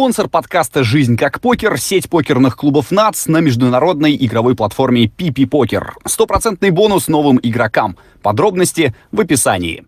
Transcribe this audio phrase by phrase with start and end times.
[0.00, 5.94] Спонсор подкаста «Жизнь как покер»— сеть покерных клубов НАЦ на международной игровой платформе PP Покер.
[6.06, 7.98] Стопроцентный бонус новым игрокам.
[8.22, 9.84] Подробности в описании.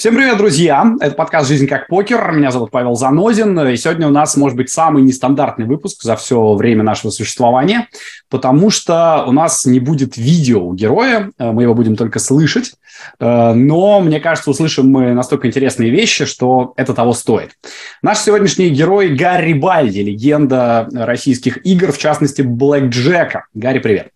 [0.00, 0.94] Всем привет, друзья!
[1.00, 2.30] Это подкаст «Жизнь как покер».
[2.30, 3.58] Меня зовут Павел Занозин.
[3.66, 7.88] И сегодня у нас, может быть, самый нестандартный выпуск за все время нашего существования,
[8.30, 12.74] потому что у нас не будет видео у героя, э, мы его будем только слышать.
[13.18, 17.58] Э, но, мне кажется, услышим мы настолько интересные вещи, что это того стоит.
[18.00, 23.46] Наш сегодняшний герой Гарри Бальди, легенда российских игр, в частности, Блэк Джека.
[23.52, 24.10] Гарри, привет!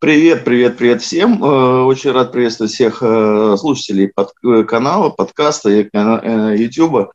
[0.00, 1.42] Привет, привет, привет всем.
[1.42, 7.10] Э, очень рад приветствовать всех э, слушателей под, э, канала, подкаста и YouTube.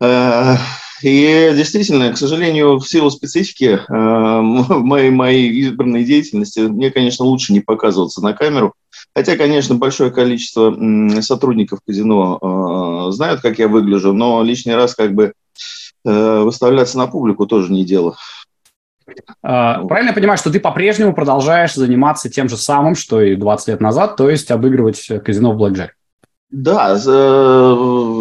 [0.00, 7.60] И действительно, к сожалению, в силу специфики моей, моей избранной деятельности, мне, конечно, лучше не
[7.60, 8.74] показываться на камеру.
[9.14, 10.76] Хотя, конечно, большое количество
[11.20, 15.32] сотрудников казино знают, как я выгляжу, но лишний раз как бы
[16.02, 18.16] выставляться на публику тоже не дело.
[19.42, 23.68] А, правильно я понимаю, что ты по-прежнему продолжаешь заниматься тем же самым, что и 20
[23.68, 25.94] лет назад, то есть обыгрывать казино в блэкджек?
[26.50, 27.76] Да, за,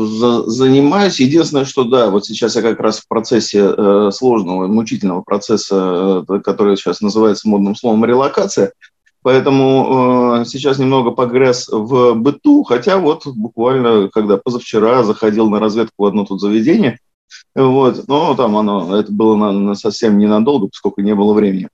[0.05, 1.19] за, занимаюсь.
[1.19, 6.39] Единственное, что да, вот сейчас я как раз в процессе э, сложного, мучительного процесса, э,
[6.39, 8.73] который сейчас называется модным словом релокация.
[9.21, 16.03] Поэтому э, сейчас немного погряз в быту, хотя вот буквально, когда позавчера заходил на разведку
[16.03, 16.99] в одно тут заведение,
[17.55, 18.07] вот.
[18.07, 21.69] Но там оно, это было на, на совсем ненадолго, поскольку не было времени.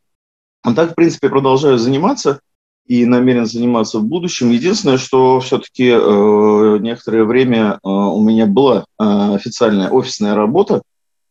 [0.61, 2.39] А так, в принципе, продолжаю заниматься
[2.85, 4.49] и намерен заниматься в будущем.
[4.49, 10.81] Единственное, что все-таки э, некоторое время э, у меня была э, официальная офисная работа,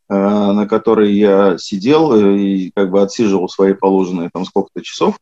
[0.09, 5.19] э, на которой я сидел и как бы отсиживал свои положенные там сколько-то часов.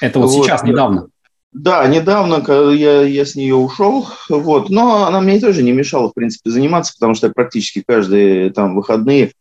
[0.00, 1.08] Это вот, вот сейчас, недавно?
[1.52, 6.14] Да, недавно я, я с нее ушел, вот, но она мне тоже не мешала, в
[6.14, 9.32] принципе, заниматься, потому что я практически каждые там выходные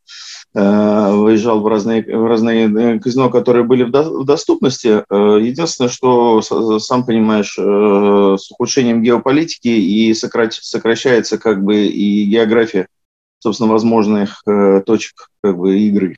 [0.56, 5.04] э, выезжал в разные, в разные э, казино, которые были в, до, в доступности.
[5.10, 6.42] Э, единственное, что,
[6.80, 12.88] сам понимаешь, э, с ухудшением геополитики и сократ, сокращается как бы и география,
[13.40, 16.16] собственно, возможных э, точек как бы игры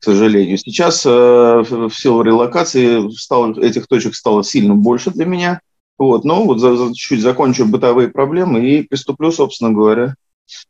[0.00, 0.58] к сожалению.
[0.58, 5.60] Сейчас э, в силу релокации стало, этих точек стало сильно больше для меня.
[5.98, 10.14] Вот, но вот за, за, чуть закончу бытовые проблемы и приступлю, собственно говоря.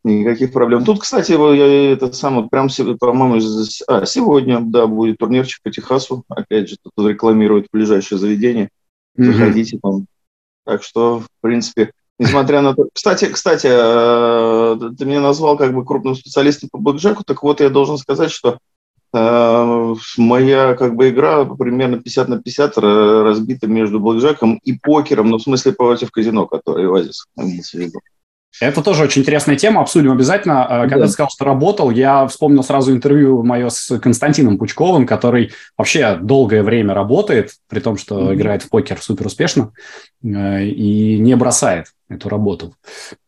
[0.05, 0.85] Никаких проблем.
[0.85, 3.45] Тут, кстати, я это самое, прям, по-моему,
[3.89, 6.25] а, сегодня, да, будет турнирчик по Техасу.
[6.29, 8.71] Опять же, тут рекламируют ближайшее заведение.
[9.17, 9.81] Заходите mm-hmm.
[9.83, 10.07] там.
[10.65, 12.89] Так что, в принципе, несмотря на то...
[12.93, 17.69] Кстати, кстати, э, ты меня назвал как бы крупным специалистом по блэкджеку, так вот я
[17.69, 18.59] должен сказать, что
[19.13, 25.43] моя как бы игра примерно 50 на 50 разбита между блэкджеком и покером, ну, в
[25.43, 28.01] смысле против казино, который Оазис имеется в виду.
[28.61, 30.67] Это тоже очень интересная тема, обсудим обязательно.
[30.69, 31.07] Э, когда да.
[31.07, 36.63] ты сказал, что работал, я вспомнил сразу интервью мое с Константином Пучковым, который вообще долгое
[36.63, 38.35] время работает, при том, что mm-hmm.
[38.35, 39.73] играет в покер супер успешно
[40.25, 42.75] э, и не бросает эту работу.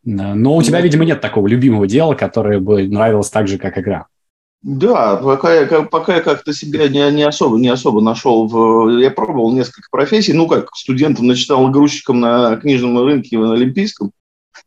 [0.05, 4.07] Но у тебя, видимо, нет такого любимого дела, которое бы нравилось так же, как игра.
[4.63, 8.49] Да, пока я, пока я как-то себя не, не, особо, не особо нашел.
[8.49, 10.33] В, я пробовал несколько профессий.
[10.33, 14.11] Ну, как студентом начитал грузчиком на книжном рынке на Олимпийском.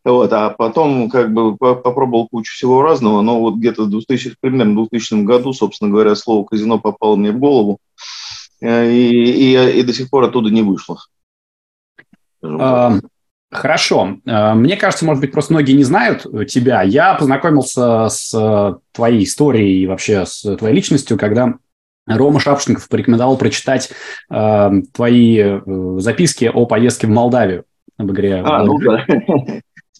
[0.03, 4.71] Вот, а потом как бы попробовал кучу всего разного, но вот где-то в 2000, примерно
[4.73, 7.77] в 2000 году, собственно говоря, слово казино попало мне в голову,
[8.61, 10.97] э, и, и, и до сих пор оттуда не вышло.
[13.51, 14.17] Хорошо.
[14.25, 16.81] Э, мне кажется, может быть, просто многие не знают тебя.
[16.81, 21.55] Я познакомился с э, твоей историей и вообще с твоей личностью, когда
[22.07, 23.91] Рома Шапшников порекомендовал прочитать
[24.31, 25.61] э, твои э,
[25.97, 27.65] записки о поездке в Молдавию
[27.97, 28.41] об игре.
[28.43, 29.05] А, ну да.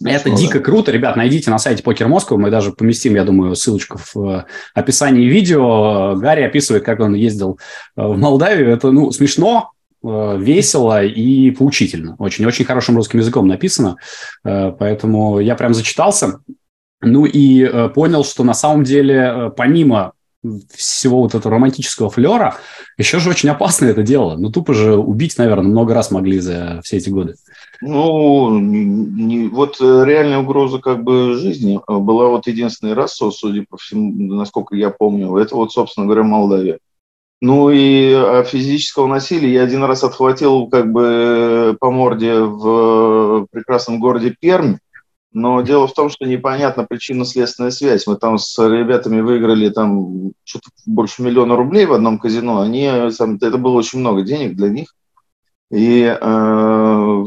[0.03, 0.91] Это дико круто.
[0.91, 2.37] Ребят, найдите на сайте Покер Москвы.
[2.37, 6.15] Мы даже поместим, я думаю, ссылочку в описании видео.
[6.15, 7.59] Гарри описывает, как он ездил
[7.95, 8.71] в Молдавию.
[8.71, 12.15] Это, ну, смешно, Э, весело и поучительно.
[12.17, 13.97] Очень-очень хорошим русским языком написано.
[14.43, 16.39] Э, поэтому я прям зачитался.
[17.01, 20.13] Ну и э, понял, что на самом деле, помимо
[20.73, 22.55] всего вот этого романтического флера,
[22.97, 24.37] еще же очень опасно это дело.
[24.37, 27.35] Ну, тупо же убить, наверное, много раз могли за все эти годы.
[27.79, 34.11] Ну, не, вот реальная угроза как бы жизни была вот единственный раз, судя по всему,
[34.35, 36.79] насколько я помню, это вот, собственно говоря, Молдавия.
[37.41, 43.99] Ну и а физического насилия я один раз отхватил как бы по морде в прекрасном
[43.99, 44.77] городе Пермь.
[45.33, 48.05] Но дело в том, что непонятна причинно-следственная связь.
[48.05, 52.59] Мы там с ребятами выиграли там что-то больше миллиона рублей в одном казино.
[52.59, 54.93] Они, там, это было очень много денег для них.
[55.71, 57.25] И э,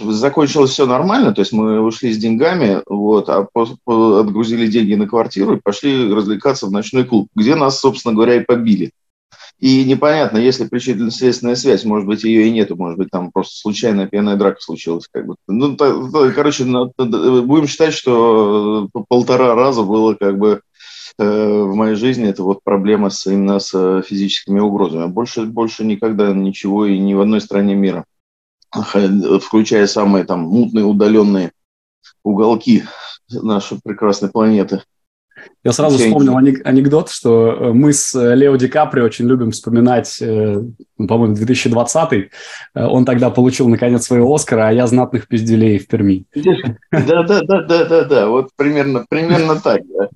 [0.00, 5.56] закончилось все нормально, то есть мы ушли с деньгами, вот, а отгрузили деньги на квартиру
[5.56, 8.92] и пошли развлекаться в ночной клуб, где нас, собственно говоря, и побили.
[9.62, 14.08] И непонятно, если причинно-следственная связь, может быть, ее и нету, может быть, там просто случайная
[14.08, 15.06] пьяная драка случилась.
[15.08, 15.36] Как бы.
[15.46, 20.62] Ну, то, то, короче, будем считать, что полтора раза было как бы
[21.16, 25.06] э, в моей жизни это вот проблема с, именно с физическими угрозами.
[25.06, 28.04] Больше, больше никогда ничего и ни в одной стране мира
[28.72, 31.52] включая самые там мутные, удаленные
[32.24, 32.84] уголки
[33.30, 34.82] нашей прекрасной планеты.
[35.64, 39.52] Я сразу Все вспомнил анекдот, что э, мы с э, Лео Ди Капри очень любим
[39.52, 40.60] вспоминать, э,
[40.98, 42.30] ну, по-моему, 2020
[42.74, 46.24] Он тогда получил, наконец, своего Оскара, а я знатных пизделей в Перми.
[46.90, 48.28] Да, да, да, да, да, да.
[48.28, 49.82] Вот примерно, примерно так.
[49.86, 50.08] Да.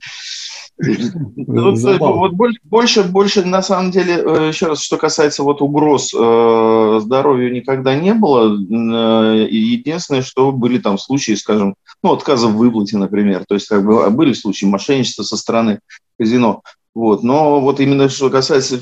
[0.78, 2.32] Ну, вот
[2.64, 7.94] больше, больше, на самом деле, э, еще раз, что касается вот угроз э, здоровью никогда
[7.94, 8.54] не было.
[8.54, 13.44] Э, единственное, что были там случаи, скажем, ну, отказа в выплате, например.
[13.48, 15.80] То есть, как бы, а были случаи мошенничества со стороны
[16.18, 16.62] казино.
[16.94, 17.22] Вот.
[17.22, 18.78] Но вот именно что касается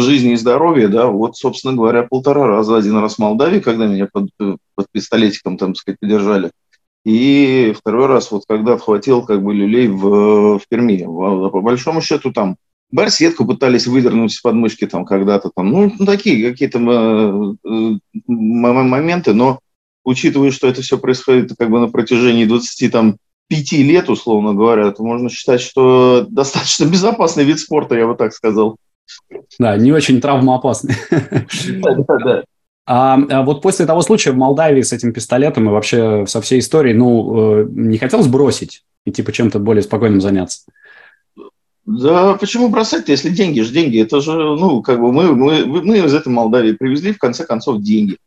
[0.00, 2.76] жизни и здоровья, да, вот, собственно говоря, полтора раза.
[2.76, 6.50] Один раз в Молдавии, когда меня под, под пистолетиком, там, сказать, подержали.
[7.06, 11.04] И второй раз, вот когда отхватил как бы люлей в, в Перми.
[11.04, 12.56] По большому счету там
[12.90, 15.70] барсетку пытались выдернуть с подмышки там когда-то там.
[15.70, 19.60] Ну, такие какие-то э, э, моменты, но
[20.04, 24.90] учитывая, что это все происходит как бы на протяжении 20 там, пяти лет, условно говоря,
[24.90, 28.78] то можно считать, что достаточно безопасный вид спорта, я бы так сказал.
[29.60, 30.96] Да, не очень травмоопасный.
[31.08, 32.44] Да, да, да.
[32.86, 36.60] А, а вот после того случая в Молдавии с этим пистолетом и вообще со всей
[36.60, 40.60] историей, ну, э, не хотелось бросить и типа чем-то более спокойным заняться?
[41.84, 44.00] Да почему бросать-то, если деньги же деньги?
[44.00, 47.80] Это же, ну, как бы мы, мы, мы из этой Молдавии привезли, в конце концов,
[47.80, 48.18] деньги.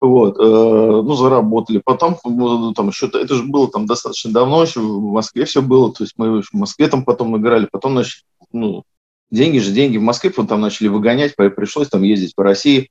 [0.00, 1.80] Вот, э, ну, заработали.
[1.84, 5.92] Потом, ну, там еще, это же было там достаточно давно, еще в Москве все было,
[5.92, 8.22] то есть мы в Москве там потом играли, потом, значит,
[8.52, 8.84] ну,
[9.30, 12.90] деньги же деньги в Москве, потом там начали выгонять, пришлось там ездить по России,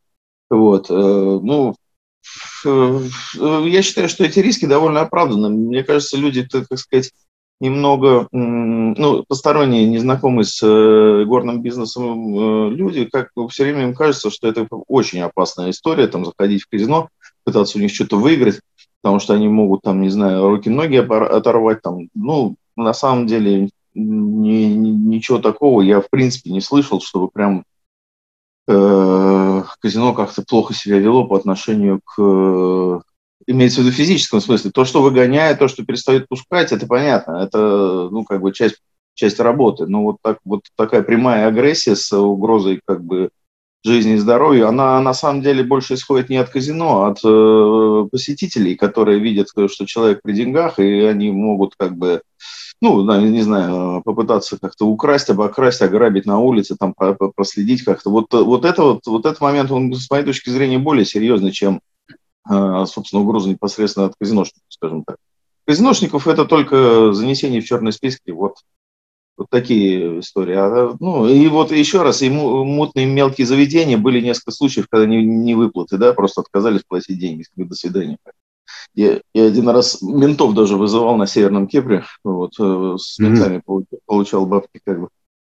[0.55, 1.75] вот, э, ну,
[2.65, 2.99] э,
[3.67, 5.49] я считаю, что эти риски довольно оправданы.
[5.49, 7.11] Мне кажется, люди, так сказать,
[7.59, 14.47] немного, ну, посторонние, незнакомые с э, горным бизнесом люди, как все время им кажется, что
[14.47, 17.09] это очень опасная история, там, заходить в казино,
[17.45, 18.59] пытаться у них что-то выиграть,
[19.01, 24.65] потому что они могут, там, не знаю, руки-ноги оторвать, там, ну, на самом деле, ни,
[24.65, 27.63] ничего такого я, в принципе, не слышал, чтобы прям э,
[28.65, 32.99] казино как-то плохо себя вело по отношению к, э,
[33.47, 34.71] имеется в виду физическом смысле.
[34.71, 38.77] То, что выгоняет, то, что перестает пускать, это понятно, это, ну, как бы часть,
[39.13, 39.85] часть работы.
[39.87, 43.29] Но вот, так, вот такая прямая агрессия с угрозой, как бы,
[43.83, 48.07] жизни и здоровью, она на самом деле больше исходит не от казино, а от э,
[48.09, 52.21] посетителей, которые видят, что человек при деньгах, и они могут как бы
[52.83, 58.09] ну, не знаю, попытаться как-то украсть, обокрасть, ограбить на улице, там проследить как-то.
[58.09, 61.79] Вот, вот, это вот, вот этот момент, он, с моей точки зрения, более серьезный, чем,
[62.43, 65.15] а, собственно, угроза непосредственно от казиношников, скажем так.
[65.65, 68.57] Казиношников это только занесение в черные списки, вот,
[69.37, 70.55] вот такие истории.
[70.57, 75.23] А, ну, и вот еще раз, и мутные мелкие заведения, были несколько случаев, когда не,
[75.25, 78.17] не выплаты, да, просто отказались платить деньги, до свидания.
[78.95, 83.63] Я, я один раз ментов даже вызывал на Северном Кипре, вот, э, с ментами mm-hmm.
[83.65, 85.09] получал, получал бабки как бы.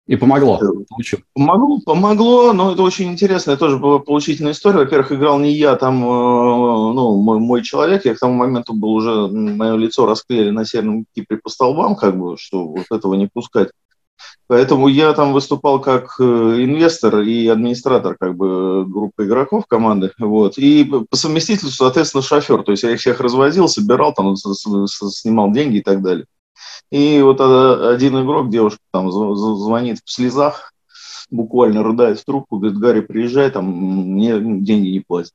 [0.07, 0.61] И помогло.
[0.63, 1.19] Э, Получил.
[1.35, 4.79] Помогло, помогло, но это очень интересная тоже была получительная история.
[4.79, 8.91] Во-первых, играл не я, там, э, ну, мой, мой человек, я к тому моменту был
[8.91, 13.27] уже, мое лицо расклеили на Северном Кипре по столбам, как бы, что вот этого не
[13.27, 13.71] пускать.
[14.49, 20.13] Поэтому я там выступал как э, инвестор и администратор как бы группы игроков команды.
[20.19, 20.57] Вот.
[20.57, 22.63] И по совместительству, соответственно, шофер.
[22.63, 26.27] То есть я их всех развозил, собирал, там, снимал деньги и так далее.
[26.91, 30.73] И вот один игрок, девушка там звонит в слезах,
[31.31, 35.33] буквально рыдает в трубку, говорит, Гарри, приезжай, там мне деньги не платят.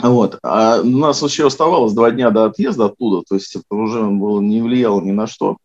[0.00, 0.38] Вот.
[0.42, 4.40] А у нас еще оставалось два дня до отъезда оттуда, то есть это уже было,
[4.40, 5.56] не влияло ни на что.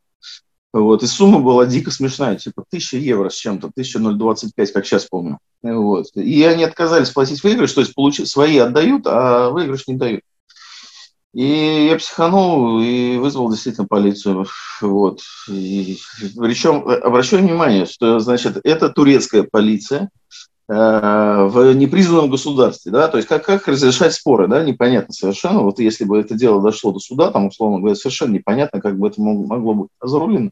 [0.75, 1.03] Вот.
[1.03, 5.39] И сумма была дико смешная, типа 1000 евро с чем-то, 1025, как сейчас помню.
[5.63, 6.07] Вот.
[6.15, 10.19] И они отказались платить выигрыш, то есть получить, свои отдают, а выигрыш не дают.
[11.33, 14.47] И я психанул и вызвал действительно полицию.
[14.81, 15.21] Вот.
[15.47, 15.97] И,
[16.35, 20.09] причем обращаю внимание, что значит, это турецкая полиция
[20.67, 22.91] э, в непризнанном государстве.
[22.91, 23.07] Да?
[23.07, 25.61] То есть как, как разрешать споры, да, непонятно совершенно.
[25.61, 29.07] Вот если бы это дело дошло до суда, там, условно говоря, совершенно непонятно, как бы
[29.07, 30.51] это могло быть разрулено.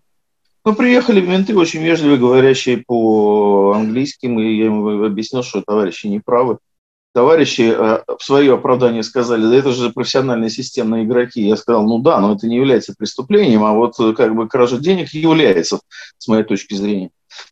[0.66, 6.58] Ну, приехали менты, очень вежливые, говорящие по-английски, я им объяснил, что товарищи не правы.
[7.14, 11.46] товарищи э, в свое оправдание сказали, да это же профессиональные системные игроки.
[11.46, 14.78] Я сказал, ну да, но это не является преступлением, а вот э, как бы кража
[14.78, 15.80] денег является,
[16.18, 17.12] с моей точки зрения.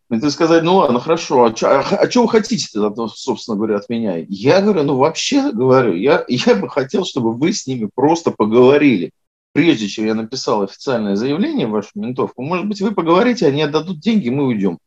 [0.09, 3.77] И ты сказать, ну ладно, хорошо, а, а, а что вы хотите тогда, собственно говоря,
[3.77, 4.23] от меня?
[4.29, 9.11] Я говорю, ну вообще говорю, я, я бы хотел, чтобы вы с ними просто поговорили.
[9.53, 13.99] Прежде чем я написал официальное заявление в вашу ментовку, может быть, вы поговорите, они отдадут
[13.99, 14.79] деньги, мы уйдем.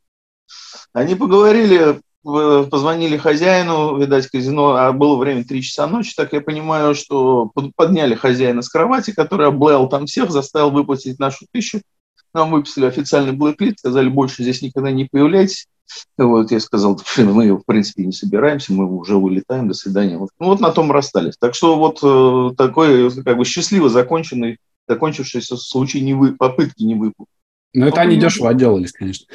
[0.94, 6.94] Они поговорили, позвонили хозяину, видать, казино, а было время 3 часа ночи, так я понимаю,
[6.94, 11.82] что подняли хозяина с кровати, который облаял там всех, заставил выплатить нашу тысячу.
[12.32, 15.66] Нам выписали официальный блэклист, сказали, больше здесь никогда не появляйтесь.
[16.16, 20.18] Вот я сказал, мы, в принципе, не собираемся, мы уже улетаем, до свидания.
[20.18, 21.36] Вот, ну, вот на том расстались.
[21.38, 26.94] Так что вот э, такой как бы счастливо законченный, закончившийся случай не вы, попытки не
[26.94, 27.30] выплаты.
[27.74, 29.26] Ну, это они дешево отделались, конечно.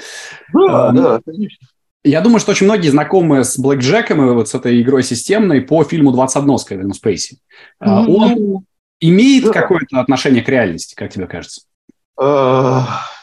[0.53, 1.67] Да, а, да, конечно.
[2.03, 5.61] Я думаю, что очень многие знакомы с Блэк Джеком и вот с этой игрой системной
[5.61, 7.39] по фильму «21» с Кевином Спейси.
[7.83, 8.05] Mm-hmm.
[8.07, 8.65] Он
[9.01, 9.51] имеет да.
[9.51, 11.63] какое-то отношение к реальности, как тебе кажется?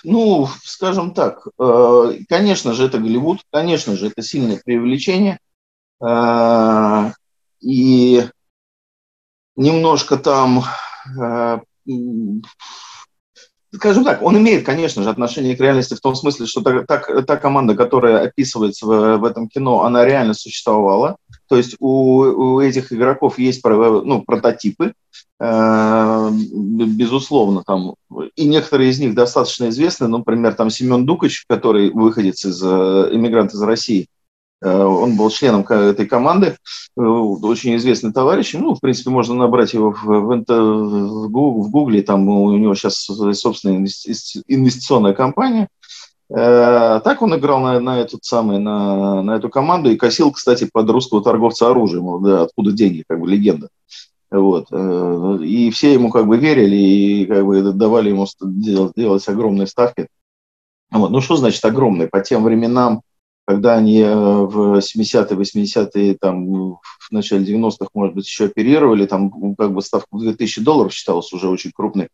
[0.04, 5.38] Ну, скажем так, uh, конечно же, это Голливуд, конечно же, это сильное преувеличение.
[6.02, 7.12] Uh,
[7.60, 8.28] и
[9.56, 10.64] немножко там
[13.74, 17.22] скажем так, он имеет, конечно же, отношение к реальности в том смысле, что та, та,
[17.22, 21.16] та команда, которая описывается в, в этом кино, она реально существовала.
[21.48, 24.94] То есть у, у этих игроков есть ну, прототипы,
[25.40, 27.94] э, безусловно, там,
[28.34, 33.52] и некоторые из них достаточно известны, например, там Семен Дукач, который выходец из, э, иммигрант
[33.52, 34.08] из России,
[34.62, 36.56] он был членом этой команды,
[36.96, 38.54] э, очень известный товарищ.
[38.54, 43.76] Ну, в принципе, можно набрать его в, в, в Гугле, там у него сейчас собственная
[43.76, 45.68] инвестиционная компания.
[46.30, 50.68] Э, так он играл на, на, этот самый, на, на эту команду и косил, кстати,
[50.72, 53.68] под русского торговца оружием, да, откуда деньги, как бы легенда.
[54.30, 54.72] Вот.
[55.40, 60.08] И все ему как бы верили и как бы давали ему делать, делать огромные ставки.
[60.90, 61.10] Вот.
[61.10, 62.08] Ну, что значит огромные?
[62.08, 63.02] По тем временам
[63.46, 69.54] когда они э, в 70-е, 80-е, там, в начале 90-х, может быть, еще оперировали, там
[69.54, 72.08] как бы ставка в 2000 долларов считалась уже очень крупной.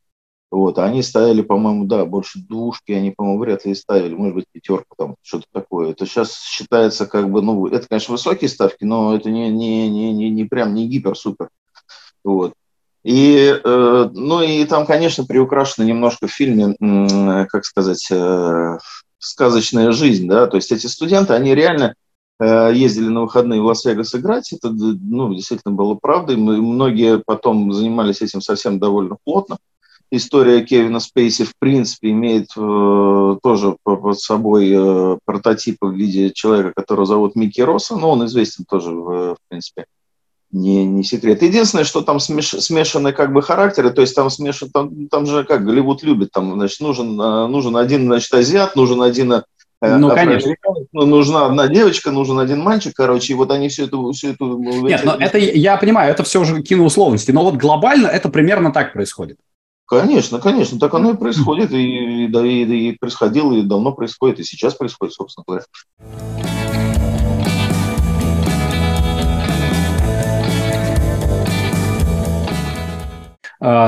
[0.51, 4.45] Вот, а они ставили, по-моему, да, больше двушки, они, по-моему, вряд ли ставили, может быть,
[4.53, 5.93] пятерку, там, что-то такое.
[5.93, 10.13] Это сейчас считается как бы, ну, это, конечно, высокие ставки, но это не, не, не,
[10.13, 11.49] не, не прям не гипер-супер.
[12.23, 12.53] Вот.
[13.03, 18.79] И, э, ну, и там, конечно, приукрашено немножко в фильме, э, как сказать, э,
[19.23, 21.95] сказочная жизнь, да, то есть эти студенты, они реально
[22.41, 28.21] э, ездили на выходные в Лас-Вегас играть, это, ну, действительно было правдой, многие потом занимались
[28.21, 29.59] этим совсем довольно плотно.
[30.11, 36.73] История Кевина Спейси, в принципе, имеет э, тоже под собой э, прототип в виде человека,
[36.77, 39.87] которого зовут Микки Росса, но он известен тоже, в, в принципе,
[40.53, 41.43] не, не секрет.
[41.43, 45.45] Единственное, что там смеш, смешаны как бы характеры, то есть там смешан, там, там же
[45.45, 49.43] как Голливуд любит, там, значит, нужен, э, нужен один, значит, азиат, нужен один э,
[49.81, 50.55] ну, конечно.
[50.93, 53.97] Ну, нужна одна девочка, нужен один мальчик, короче, и вот они все это...
[54.13, 58.29] Все это Нет, но это, я понимаю, это все уже киноусловности, но вот глобально это
[58.29, 59.39] примерно так происходит.
[59.87, 64.45] Конечно, конечно, так оно и происходит, и, и, и, и происходило, и давно происходит, и
[64.45, 65.65] сейчас происходит, собственно говоря.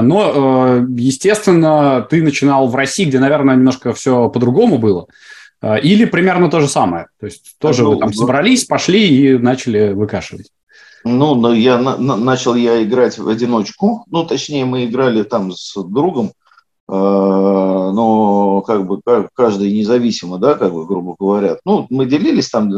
[0.02, 5.06] Но, э, естественно, ты начинал в России, где, наверное, немножко все по-другому было.
[5.60, 7.06] А, или примерно то же самое.
[7.18, 10.50] То есть тоже ну, вы там собрались, пошли и начали выкашивать.
[11.04, 14.04] Ну, но я на, начал я играть в одиночку.
[14.10, 19.00] Ну, точнее, мы играли там с другом, э, но как бы
[19.32, 21.56] каждый независимо, да, как бы, грубо говоря.
[21.64, 22.70] Ну, мы делились там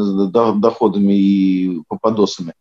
[0.60, 2.54] доходами и попадосами.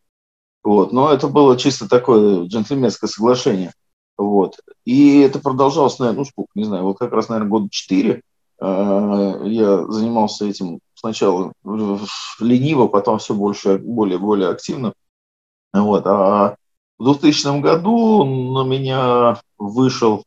[0.64, 3.72] Вот, но это было чисто такое джентльменское соглашение.
[4.18, 4.60] Вот.
[4.86, 8.22] И это продолжалось, наверное, ну сколько, не знаю, вот как раз, наверное, года четыре.
[8.60, 11.52] А, я занимался этим сначала
[12.40, 14.94] лениво, потом все больше, более, более активно.
[15.74, 16.06] Вот.
[16.08, 16.56] А
[16.98, 20.24] в 2000 году на меня вышел э,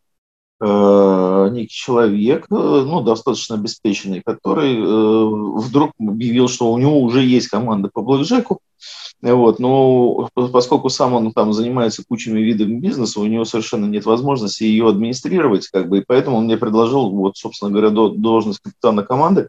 [0.60, 7.48] некий человек, э, ну, достаточно обеспеченный, который э, вдруг объявил, что у него уже есть
[7.48, 8.58] команда по блэкджеку,
[9.22, 14.64] вот, но поскольку сам он там занимается кучами видами бизнеса, у него совершенно нет возможности
[14.64, 19.48] ее администрировать, как бы, и поэтому он мне предложил, вот, собственно говоря, должность капитана команды,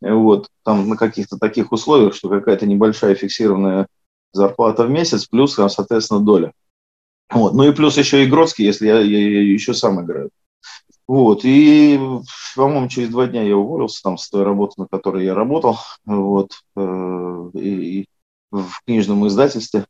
[0.00, 3.86] вот, там на каких-то таких условиях, что какая-то небольшая фиксированная
[4.32, 6.52] зарплата в месяц, плюс, соответственно, доля.
[7.30, 7.54] Вот.
[7.54, 10.30] Ну и плюс еще и Гродский, если я, я, я еще сам играю.
[11.08, 12.00] Вот, и,
[12.56, 16.50] по-моему, через два дня я уволился там с той работы, на которой я работал, вот,
[16.76, 18.06] э, и,
[18.50, 19.86] в книжном издательстве.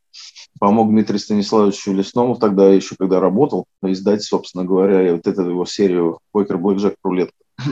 [0.58, 6.18] Помог Дмитрию Станиславовичу Леснову тогда еще, когда работал, издать, собственно говоря, вот эту его серию
[6.32, 7.36] «Покер Блэк Джек Рулетка».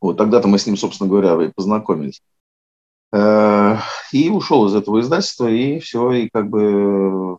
[0.00, 2.22] Вот тогда-то мы с ним, собственно говоря, и познакомились.
[3.12, 3.78] Э,
[4.12, 7.38] и ушел из этого издательства, и все, и как бы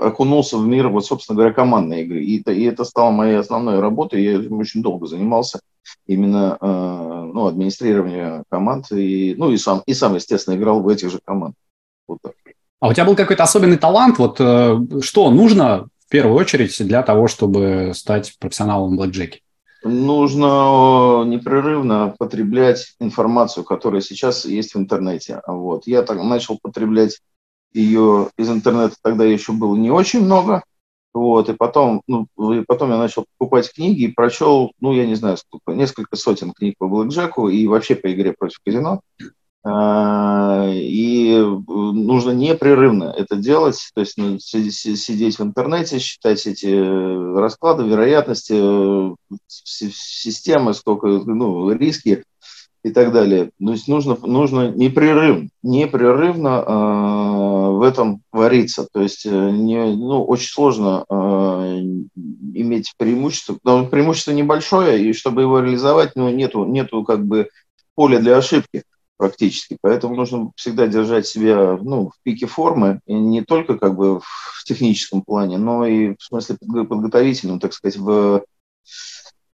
[0.00, 2.22] окунулся в мир, вот, собственно говоря, командной игры.
[2.22, 4.22] И это, и это стало моей основной работой.
[4.22, 5.60] Я очень долго занимался
[6.06, 8.92] именно э, ну, администрированием команд.
[8.92, 11.56] И, ну, и сам, и сам, естественно, играл в этих же командах.
[12.06, 12.32] Вот так.
[12.80, 14.18] А у тебя был какой-то особенный талант?
[14.18, 19.40] Вот что нужно в первую очередь для того, чтобы стать профессионалом в блэкджеке?
[19.84, 25.42] нужно непрерывно потреблять информацию, которая сейчас есть в интернете.
[25.46, 25.86] Вот.
[25.86, 27.18] Я так начал потреблять
[27.74, 30.62] ее из интернета, тогда еще было не очень много.
[31.14, 35.14] Вот, и потом, ну, и потом я начал покупать книги и прочел, ну, я не
[35.14, 39.02] знаю сколько, несколько сотен книг по блэкджеку и вообще по игре против казино.
[39.64, 46.66] А, и э, нужно непрерывно это делать, то есть ну, сидеть в интернете, считать эти
[46.66, 49.14] э, расклады, вероятности, э,
[49.46, 52.24] системы, сколько, ну, риски
[52.82, 53.50] и так далее.
[53.64, 58.88] То есть нужно, нужно непрерывно, непрерывно э, в этом вариться.
[58.92, 61.14] То есть не, ну, очень сложно э,
[62.54, 63.58] иметь преимущество.
[63.62, 67.48] Но преимущество небольшое, и чтобы его реализовать, ну, нету, нету как бы
[67.94, 68.82] поля для ошибки
[69.16, 69.78] практически.
[69.80, 74.64] Поэтому нужно всегда держать себя ну, в пике формы, и не только как бы в
[74.64, 78.42] техническом плане, но и в смысле подготовительном, так сказать, в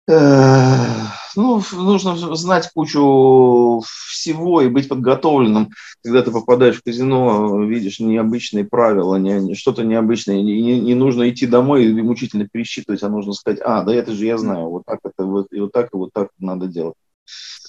[0.08, 0.90] э,
[1.36, 5.70] ну, нужно знать кучу всего и быть подготовленным.
[6.02, 10.36] Когда ты попадаешь в казино, видишь необычные правила, не, что-то необычное.
[10.42, 14.12] Не, не, не нужно идти домой и мучительно пересчитывать, а нужно сказать, а, да это
[14.12, 16.94] же я знаю, вот так это, вот, и вот так, и вот так надо делать.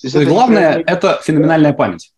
[0.01, 2.11] То есть, То есть главное это феноменальная память.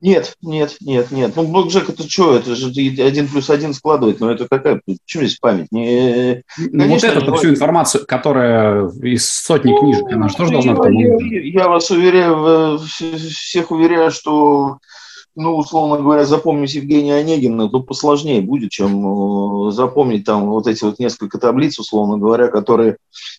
[0.00, 1.32] Нет, нет, нет, нет.
[1.34, 2.36] Ну, блокджек это что?
[2.36, 4.20] Это же один плюс один складывать.
[4.20, 4.80] Но это какая?
[4.86, 5.72] Почему здесь память?
[5.72, 6.44] Не...
[6.56, 11.40] Ну, вот эту всю информацию, которая из сотни книжек, она же тоже должна я, я,
[11.40, 14.78] я вас уверяю, всех уверяю, что
[15.38, 20.82] ну, условно говоря, запомнить Евгения Онегина, то посложнее будет, чем э, запомнить там вот эти
[20.82, 22.96] вот несколько таблиц, условно говоря, которые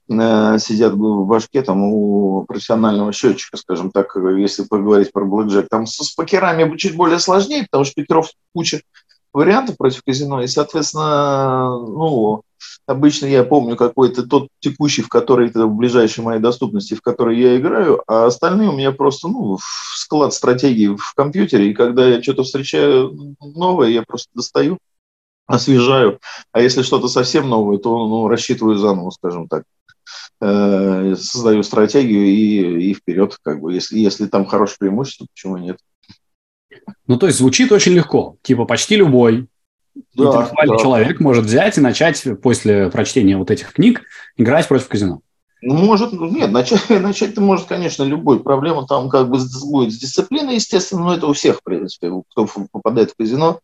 [0.09, 5.67] э, сидят в башке там у профессионального счетчика, скажем так, если поговорить про блэкджек.
[5.69, 8.81] Там с, с покерами чуть более сложнее, потому что покеров куча
[9.33, 12.43] вариантов против казино, и, соответственно, ну,
[12.89, 17.55] Обычно я помню какой-то тот текущий, в который в ближайшей моей доступности, в который я
[17.55, 19.59] играю, а остальные у меня просто ну,
[19.93, 24.79] склад стратегии в компьютере, и когда я что-то встречаю новое, я просто достаю,
[25.45, 26.19] освежаю.
[26.51, 29.65] А если что-то совсем новое, то ну, рассчитываю заново, скажем так
[30.41, 35.77] э, создаю стратегию и, и вперед, как бы, если, если там хорошее преимущество, почему нет?
[37.05, 38.37] Ну, то есть звучит очень легко.
[38.41, 39.47] Типа почти любой
[39.95, 40.83] да, интеллектуальный да.
[40.83, 44.03] человек может взять и начать после прочтения вот этих книг
[44.37, 45.21] играть против казино.
[45.61, 48.39] Ну, может, ну, нет, начать, начать-то может, конечно, любой.
[48.39, 52.47] Проблема там как бы будет с дисциплиной, естественно, но это у всех, в принципе, кто
[52.71, 53.59] попадает в казино.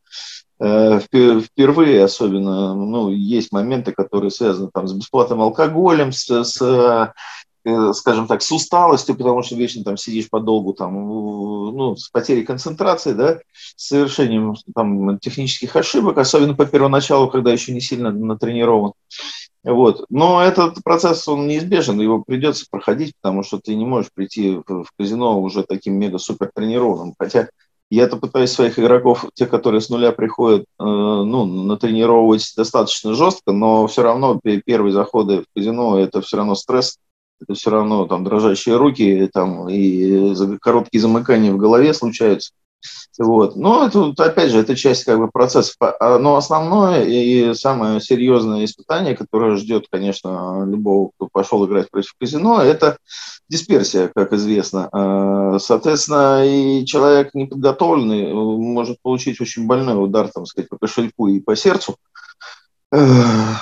[0.59, 7.13] Э, впервые особенно, ну, есть моменты, которые связаны там с бесплатным алкоголем, с, с
[7.93, 13.13] скажем так, с усталостью, потому что вечно там сидишь подолгу, там, ну, с потерей концентрации,
[13.13, 13.39] да,
[13.75, 18.93] с совершением там, технических ошибок, особенно по первоначалу, когда еще не сильно натренирован.
[19.63, 20.05] Вот.
[20.09, 24.85] Но этот процесс, он неизбежен, его придется проходить, потому что ты не можешь прийти в
[24.97, 27.15] казино уже таким мега-супер тренированным.
[27.17, 27.49] Хотя
[27.89, 33.87] я-то пытаюсь своих игроков, те, которые с нуля приходят, э, ну, натренировать достаточно жестко, но
[33.87, 36.97] все равно первые заходы в казино– это все равно стресс,
[37.47, 42.51] это все равно там дрожащие руки там, и короткие замыкания в голове случаются.
[43.17, 43.55] Вот.
[43.55, 45.73] Но это, опять же, это часть как бы, процесса.
[45.79, 52.13] А, но основное и самое серьезное испытание, которое ждет, конечно, любого, кто пошел играть против
[52.19, 52.97] казино, это
[53.47, 54.89] дисперсия, как известно.
[54.91, 61.39] А, соответственно, и человек неподготовленный может получить очень больной удар, там сказать, по кошельку и
[61.39, 61.95] по сердцу.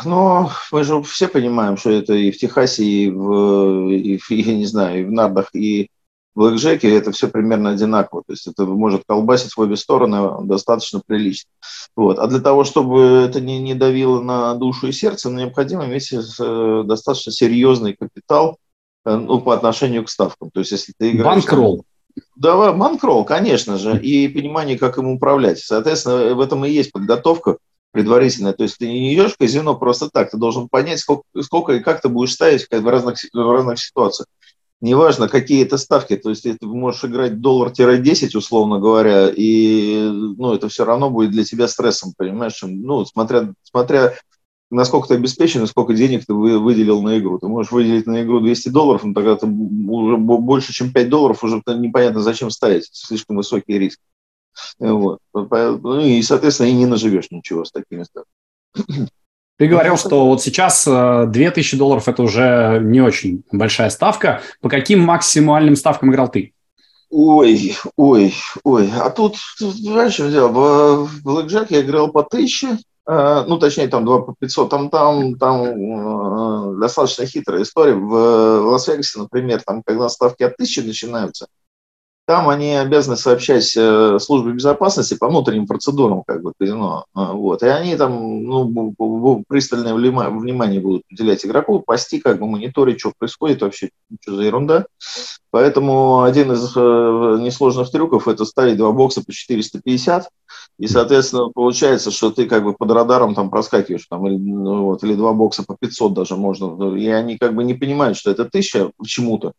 [0.05, 4.55] Но мы же все понимаем, что это и в Техасе, и в, и в я
[4.55, 5.89] не знаю, и в Нардах, и
[6.35, 8.23] в Блэкджеке это все примерно одинаково.
[8.25, 11.49] То есть это может колбасить в обе стороны достаточно прилично.
[11.95, 12.19] Вот.
[12.19, 16.83] А для того, чтобы это не, не давило на душу и сердце, необходимо иметь э,
[16.85, 18.57] достаточно серьезный капитал
[19.05, 20.49] э, ну, по отношению к ставкам.
[20.51, 21.43] То есть если ты играешь...
[21.43, 21.85] Банкролл.
[22.35, 25.59] Да, банкролл, конечно же, и понимание, как им управлять.
[25.59, 27.57] Соответственно, в этом и есть подготовка
[27.93, 28.51] предварительно.
[28.51, 31.79] То есть ты не идешь в казино просто так, ты должен понять, сколько, сколько и
[31.79, 34.27] как ты будешь ставить в разных, в разных ситуациях.
[34.81, 40.67] неважно, какие это ставки, то есть ты можешь играть доллар-10, условно говоря, и ну, это
[40.67, 44.13] все равно будет для тебя стрессом, понимаешь, ну, смотря, смотря
[44.73, 47.37] насколько ты обеспечен и сколько денег ты выделил на игру.
[47.37, 51.43] Ты можешь выделить на игру 200 долларов, но тогда ты уже больше, чем 5 долларов,
[51.43, 52.89] уже непонятно, зачем ставить.
[52.91, 53.99] Слишком высокий риск.
[54.79, 55.19] Вот.
[55.33, 59.09] Ну и, соответственно, и не наживешь ничего с такими ставками.
[59.57, 64.41] Ты говорил, что вот сейчас 2000 э, долларов– это уже не очень большая ставка.
[64.61, 66.53] По каким максимальным ставкам играл ты?
[67.11, 68.91] Ой, ой, ой.
[68.99, 70.47] А тут, что дело?
[70.47, 74.69] В Blackjack я играл по 1000, э, ну, точнее, там 2 по 500.
[74.71, 77.93] Там, там, там э, достаточно хитрая история.
[77.93, 81.47] В Лас-Вегасе, например, там, когда ставки от 1000 начинаются–
[82.25, 87.05] там они обязаны сообщать э, службе безопасности по внутренним процедурам как бы казино.
[87.13, 87.63] А, вот.
[87.63, 93.61] И они там ну, пристальное внимание будут уделять игроку, пасти, как бы мониторить, что происходит
[93.61, 93.89] вообще,
[94.21, 94.85] что за ерунда.
[95.51, 100.29] Поэтому один из э, несложных трюков– это ставить два бокса по 450,
[100.79, 105.03] и, соответственно, получается, что ты как бы под радаром там проскакиваешь, там, или, ну, вот,
[105.03, 108.45] или два бокса по 500 даже можно, и они как бы не понимают, что это
[108.45, 109.53] тысяча почему-то,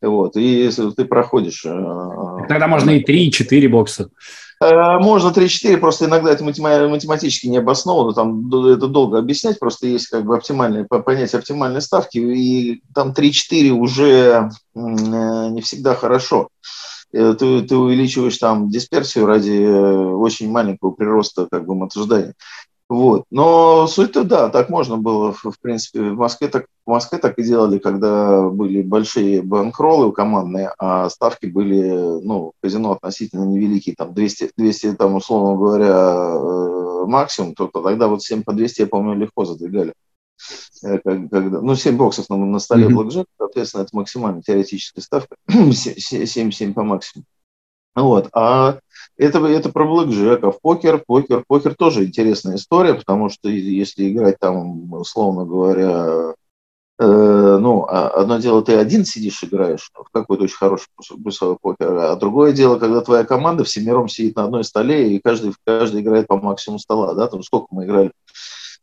[0.00, 1.64] вот, и ты проходишь...
[1.64, 4.10] Э, Тогда можно и 3, и 4 бокса.
[4.60, 10.08] Э, можно 3-4, просто иногда это математически не обосновано, там это долго объяснять, просто есть
[10.08, 16.48] как бы оптимальное понятие оптимальной ставки, и там 3-4 уже э, не всегда хорошо.
[17.12, 22.34] Ты, ты увеличиваешь там дисперсию ради очень маленького прироста как бы мотождания.
[22.94, 23.24] Вот.
[23.32, 27.42] Но суть-то да, так можно было, в принципе, в Москве так, в Москве так и
[27.42, 34.52] делали, когда были большие банкролы командные, а ставки были, ну, казино относительно невеликие, там 200,
[34.56, 39.14] 200 там, условно говоря, э, максимум, то, то тогда вот 7 по 200, я помню,
[39.14, 39.92] легко задвигали.
[40.84, 42.94] Э, когда, ну, 7 боксов на, на столе mm-hmm.
[42.94, 47.26] блэкджек, соответственно, это максимальная теоретическая ставка, 7-7 по максимуму.
[47.94, 48.28] Вот.
[48.32, 48.78] А
[49.16, 54.92] это, это про в покер, покер, покер тоже интересная история, потому что если играть там,
[54.92, 56.34] условно говоря,
[56.98, 60.88] э, ну, а одно дело, ты один сидишь, играешь в какой-то очень хороший
[61.22, 65.54] плюсовой покер, а другое дело, когда твоя команда всемиром сидит на одной столе, и каждый,
[65.64, 68.10] каждый играет по максимуму стола, да, там сколько мы играли?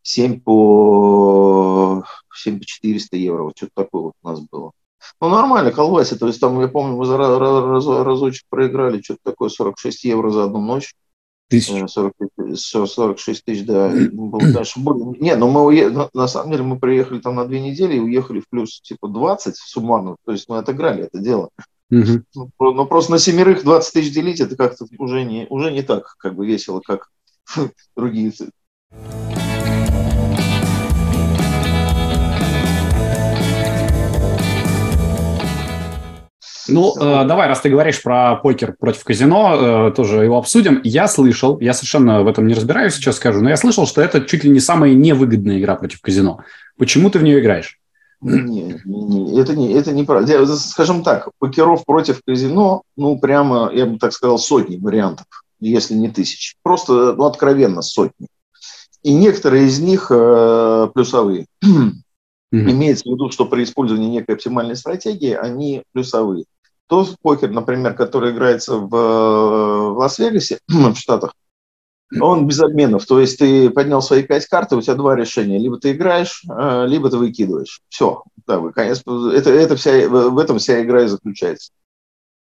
[0.04, 4.72] 7 по, 7 по 400 евро, вот что-то такое вот у нас было.
[5.20, 6.20] Ну, нормально, колбасит.
[6.20, 10.46] То есть там, я помню, мы раз, раз, разочек проиграли, что-то такое, 46 евро за
[10.46, 10.94] одну ночь.
[11.50, 11.92] Тысяч?
[11.92, 13.90] 46, 46 тысяч, да.
[14.12, 14.82] Было, конечно,
[15.20, 18.40] Не, ну мы уехали, на самом деле мы приехали там на две недели и уехали
[18.40, 20.16] в плюс типа 20 суммарно.
[20.26, 21.50] То есть мы отыграли это дело.
[21.92, 22.24] Угу.
[22.36, 26.16] Ну, но просто на семерых 20 тысяч делить, это как-то уже не, уже не так
[26.18, 27.10] как бы весело, как
[27.98, 28.32] другие
[36.72, 40.82] Ну, э, давай, раз ты говоришь про покер против казино, э, тоже его обсудим.
[40.84, 44.22] Я слышал, я совершенно в этом не разбираюсь, сейчас скажу, но я слышал, что это
[44.22, 46.42] чуть ли не самая невыгодная игра против казино.
[46.78, 47.80] Почему ты в нее играешь?
[48.22, 50.46] Не, не, это не, это не правда.
[50.56, 55.26] Скажем так, покеров против казино, ну, прямо, я бы так сказал, сотни вариантов,
[55.60, 56.56] если не тысячи.
[56.62, 58.28] Просто, ну, откровенно сотни.
[59.02, 61.48] И некоторые из них э, плюсовые.
[62.54, 62.72] Mm-hmm.
[62.72, 66.44] Имеется в виду, что при использовании некой оптимальной стратегии они плюсовые.
[66.92, 71.34] То покер, например, который играется в, в Лас-Вегасе, в Штатах,
[72.20, 73.06] он без обменов.
[73.06, 75.58] То есть ты поднял свои пять карт, и у тебя два решения.
[75.58, 77.80] Либо ты играешь, э, либо ты выкидываешь.
[77.88, 78.24] Все.
[78.46, 79.04] Да, конец.
[79.08, 81.72] Это, это вся, в этом вся игра и заключается.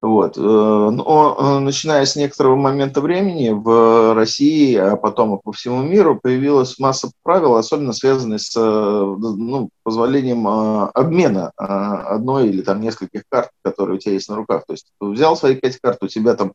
[0.03, 0.37] Вот.
[0.37, 5.81] Э, но э, начиная с некоторого момента времени в России, а потом и по всему
[5.81, 13.51] миру появилась масса правил, особенно связанных с ну, позволением обмена одной или там нескольких карт,
[13.63, 14.65] которые у тебя есть на руках.
[14.67, 16.51] То есть взял свои пять карт, у тебя там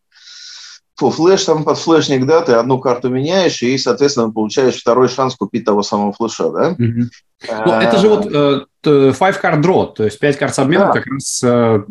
[0.98, 5.64] флеш там под флешник, да, ты одну карту меняешь и, соответственно, получаешь второй шанс купить
[5.64, 6.76] того самого флеша, да?
[6.78, 10.92] Ну, это же вот э, five card draw, то есть пять карт с обменом да.
[10.94, 11.84] как раз э,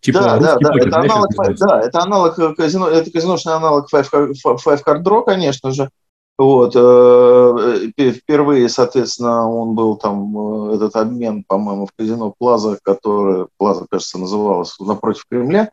[0.00, 4.08] типа да, да, да, покер, это аналог, да, это аналог казино, это казиношный аналог five,
[4.10, 5.90] five card draw, конечно же.
[6.38, 13.86] Вот, э, впервые, соответственно, он был там, этот обмен, по-моему, в казино Плаза, который, Плаза,
[13.90, 15.70] кажется, называлась, напротив Кремля,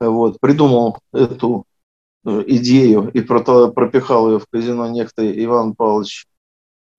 [0.00, 1.66] вот, придумал эту
[2.24, 6.26] идею и пропихал ее в казино некто Иван Павлович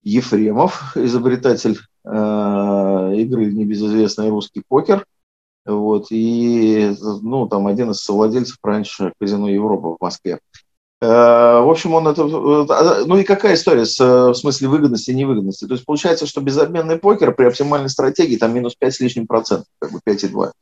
[0.04, 5.04] Ефремов, изобретатель э, игры небезызвестный русский покер.
[5.64, 10.40] Вот, и ну, там один из совладельцев раньше казино Европа в Москве.
[11.00, 12.22] Э, в общем, он это...
[12.22, 15.66] Э, ну и какая история с, в смысле выгодности и невыгодности?
[15.66, 19.68] То есть получается, что безобменный покер при оптимальной стратегии там минус 5 с лишним процентов,
[19.78, 20.52] как бы 5,2.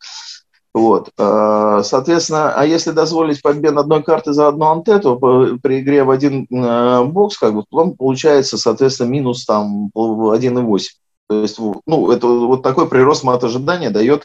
[0.74, 1.10] Вот.
[1.18, 5.18] А, соответственно, а если дозволить обмен одной карты за одну антету
[5.62, 10.80] при игре в один э, бокс, как бы, потом получается, соответственно, минус там 1,8.
[11.28, 14.24] То есть, ну, это вот такой прирост мат ожидания дает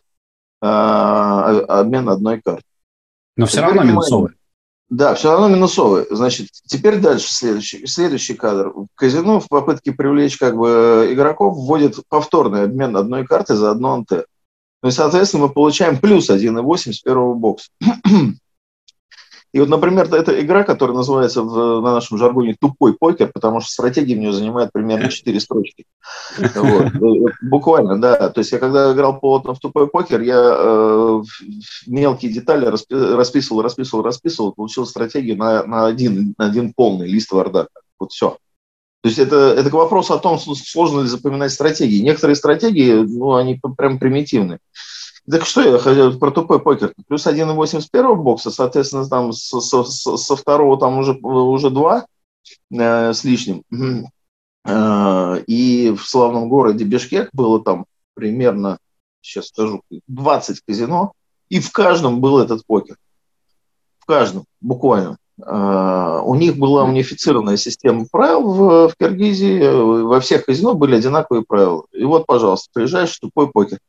[0.61, 2.63] а, обмен одной карты.
[3.35, 4.31] Но все равно минусовый.
[4.89, 6.05] Да, все равно минусовый.
[6.09, 8.73] Значит, теперь дальше следующий, следующий кадр.
[8.95, 14.23] Казино в попытке привлечь как бы игроков вводит повторный обмен одной карты за одну антенну.
[14.83, 17.69] Ну и, соответственно, мы получаем плюс 1,8 с первого бокса.
[19.53, 23.71] И вот, например, это игра, которая называется в, на нашем жаргоне «тупой покер», потому что
[23.71, 25.85] стратегия в нее занимает примерно 4 строчки.
[26.53, 26.91] Вот.
[27.41, 28.29] Буквально, да.
[28.29, 31.23] То есть я когда играл плотно в «тупой покер», я э,
[31.87, 37.81] мелкие детали расписывал, расписывал, расписывал, получил стратегию на, на, один, на один полный лист Вардака.
[37.99, 38.37] Вот все.
[39.01, 42.01] То есть это, это к вопросу о том, сложно ли запоминать стратегии.
[42.01, 44.59] Некоторые стратегии, ну, они прям примитивны.
[45.29, 46.93] Так что я хотел про тупой покер.
[47.07, 52.05] Плюс 1,8 с первого бокса, соответственно, там со, со, со второго там уже, уже 2
[52.71, 53.63] э, с лишним.
[54.65, 58.79] Э, и в славном городе Бишкек было там примерно,
[59.21, 61.13] сейчас скажу, 20 казино,
[61.49, 62.97] и в каждом был этот покер.
[63.99, 65.17] В каждом, буквально.
[65.45, 71.43] Э, у них была унифицированная система правил в, в Киргизии, во всех казино были одинаковые
[71.43, 71.85] правила.
[71.93, 73.79] И вот, пожалуйста, приезжаешь, тупой покер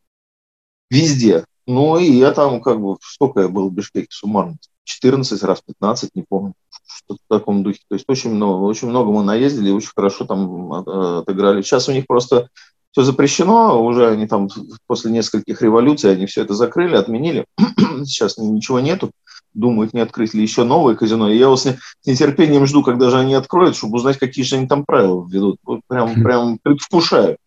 [0.91, 1.45] везде.
[1.67, 4.57] Ну, и я там как бы, сколько я был в Бишкеке суммарно?
[4.85, 6.55] 14 раз, 15, не помню,
[6.87, 7.81] что-то в таком духе.
[7.89, 11.61] То есть очень много, очень много мы наездили, очень хорошо там э, отыграли.
[11.61, 12.49] Сейчас у них просто
[12.93, 14.49] все запрещено, уже они там
[14.87, 17.45] после нескольких революций, они все это закрыли, отменили.
[18.05, 19.11] Сейчас ничего нету.
[19.55, 21.31] Думают, не открыть ли еще новое казино.
[21.31, 24.67] И я вот с нетерпением жду, когда же они откроют, чтобы узнать, какие же они
[24.67, 25.59] там правила введут.
[25.65, 27.39] Вот прям, прям предвкушаю.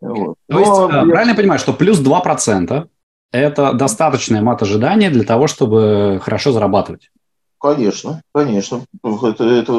[0.00, 0.36] Вот.
[0.48, 2.88] То есть, Но, э, правильно я понимаю, что плюс 2%
[3.32, 7.10] это достаточное мат-ожидание для того, чтобы хорошо зарабатывать?
[7.62, 8.84] Конечно, конечно.
[9.04, 9.72] Это, это,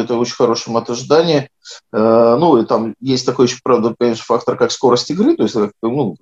[0.00, 1.50] это очень хорошее мат-ожидание.
[1.92, 5.36] Э, ну, и там есть такой еще, правда, конечно, фактор, как скорость игры.
[5.36, 6.16] То есть, ну,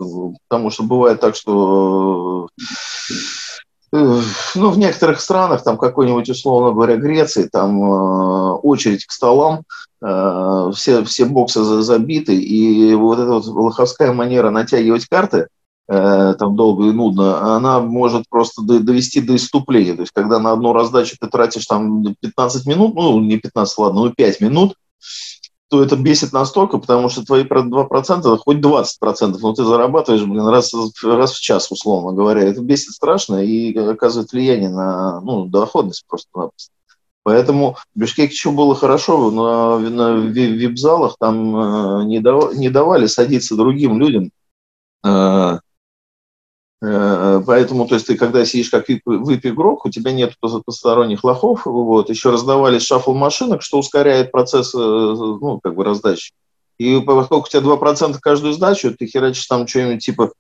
[0.49, 3.15] потому что бывает так, что э,
[3.93, 9.65] ну, в некоторых странах, там какой-нибудь, условно говоря, Греции, там э, очередь к столам,
[10.01, 15.49] Э, все, все боксы забиты, и вот эта вот лоховская манера натягивать карты,
[15.89, 19.95] э, там долго и нудно, она может просто довести до иступления.
[19.95, 24.05] То есть, когда на одну раздачу ты тратишь там 15 минут, ну, не 15, ладно,
[24.05, 24.75] ну, 5 минут,
[25.69, 30.73] то это бесит настолько, потому что твои 2%, хоть 20%, но ты зарабатываешь, блин, раз,
[31.03, 32.43] раз в час, условно говоря.
[32.43, 36.73] Это бесит страшно и оказывает влияние на ну, доходность просто-напросто.
[37.23, 43.07] Поэтому в Бишкеке еще было хорошо, на, на вип-залах там э, не, дав, не давали
[43.07, 44.31] садиться другим людям.
[45.05, 45.59] Э, э,
[46.81, 52.31] поэтому, то есть ты когда сидишь как вип-игрок, у тебя нет посторонних лохов, вот, еще
[52.31, 56.33] раздавали шафл машинок, что ускоряет процесс, ну, как бы раздачи.
[56.79, 60.33] И поскольку у тебя 2% каждую сдачу, ты херачишь там что-нибудь типа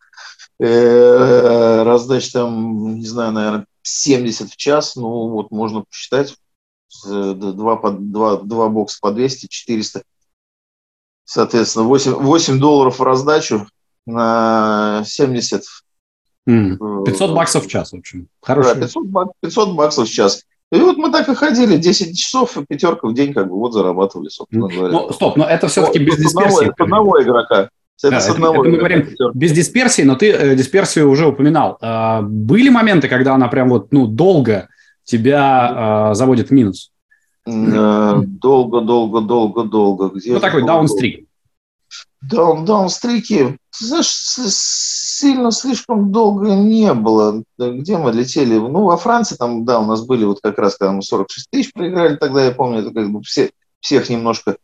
[0.61, 6.37] э, раздач там, не знаю, наверное, 70 в час, ну вот можно посчитать,
[7.05, 10.03] два, по, два, два бокса по 200, 400.
[11.25, 13.67] Соответственно, 8, 8 долларов в раздачу
[14.07, 15.63] на 70.
[16.49, 18.29] 500 баксов в час, в общем.
[18.41, 18.75] Хороший.
[18.75, 19.05] Да, 500,
[19.41, 20.45] 500 баксов в час.
[20.71, 24.29] И вот мы так и ходили, 10 часов, пятерка в день, как бы, вот зарабатывали,
[24.29, 24.93] собственно говоря.
[24.93, 26.69] Ну, стоп, но это все-таки без дисперсии.
[26.69, 27.71] Одного, одного игрока.
[28.01, 31.27] Это, да, с одного это, это мы говорим без дисперсии, но ты э, дисперсию уже
[31.27, 31.79] упоминал.
[31.81, 34.69] А, были моменты, когда она прям вот, ну, долго
[35.05, 36.93] тебя э, заводит в минус?
[37.47, 40.09] Долго, долго, долго, долго.
[40.09, 41.27] Где ну, такой даунстрик.
[42.21, 44.07] Даун, даунстрики, знаешь,
[45.19, 47.43] сильно слишком долго не было.
[47.59, 48.57] Где мы летели?
[48.57, 51.73] Ну, во Франции там, да, у нас были вот как раз, когда мы 46 тысяч
[51.73, 53.51] проиграли, тогда я помню, это как бы все,
[53.81, 54.57] всех немножко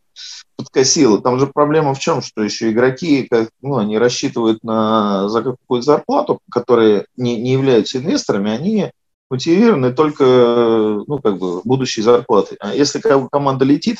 [0.55, 1.21] подкосило.
[1.21, 5.85] Там же проблема в чем, что еще игроки, как, ну, они рассчитывают на за какую-то
[5.85, 8.91] зарплату, которые не, не являются инвесторами, они
[9.29, 10.23] мотивированы только
[11.05, 12.57] ну, как бы, будущей зарплатой.
[12.61, 13.99] А если команда летит,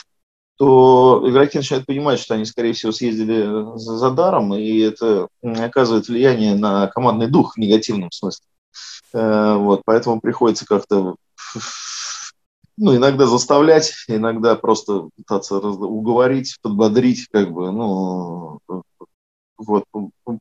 [0.57, 3.43] то игроки начинают понимать, что они, скорее всего, съездили
[3.77, 8.45] за, за даром, и это оказывает влияние на командный дух в негативном смысле.
[9.13, 11.15] Э, вот, поэтому приходится как-то
[12.77, 18.59] ну, иногда заставлять, иногда просто пытаться уговорить, подбодрить, как бы, ну,
[19.57, 19.85] вот.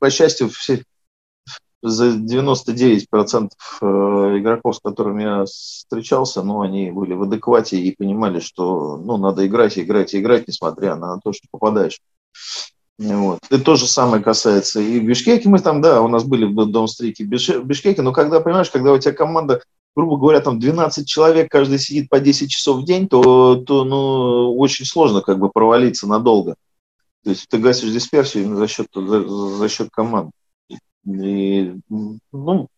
[0.01, 0.83] По счастью, все,
[1.85, 3.51] за 99%
[3.83, 3.87] э,
[4.39, 9.47] игроков, с которыми я встречался, ну, они были в адеквате и понимали, что ну, надо
[9.47, 12.01] играть, играть, играть, несмотря на то, что попадаешь.
[12.99, 13.41] Вот.
[13.51, 15.49] И то же самое касается и Бишкеке.
[15.49, 18.99] Мы там, да, у нас были в Дом-стрике в Бишкеке, но когда, понимаешь, когда у
[18.99, 19.63] тебя команда,
[19.95, 24.57] грубо говоря, там 12 человек, каждый сидит по 10 часов в день, то, то ну,
[24.57, 26.55] очень сложно как бы провалиться надолго.
[27.25, 30.31] То есть ты гасишь дисперсию именно за счет, за, за счет команд.
[31.07, 32.69] И, ну,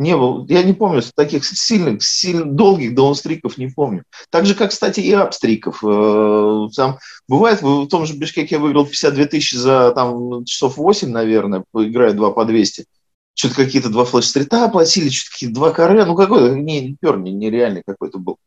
[0.00, 0.46] не было.
[0.48, 4.04] Я не помню таких сильных, сильно долгих даунстриков не помню.
[4.30, 5.84] Так же, как, кстати, и апстриков.
[5.84, 11.10] Э, там бывает, в том же Бишкеке я выиграл 52 тысячи за там, часов 8,
[11.10, 12.86] наверное, играя 2 по 200.
[13.34, 16.04] Что-то какие-то два флеш-стрита оплатили, что-то какие-то два каре.
[16.04, 18.38] Ну, какой-то не, пер, нереальный какой-то был.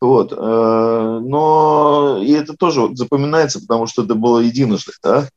[0.00, 0.32] Вот.
[0.32, 5.28] Э, но и это тоже запоминается, потому что это было единожды, да?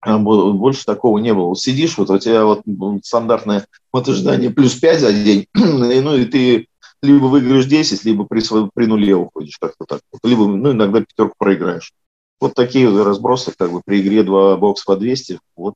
[0.00, 1.56] А больше такого не было.
[1.56, 2.62] Сидишь, вот у тебя вот
[3.02, 6.68] стандартное вот ожидание плюс 5 за день, ну и ты
[7.02, 8.42] либо выиграешь 10, либо при,
[8.74, 10.00] при нуле уходишь как-то так.
[10.22, 11.92] Либо, ну, иногда пятерку проиграешь.
[12.40, 15.74] Вот такие разбросы, как бы при игре 2 бокс по 200, вот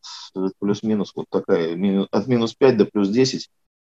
[0.61, 1.73] плюс-минус вот такая,
[2.11, 3.49] от минус 5 до плюс 10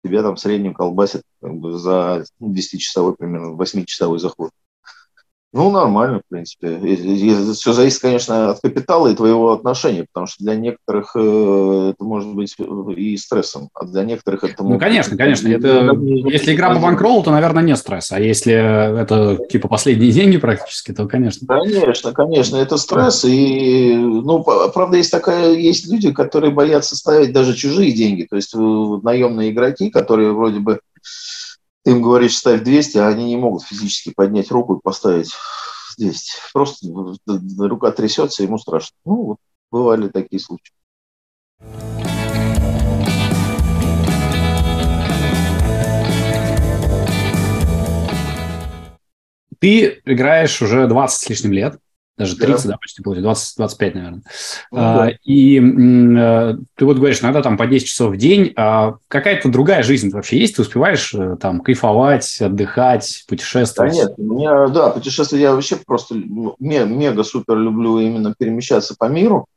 [0.04, 4.52] тебя там в среднем колбасит как бы, за 10-часовой, примерно 8-часовой заход.
[5.54, 6.80] Ну, нормально, в принципе.
[7.54, 12.34] Все зависит, конечно, от капитала и твоего отношения, потому что для некоторых э, это может
[12.34, 12.56] быть
[12.98, 14.63] и стрессом, а для некоторых это...
[14.63, 15.48] Ну, конечно, конечно.
[15.48, 18.12] Это, если игра по банкроллу, то, наверное, не стресс.
[18.12, 18.54] А если
[19.02, 21.46] это типа последние деньги практически, то, конечно.
[21.48, 23.24] Конечно, конечно, это стресс.
[23.24, 28.24] И, ну, правда, есть такая, есть люди, которые боятся ставить даже чужие деньги.
[28.24, 30.80] То есть э, наемные игроки, которые вроде бы
[31.86, 35.32] им говоришь, ставь 200, а они не могут физически поднять руку и поставить
[35.98, 36.32] 200.
[36.54, 36.88] Просто
[37.60, 38.96] рука трясется, ему страшно.
[39.06, 39.38] Ну, вот
[39.72, 40.74] бывали такие случаи.
[49.60, 51.80] Ты играешь уже 20 с лишним лет
[52.17, 54.21] даже 30, да, да почти получается, 20, 25, наверное.
[54.71, 55.12] Ну, а, да.
[55.23, 59.82] И а, ты вот говоришь, иногда там по 10 часов в день, а какая-то другая
[59.82, 60.56] жизнь вообще есть?
[60.56, 63.93] Ты успеваешь э, там кайфовать, отдыхать, путешествовать?
[63.93, 69.47] Да нет, меня, да, путешествовать я вообще просто ну, мега-супер люблю именно перемещаться по миру.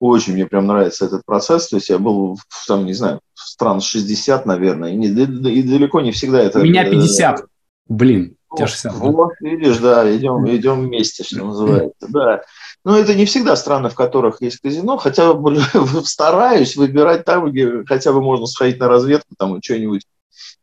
[0.00, 1.68] Очень мне прям нравится этот процесс.
[1.68, 6.10] То есть я был, там, не знаю, стран 60, наверное, и, не, и далеко не
[6.10, 6.58] всегда это...
[6.58, 7.40] У меня 50.
[7.40, 7.42] Э,
[7.88, 8.36] Блин.
[8.56, 8.90] Тяжься.
[8.90, 12.42] Вот, видишь, да, идем, идем вместе, что называется, да.
[12.84, 15.32] Но это не всегда страны, в которых есть казино, хотя
[16.04, 20.02] стараюсь выбирать там, где хотя бы можно сходить на разведку, там и что-нибудь,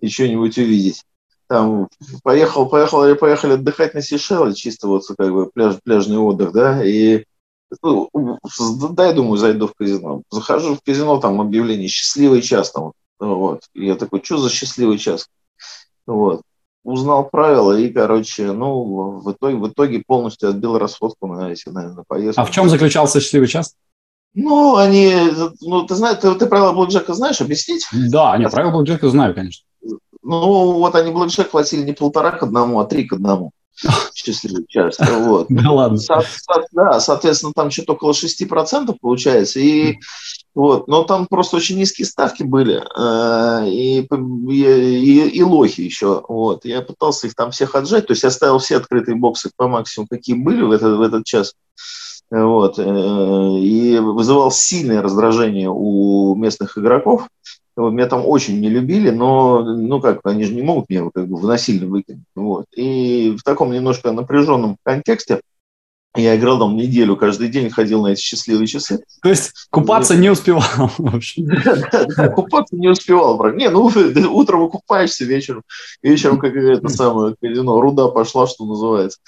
[0.02, 1.04] и что-нибудь увидеть.
[1.48, 1.88] Там
[2.24, 7.24] поехал, поехал, поехали отдыхать на Сейшелы, чисто вот как бы пляж, пляжный отдых, да, и
[7.82, 8.10] ну,
[8.92, 10.24] дай, думаю, зайду в казино.
[10.30, 13.64] Захожу в казино, там объявление «Счастливый час», там, вот.
[13.74, 15.28] И я такой, что за счастливый час?
[16.06, 16.42] Вот
[16.88, 21.94] узнал правила и, короче, ну, в итоге, в итоге полностью отбил расходку на эти, на,
[21.94, 22.42] на поездку.
[22.42, 23.76] А в чем заключался счастливый час?
[24.34, 25.14] Ну, они,
[25.62, 27.86] ну, ты знаешь, ты, ты правила Блэкджека знаешь, объяснить?
[27.92, 29.66] Да, нет, правила Блэкджека знаю, конечно.
[30.24, 33.52] Ну, вот они Блэкджек платили не полтора к одному, а три к одному.
[34.16, 34.98] Счастливый час.
[35.28, 35.48] Вот.
[35.50, 36.00] Да ладно.
[36.72, 39.60] Да, соответственно, там что-то около 6% получается.
[39.60, 39.98] И
[40.56, 46.24] вот, но там просто очень низкие ставки были э, и, и, и лохи еще.
[46.28, 49.68] Вот, я пытался их там всех отжать, то есть я ставил все открытые боксы по
[49.68, 51.54] максимуму, какие были в этот, в этот час.
[52.32, 57.28] Вот, э, и вызывал сильное раздражение у местных игроков.
[57.78, 61.40] Меня там очень не любили, но, ну как, они же не могут меня как бы
[61.42, 62.26] насильно выкинуть.
[62.36, 62.66] Вот.
[62.76, 65.42] И в таком немножко напряженном контексте
[66.18, 69.04] я играл там неделю, каждый день ходил на эти счастливые часы.
[69.22, 71.44] То есть купаться не успевал вообще?
[72.36, 73.38] Купаться не успевал.
[73.54, 73.92] Не, ну
[74.32, 75.64] утром выкупаешься, вечером,
[76.02, 79.20] вечером как это самое казино, руда пошла, что называется.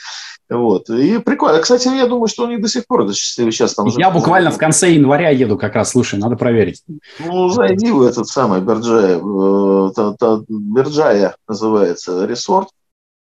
[0.49, 0.89] Вот.
[0.89, 1.59] И прикольно.
[1.59, 4.49] Кстати, я думаю, что у них до сих пор это счастливый час там Я буквально
[4.49, 6.81] в конце января еду как раз, слушай, надо проверить.
[7.19, 12.69] Ну, зайди в этот самый Берджая, э, Берджая называется, ресорт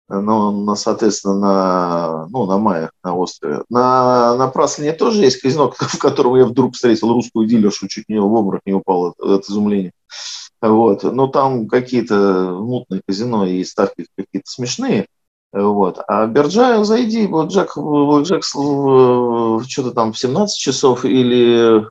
[0.07, 3.63] но, на, соответственно, на, ну, на Майях, на острове.
[3.69, 8.19] На, на Праслине тоже есть казино, в котором я вдруг встретил русскую дилершу, чуть не
[8.19, 9.93] в обморок не упал от, от изумления.
[10.61, 11.03] Вот.
[11.03, 15.07] Но там какие-то мутные казино и ставки какие-то смешные.
[15.51, 15.99] Вот.
[16.07, 21.85] А Берджая зайди, вот Джек, вот Джек что-то там в 17 часов или э,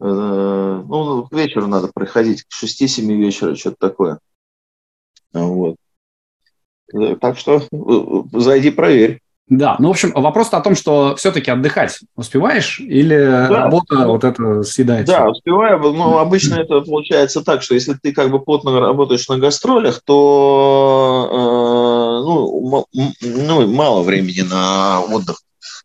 [0.00, 4.18] ну, к вечеру надо приходить, к 6-7 вечера, что-то такое.
[5.32, 5.76] Вот.
[7.20, 9.20] Так что э, зайди, проверь.
[9.46, 14.06] Да, ну, в общем, вопрос о том, что все-таки отдыхать успеваешь или да, работа ну,
[14.12, 15.06] вот это съедает?
[15.06, 19.36] Да, успеваю, но обычно это получается так, что если ты как бы плотно работаешь на
[19.36, 22.86] гастролях, то э, ну,
[23.20, 25.36] ну, мало времени на отдых.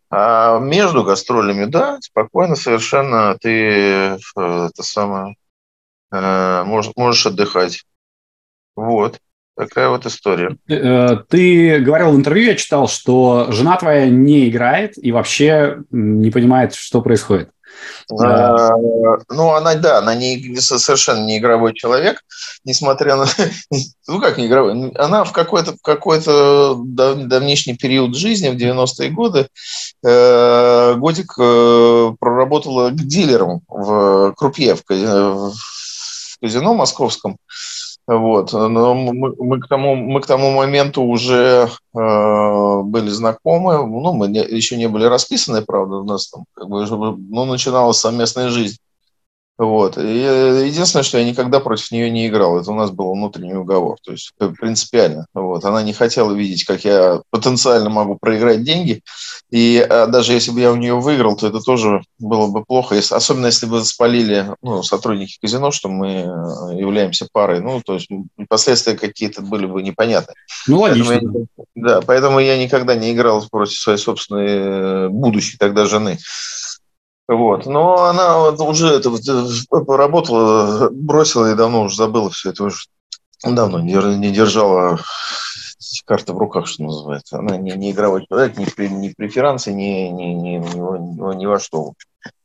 [0.09, 5.35] А между гастролями, да, спокойно совершенно ты э, это самое,
[6.13, 7.83] э, можешь, можешь отдыхать.
[8.77, 9.19] Вот.
[9.59, 10.55] Такая вот история.
[10.69, 16.31] Э, ты говорил в интервью, я читал, что жена твоя не играет и вообще не
[16.31, 17.49] понимает, что происходит.
[18.09, 18.69] А,
[19.29, 22.21] ну, она, да, она не, совершенно не игровой человек,
[22.63, 23.25] несмотря на...
[24.07, 24.91] Ну, как не игровой?
[24.91, 29.49] Она в какой-то в какой-то давнишний период жизни, в 90-е годы,
[30.05, 35.51] э, годик э, проработала дилером в Крупье, в
[36.41, 37.37] казино московском.
[38.09, 38.53] Вот.
[38.53, 43.85] Но мы, мы, к тому, мы к тому моменту уже э, были знакомы.
[43.85, 47.97] Ну, мы не, еще не были расписаны, правда, у нас там как бы, ну, начиналась
[47.97, 48.79] совместная жизнь.
[49.59, 49.97] Вот.
[49.97, 53.97] И единственное, что я никогда против нее не играл, это у нас был внутренний уговор,
[54.01, 55.27] то есть принципиально.
[55.33, 55.65] Вот.
[55.65, 59.01] Она не хотела видеть, как я потенциально могу проиграть деньги,
[59.51, 62.95] и а, даже если бы я у нее выиграл, то это тоже было бы плохо,
[62.95, 67.95] если, особенно если бы спалили ну, сотрудники казино, что мы э, являемся парой, ну, то
[67.95, 68.07] есть
[68.47, 70.35] последствия какие-то были бы непонятны.
[70.67, 71.19] Ну, логично.
[71.19, 76.17] Поэтому я, да, поэтому я никогда не играл против своей собственной э, будущей тогда жены.
[77.29, 77.67] Вот.
[77.67, 82.63] Но она вот уже это, э, поработала, бросила и давно уже забыла все это.
[82.63, 82.77] Уже
[83.43, 84.99] давно не держала
[86.05, 87.37] карты в руках, что называется.
[87.37, 91.93] Она не, не игровой человек, при, ни преферансы, ни, ни, ни, ни, ни во что.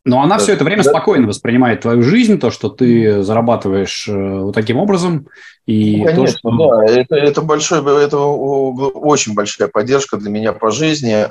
[0.05, 0.91] Но она все это время да.
[0.91, 5.29] спокойно воспринимает твою жизнь, то, что ты зарабатываешь э, вот таким образом.
[5.65, 6.77] И ну, Конечно, то, что...
[6.77, 6.85] да.
[6.93, 11.25] Это, это, большой, это очень большая поддержка для меня по жизни.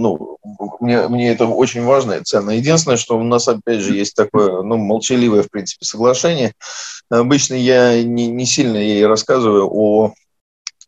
[0.00, 0.38] Ну,
[0.80, 2.50] мне, мне это очень важно и ценно.
[2.50, 6.54] Единственное, что у нас, опять же, есть такое, ну, молчаливое, в принципе, соглашение.
[7.10, 10.12] Обычно я не, не сильно ей рассказываю о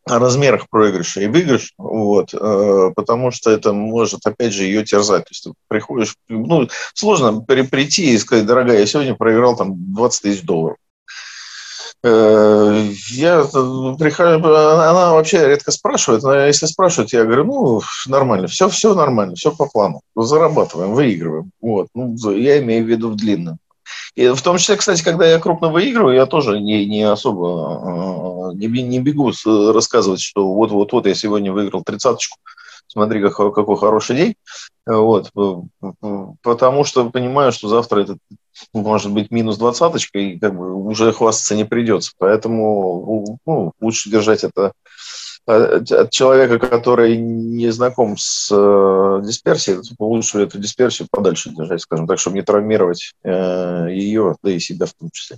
[0.06, 5.24] о размерах проигрыша и выигрыша, вот, э, потому что это может, опять же, ее терзать.
[5.24, 10.22] То есть ты приходишь, ну, сложно прийти и сказать, дорогая, я сегодня проиграл там 20
[10.22, 10.76] тысяч долларов.
[12.06, 18.68] Э, я прихожу, она вообще редко спрашивает, но если спрашивают, я говорю, ну, нормально, все,
[18.68, 21.50] все нормально, все по плану, зарабатываем, выигрываем.
[21.62, 21.88] Вот.
[21.94, 23.56] Ну, я имею в виду в длинном.
[24.16, 28.56] И в том числе, кстати, когда я крупно выигрываю, я тоже не, не особо э,
[28.56, 29.32] не, не бегу
[29.72, 32.36] рассказывать, что вот-вот-вот я сегодня выиграл тридцаточку,
[32.86, 34.34] смотри, какой, какой хороший день.
[34.84, 35.30] Вот,
[36.42, 38.18] потому что понимаю, что завтра это
[38.72, 42.12] может быть минус двадцаточка, и как бы уже хвастаться не придется.
[42.18, 44.72] Поэтому ну, лучше держать это
[45.46, 52.18] от человека, который не знаком с э, дисперсией, лучше эту дисперсию подальше держать, скажем так,
[52.18, 55.36] чтобы не травмировать э, ее, да и себя в том числе.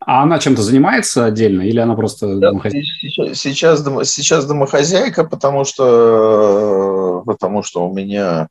[0.00, 2.86] А она чем-то занимается отдельно или она просто да, домохозяйка?
[3.00, 8.48] Сейчас, сейчас, сейчас домохозяйка, потому что, потому что у меня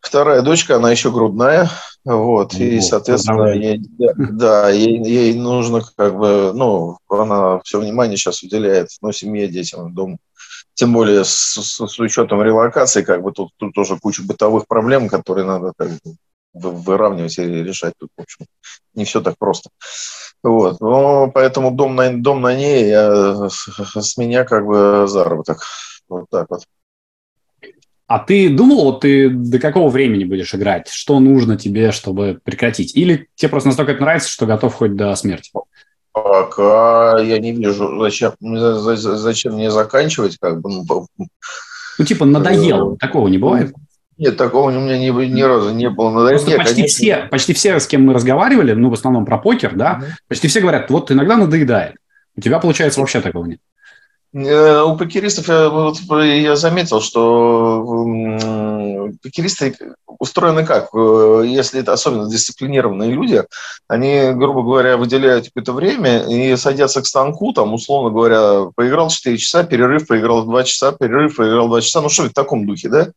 [0.00, 1.70] вторая дочка, она еще грудная,
[2.04, 8.42] вот, и, соответственно, ей, да, ей, ей нужно как бы, ну, она все внимание сейчас
[8.42, 10.18] уделяет, ну, семье, детям, дому.
[10.74, 15.08] Тем более с, с, с учетом релокации, как бы тут, тут тоже куча бытовых проблем,
[15.08, 16.16] которые надо как бы,
[16.54, 18.46] выравнивать и решать тут, в общем,
[18.94, 19.70] не все так просто.
[20.42, 20.80] Вот.
[20.80, 25.62] Но поэтому дом на, дом на ней, я, с меня как бы заработок.
[26.08, 26.64] Вот так вот.
[28.12, 30.88] А ты думал, вот ты до какого времени будешь играть?
[30.88, 32.94] Что нужно тебе, чтобы прекратить?
[32.94, 35.50] Или тебе просто настолько это нравится, что готов хоть до смерти?
[36.12, 40.84] Пока я не вижу, зачем, зачем мне заканчивать, как бы.
[40.86, 43.72] Ну, ну типа надоело, такого не бывает?
[44.18, 46.10] Нет, такого у меня ни, ни разу не было.
[46.10, 46.28] Надо...
[46.28, 46.94] Просто Нет, почти, конечно...
[46.94, 50.12] все, почти все, с кем мы разговаривали, ну, в основном про покер, да, mm-hmm.
[50.28, 51.94] почти все говорят, вот иногда надоедает.
[52.36, 53.60] У тебя, получается, вообще такого нет.
[54.34, 58.38] Э, у покеристов я, вот, я заметил, что
[59.22, 59.76] покеристы
[60.18, 60.88] устроены как?
[60.94, 63.44] Э, если это особенно дисциплинированные люди,
[63.88, 69.36] они, грубо говоря, выделяют какое-то время и садятся к станку, там, условно говоря, поиграл 4
[69.36, 73.08] часа, перерыв, поиграл 2 часа, перерыв, поиграл 2 часа, ну что в таком духе, да?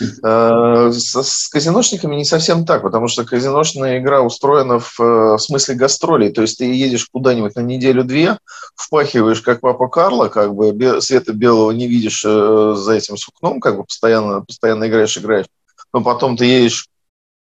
[0.00, 5.74] Э, с, казиношниками не совсем так, потому что казиношная игра устроена в, э, в смысле
[5.74, 6.30] гастролей.
[6.30, 8.38] То есть ты едешь куда-нибудь на неделю-две,
[8.76, 13.76] впахиваешь, как папа Карло, как бы света белого не видишь э, за этим сукном, как
[13.76, 15.46] бы постоянно, постоянно играешь, играешь.
[15.92, 16.86] Но потом ты едешь,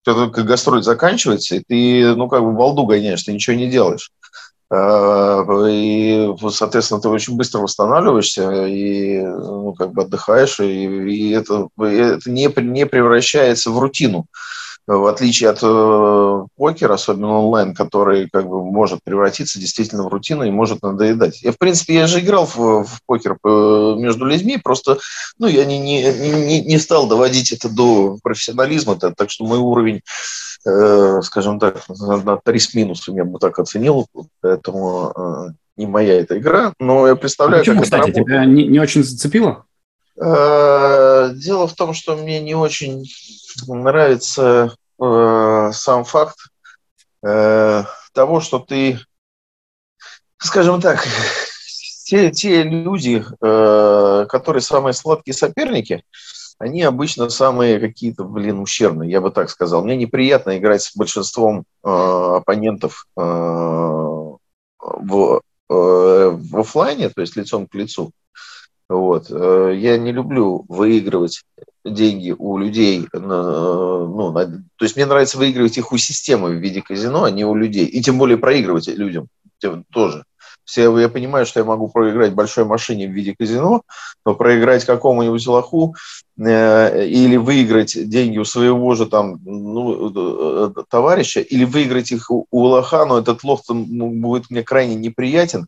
[0.05, 4.11] только гастроль заканчивается, и ты, ну, как бы балду гоняешь, ты ничего не делаешь.
[4.75, 11.69] Э, и, соответственно, ты очень быстро восстанавливаешься и ну, как бы отдыхаешь, и, и это,
[11.79, 14.27] это не, не превращается в рутину.
[14.87, 20.45] в отличие от э, покера, особенно онлайн, который как бы может превратиться действительно в рутину
[20.45, 21.43] и может надоедать.
[21.43, 24.99] Я, в принципе, я же играл в, в покер э, между людьми, просто
[25.39, 30.01] ну, я не, не, не, не стал доводить это до профессионализма, так, что мой уровень,
[31.23, 34.07] скажем так, на 3 с минусом я бы так оценил,
[34.41, 38.27] поэтому э, не моя эта игра, но я представляю, а почему, как кстати, это работает.
[38.27, 39.65] тебя не, не очень зацепило?
[40.17, 43.05] Э, дело в том, что мне не очень
[43.67, 46.39] нравится э, сам факт
[47.27, 49.01] э, того, что ты,
[50.39, 51.05] скажем так,
[52.05, 56.05] те, те люди, э, которые самые сладкие соперники,
[56.59, 59.85] они обычно самые какие-то, блин, ущербные, я бы так сказал.
[59.85, 64.39] Мне неприятно играть с большинством э, оппонентов э, в,
[64.81, 68.13] э, в офлайне, то есть лицом к лицу.
[68.89, 69.31] Вот.
[69.31, 71.43] Э, я не люблю выигрывать
[71.85, 76.81] деньги у людей, ну, на, то есть мне нравится выигрывать их у системы в виде
[76.81, 79.29] казино, а не у людей, и тем более проигрывать людям
[79.91, 80.25] тоже.
[80.65, 83.83] Все, я понимаю, что я могу проиграть большой машине в виде казино,
[84.25, 85.95] но проиграть какому-нибудь лоху
[86.39, 92.47] э, или выиграть деньги у своего же там ну, э, товарища, или выиграть их у,
[92.51, 95.67] у лоха, но этот лох ну, будет мне крайне неприятен,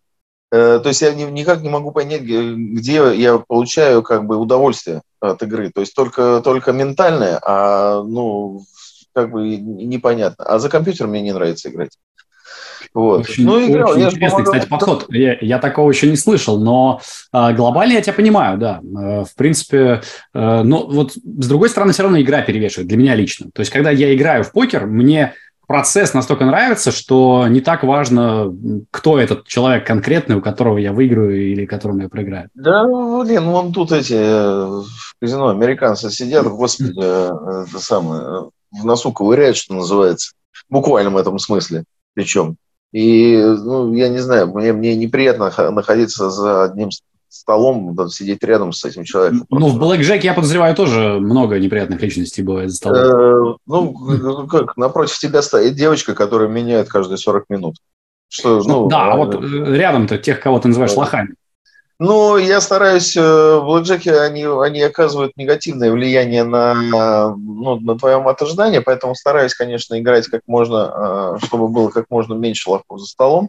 [0.52, 5.42] Э, то есть я никак не могу понять, где я получаю как бы удовольствие от
[5.42, 5.70] игры.
[5.74, 8.64] То есть только, только ментальное, а ну,
[9.12, 10.44] как бы непонятно.
[10.44, 11.98] А за компьютер мне не нравится играть.
[12.94, 13.20] Вот.
[13.20, 15.06] Очень, ну, играл, очень я интересный, кстати, подход.
[15.10, 17.00] Я, я такого еще не слышал, но
[17.32, 18.80] э, глобально я тебя понимаю, да.
[18.80, 20.00] Э, в принципе,
[20.32, 23.50] э, но вот с другой стороны, все равно игра перевешивает для меня лично.
[23.54, 25.34] То есть, когда я играю в покер, мне
[25.66, 28.54] процесс настолько нравится, что не так важно,
[28.90, 32.48] кто этот человек конкретный, у которого я выиграю или которому я проиграю.
[32.54, 38.42] Да, блин, вон тут эти э, в казино американцы сидят, господи, э, это самое, э,
[38.80, 40.32] в носу ковыряют, что называется.
[40.68, 41.84] В буквальном этом смысле
[42.16, 42.56] причем.
[42.92, 46.88] И, ну, я не знаю, мне, мне неприятно находиться за одним
[47.28, 49.44] столом, да, сидеть рядом с этим человеком.
[49.50, 52.98] Ну, в Black Jack, я подозреваю, тоже много неприятных личностей бывает за столом.
[52.98, 57.76] Э, ну, как, напротив тебя стоит девочка, которая меняет каждые 40 минут.
[58.28, 59.38] Что, ну, ну, да, а вот э,
[59.76, 61.34] рядом-то тех, кого ты называешь лохами.
[61.98, 66.74] Ну, я стараюсь, э, в блэкджеке они, они оказывают негативное влияние на,
[67.34, 72.68] ну, на твое ожидание, поэтому стараюсь, конечно, играть как можно, чтобы было как можно меньше
[72.68, 73.48] лохов за столом.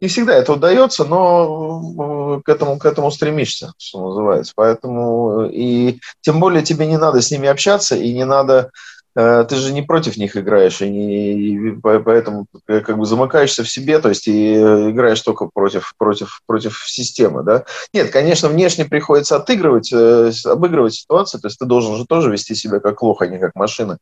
[0.00, 4.52] Не всегда это удается, но к этому, к этому стремишься, что называется.
[4.56, 8.70] Поэтому и тем более тебе не надо с ними общаться, и не надо э,
[9.14, 14.00] ты же не против них играешь, и, не, и поэтому как бы замыкаешься в себе,
[14.00, 17.64] то есть и играешь только против, против, против системы, да.
[17.92, 22.54] Нет, конечно, внешне приходится отыгрывать, э, обыгрывать ситуацию, то есть ты должен же тоже вести
[22.54, 23.98] себя как лох, а не как машина,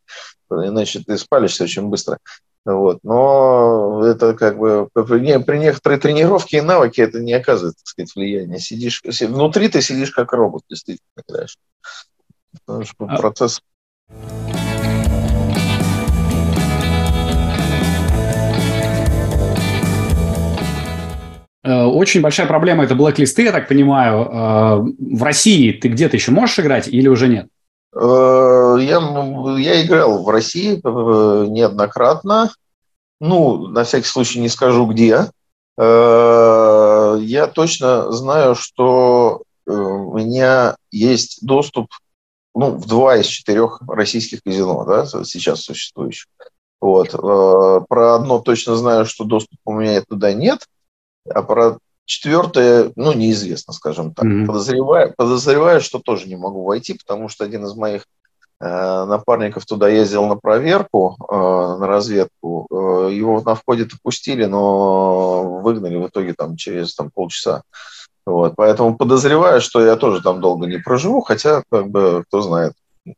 [0.50, 2.18] иначе ты спалишься очень быстро.
[2.64, 3.00] Вот.
[3.02, 8.14] Но это как бы при, при некоторой тренировке и навыке это не оказывает, так сказать,
[8.14, 8.58] влияния.
[8.58, 11.58] Сидишь, внутри ты сидишь как робот, действительно, играешь.
[12.64, 13.16] Потому что а...
[13.16, 13.60] процесс...
[21.64, 24.22] очень большая проблема– это блэк-листы, я так понимаю.
[24.22, 27.48] Э, в России ты где-то еще можешь играть или уже нет?
[27.94, 29.00] Э, я,
[29.58, 32.50] я играл в России э, неоднократно.
[33.20, 35.28] Ну, на всякий случай не скажу где.
[35.78, 41.86] Э, я точно знаю, что у меня есть доступ
[42.54, 46.26] ну, в два из четырех российских казино, да, сейчас существующих.
[46.80, 47.12] Вот.
[47.12, 50.66] Про одно точно знаю, что доступа у меня туда нет,
[51.28, 54.26] а про Четвертое, ну, неизвестно, скажем так.
[54.26, 54.46] Mm-hmm.
[54.46, 58.06] Подозреваю, подозреваю, что тоже не могу войти, потому что один из моих
[58.60, 62.66] э, напарников туда ездил на проверку, э, на разведку.
[62.70, 67.62] Э, его на входе допустили, но выгнали в итоге там через там, полчаса.
[68.26, 72.72] Вот, поэтому подозреваю, что я тоже там долго не проживу, хотя, как бы, кто знает.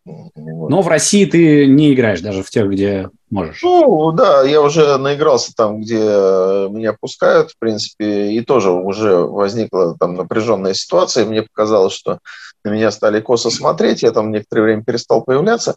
[0.06, 3.62] Но в России ты не играешь даже в тех, где можешь.
[3.62, 9.96] Ну, да, я уже наигрался там, где меня пускают, в принципе, и тоже уже возникла
[9.98, 11.26] там напряженная ситуация.
[11.26, 12.20] Мне показалось, что
[12.64, 15.76] на меня стали косо смотреть, я там некоторое время перестал появляться.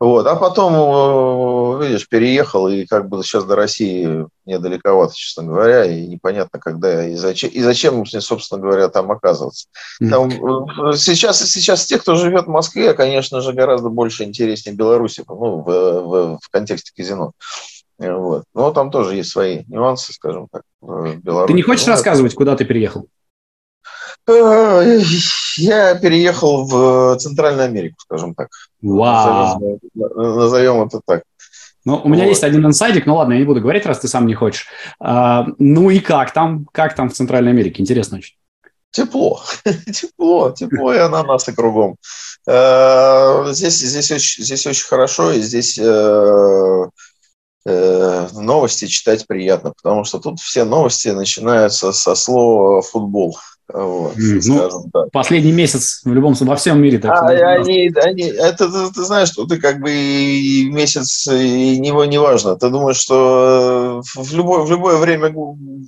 [0.00, 0.26] Вот.
[0.26, 0.72] А потом,
[1.80, 7.06] э, видишь, переехал, и как бы сейчас до России недалековато, честно говоря, и непонятно, когда
[7.06, 9.68] и зачем, и зачем мне, собственно говоря, там оказываться.
[9.98, 15.24] Там, э, сейчас, сейчас те, кто живет в Москве, конечно же, гораздо больше интереснее Беларуси,
[15.28, 17.32] ну, в, в, в контексте казино.
[17.98, 18.44] Вот.
[18.54, 21.52] Но там тоже есть свои нюансы, скажем так, в Беларуси.
[21.52, 23.06] Ты не хочешь ну, рассказывать, куда ты переехал?
[24.26, 25.00] Э,
[25.56, 28.48] я переехал в Центральную Америку, скажем так.
[28.82, 29.60] Вау.
[29.60, 31.22] Назовем, назовем это так.
[31.84, 32.30] Ну, у меня вот.
[32.30, 34.68] есть один инсайдик, ну ладно, я не буду говорить, раз ты сам не хочешь.
[35.00, 37.82] А, ну и как там, как там в Центральной Америке?
[37.82, 38.36] Интересно очень.
[38.90, 39.42] Тепло,
[39.92, 41.96] тепло, тепло и ананасы кругом.
[42.46, 46.84] Э, здесь, здесь, очень, здесь очень хорошо, и здесь э,
[47.66, 53.36] э, новости читать приятно, потому что тут все новости начинаются со слова «футбол».
[53.72, 55.10] Вот, ну, так.
[55.10, 56.98] Последний месяц в любом во всем мире.
[56.98, 61.78] Так, а, они, они, это ты, ты знаешь, что ты как бы и месяц и
[61.78, 62.56] него не важно.
[62.56, 65.34] Ты думаешь, что в любое, в любое время,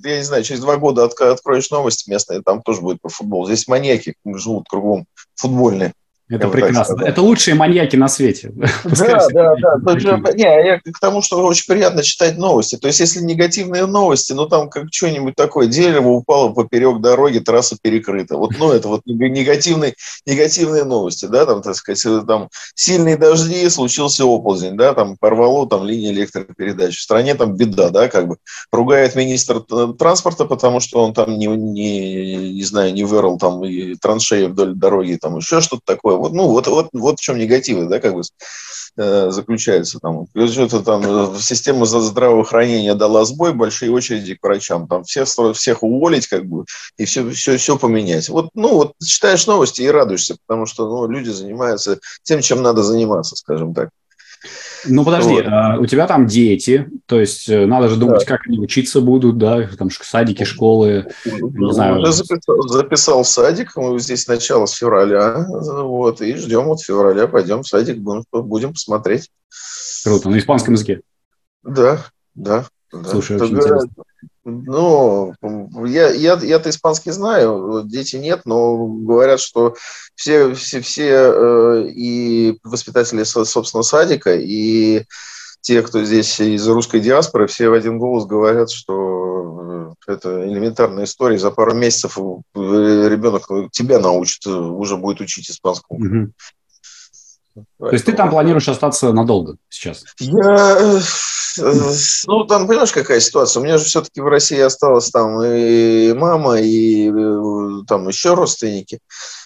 [0.05, 3.47] я не знаю, через два года откроешь новости местные, там тоже будет про футбол.
[3.47, 5.05] Здесь маньяки живут кругом
[5.35, 5.93] футбольные.
[6.29, 7.05] Это прекрасно.
[7.05, 8.53] Это лучшие маньяки на свете.
[8.85, 10.33] Да, да, да.
[10.33, 12.77] Не, я к тому, что очень приятно читать новости.
[12.77, 17.77] То есть, если негативные новости, ну там как что-нибудь такое, дерево упало поперек дороги, трасса
[17.81, 18.37] перекрыта.
[18.37, 19.95] Вот, ну, это вот негативные,
[20.27, 25.69] негативные новости, да, там, так сказать, э, там сильные дожди, случился оползень, да, там порвало
[25.69, 26.97] там линии электропередач.
[26.97, 28.37] В стране там беда, да, как бы.
[28.73, 29.61] Ругает министр
[29.97, 34.75] транспорта, потому что он там не, не, не знаю, не вырыл там и траншеи вдоль
[34.75, 38.15] дороги, там еще что-то такое вот, ну, вот, вот, вот в чем негативы, да, как
[38.15, 38.23] бы
[38.97, 40.27] э, заключается там.
[40.49, 41.03] Что-то там
[41.35, 46.65] э, система здравоохранения дала сбой, большие очереди к врачам, там всех, всех уволить, как бы,
[46.97, 48.29] и все, все, все поменять.
[48.29, 52.83] Вот, ну, вот читаешь новости и радуешься, потому что, ну, люди занимаются тем, чем надо
[52.83, 53.91] заниматься, скажем так.
[54.87, 55.45] Ну, подожди, вот.
[55.47, 58.27] а, у тебя там дети, то есть э, надо же думать, да.
[58.27, 62.01] как они учиться будут, да, там садики, школы, не знаю.
[62.01, 67.27] Уже записал, записал в садик, мы здесь начало с февраля, вот, и ждем вот февраля,
[67.27, 69.31] пойдем в садик, будем, будем посмотреть.
[70.05, 71.01] Круто, на испанском языке?
[71.63, 72.67] Да, да.
[72.91, 73.45] Слушай, да.
[73.45, 73.91] очень интересно.
[74.49, 75.35] Ну,
[75.87, 79.75] я, я, я-то испанский знаю, дети нет, но говорят, что
[80.15, 85.05] все, все, все э, и воспитатели собственного садика, и
[85.63, 91.07] те, кто здесь из русской диаспоры, все в один голос говорят, что э, это элементарная
[91.07, 91.39] история.
[91.39, 92.23] За пару месяцев э,
[92.55, 95.99] ребенок тебя научит, уже будет учить испанскому.
[95.99, 97.65] Угу.
[97.81, 100.05] То есть ты там планируешь остаться надолго сейчас?
[100.21, 101.01] Я
[101.59, 103.61] ну, там, понимаешь, какая ситуация?
[103.61, 109.01] У меня же все-таки в России осталась там и мама, и э, там еще родственники.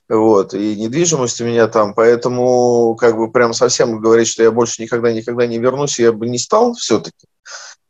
[0.09, 4.83] Вот, и недвижимость у меня там, поэтому как бы прям совсем говорить, что я больше
[4.83, 7.27] никогда-никогда не вернусь, я бы не стал все-таки.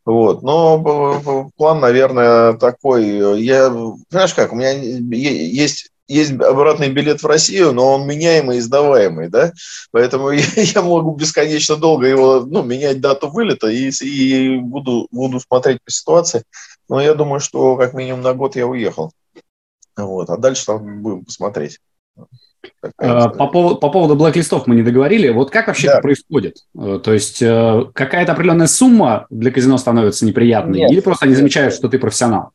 [0.05, 3.41] Вот, но план, наверное, такой.
[3.41, 3.71] Я,
[4.09, 9.29] знаешь как, у меня есть есть обратный билет в Россию, но он меняемый и сдаваемый,
[9.29, 9.51] да,
[9.91, 15.39] поэтому я, я могу бесконечно долго его, ну, менять дату вылета и, и буду, буду
[15.39, 16.43] смотреть по ситуации,
[16.89, 19.11] но я думаю, что как минимум на год я уехал,
[19.97, 21.79] вот, а дальше там будем посмотреть.
[22.97, 25.29] А, по поводу, по поводу блэк-листов мы не договорили.
[25.29, 25.93] Вот как вообще да.
[25.93, 26.57] это происходит?
[26.77, 30.79] Э, то есть э, какая-то определенная сумма для казино становится неприятной?
[30.79, 32.51] Нет, или просто они замечают, что ты профессионал?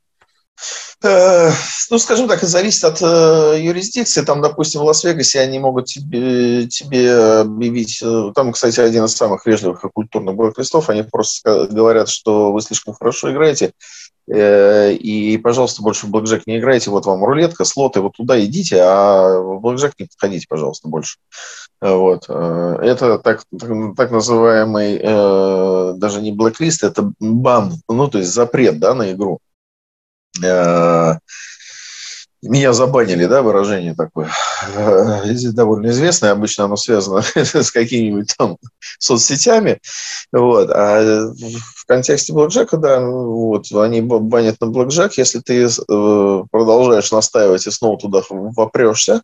[1.03, 1.51] Э,
[1.91, 4.23] ну, скажем так, это зависит от э, юрисдикции.
[4.23, 8.01] Там, допустим, в Лас-Вегасе они могут тебе, тебе объявить...
[8.03, 10.89] Э, там, кстати, один из самых вежливых и культурных блэк-листов.
[10.89, 13.73] Они просто говорят, что вы слишком хорошо играете,
[14.29, 16.91] и, пожалуйста, больше в блэкджек не играйте.
[16.91, 21.19] Вот вам рулетка, слоты, вот туда идите, а в блэкджек не подходите, пожалуйста, больше.
[21.81, 22.25] Вот.
[22.29, 23.45] Это так,
[23.97, 24.99] так называемый,
[25.97, 29.39] даже не блэк-лист, это бан, ну, то есть запрет да, на игру.
[30.43, 31.19] Э,
[32.43, 34.31] меня забанили, да, выражение такое.
[34.77, 35.23] Э,
[35.53, 38.59] довольно известное, обычно оно связано с какими-нибудь там
[38.99, 39.81] соцсетями.
[40.33, 40.71] Вот.
[40.71, 47.67] А в контексте блэкджека, да, вот, они банят на блэкджек, если ты э, продолжаешь настаивать
[47.67, 49.23] и снова туда вопрешься.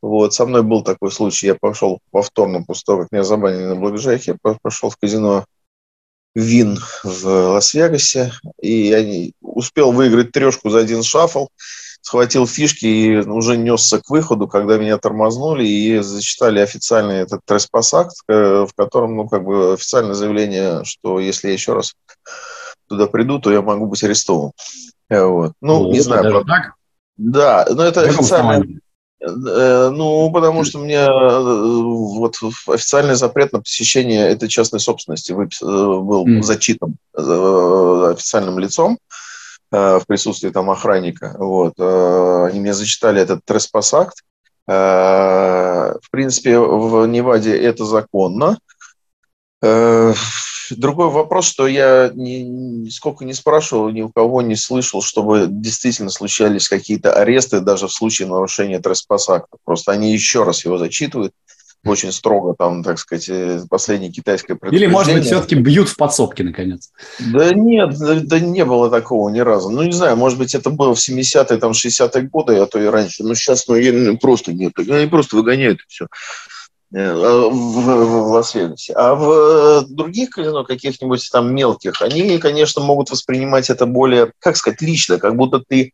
[0.00, 3.76] Вот, со мной был такой случай, я пошел повторно после того, как меня забанили на
[3.76, 5.46] блэкджеке, пошел в казино
[6.34, 11.46] Вин в Лас-Вегасе, и я успел выиграть трешку за один шаффл,
[12.00, 18.16] схватил фишки и уже несся к выходу, когда меня тормознули и зачитали официальный этот треспас-акт,
[18.28, 21.94] э, в котором, ну, как бы официальное заявление, что если я еще раз
[22.88, 24.52] туда приду, то я могу быть арестован.
[25.08, 25.52] Э, вот.
[25.60, 26.30] Ну, О, не знаю.
[26.30, 26.46] Правда.
[26.46, 26.72] Так?
[27.16, 28.80] Да, но это официальное,
[29.20, 32.36] ну, потому что мне э, вот
[32.68, 36.42] официальный запрет на посещение этой частной собственности э, был mm.
[36.42, 38.98] зачитан официальным лицом
[39.70, 41.34] в присутствии там охранника.
[41.36, 41.78] Вот.
[41.80, 44.22] Они мне зачитали этот треспас-акт.
[44.66, 48.58] В принципе, в Неваде это законно.
[50.70, 56.10] Другой вопрос, что я ни, сколько не спрашивал, ни у кого не слышал, чтобы действительно
[56.10, 59.56] случались какие-то аресты даже в случае нарушения треспас-акта.
[59.64, 61.32] Просто они еще раз его зачитывают
[61.84, 66.42] очень строго, там, так сказать, э, последнее китайское Или, может быть, все-таки бьют в подсобке,
[66.42, 66.90] наконец?
[67.18, 69.70] Да нет, да, да не было такого ни разу.
[69.70, 72.86] Ну, не знаю, может быть, это было в 70-е, там, 60-е годы, а то и
[72.86, 73.22] раньше.
[73.22, 74.72] Но сейчас, ну, ну просто нет.
[74.78, 76.06] Они просто выгоняют и все.
[76.96, 78.92] Э, в, Лас-Вегасе.
[78.94, 84.80] А в других казино, каких-нибудь там мелких, они, конечно, могут воспринимать это более, как сказать,
[84.80, 85.92] лично, как будто ты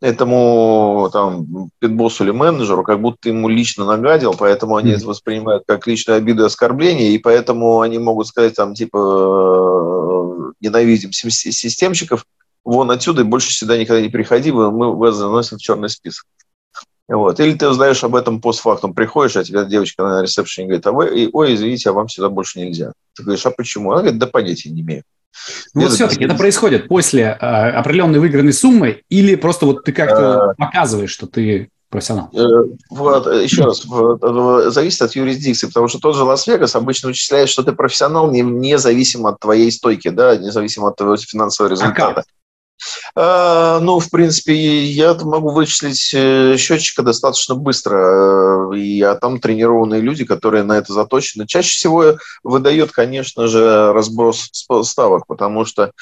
[0.00, 5.04] этому там питбоссу или менеджеру, как будто ты ему лично нагадил, поэтому они mm.
[5.04, 11.12] воспринимают как личную обиду и оскорбление, и поэтому они могут сказать там типа «Э, ненавидим
[11.12, 12.24] системщиков,
[12.64, 16.24] вон отсюда и больше сюда никогда не приходи, мы вас заносим в черный список.
[17.08, 17.38] Вот.
[17.38, 21.30] Или ты узнаешь об этом постфактум, приходишь, а тебя девочка на ресепшене говорит, а вы,
[21.32, 22.92] ой, извините, а вам сюда больше нельзя.
[23.14, 23.92] Ты говоришь, а почему?
[23.92, 25.02] Она говорит, да понятия не имею.
[25.74, 30.52] Ну, вот все-таки это происходит после э, определенной выигранной суммы или просто вот ты как-то
[30.52, 32.30] э, показываешь, что ты профессионал?
[32.32, 32.46] Э,
[32.90, 33.82] вот, еще раз,
[34.72, 39.40] зависит от юрисдикции, потому что тот же Лас-Вегас обычно вычисляет, что ты профессионал независимо от
[39.40, 42.08] твоей стойки, да, независимо от твоего финансового результата.
[42.08, 42.24] А как?
[43.14, 44.54] А, ну, в принципе,
[44.84, 50.92] я могу вычислить э, счетчика достаточно быстро, э, а там тренированные люди, которые на это
[50.92, 51.46] заточены.
[51.46, 54.50] Чаще всего выдает, конечно же, разброс
[54.82, 55.92] ставок, потому что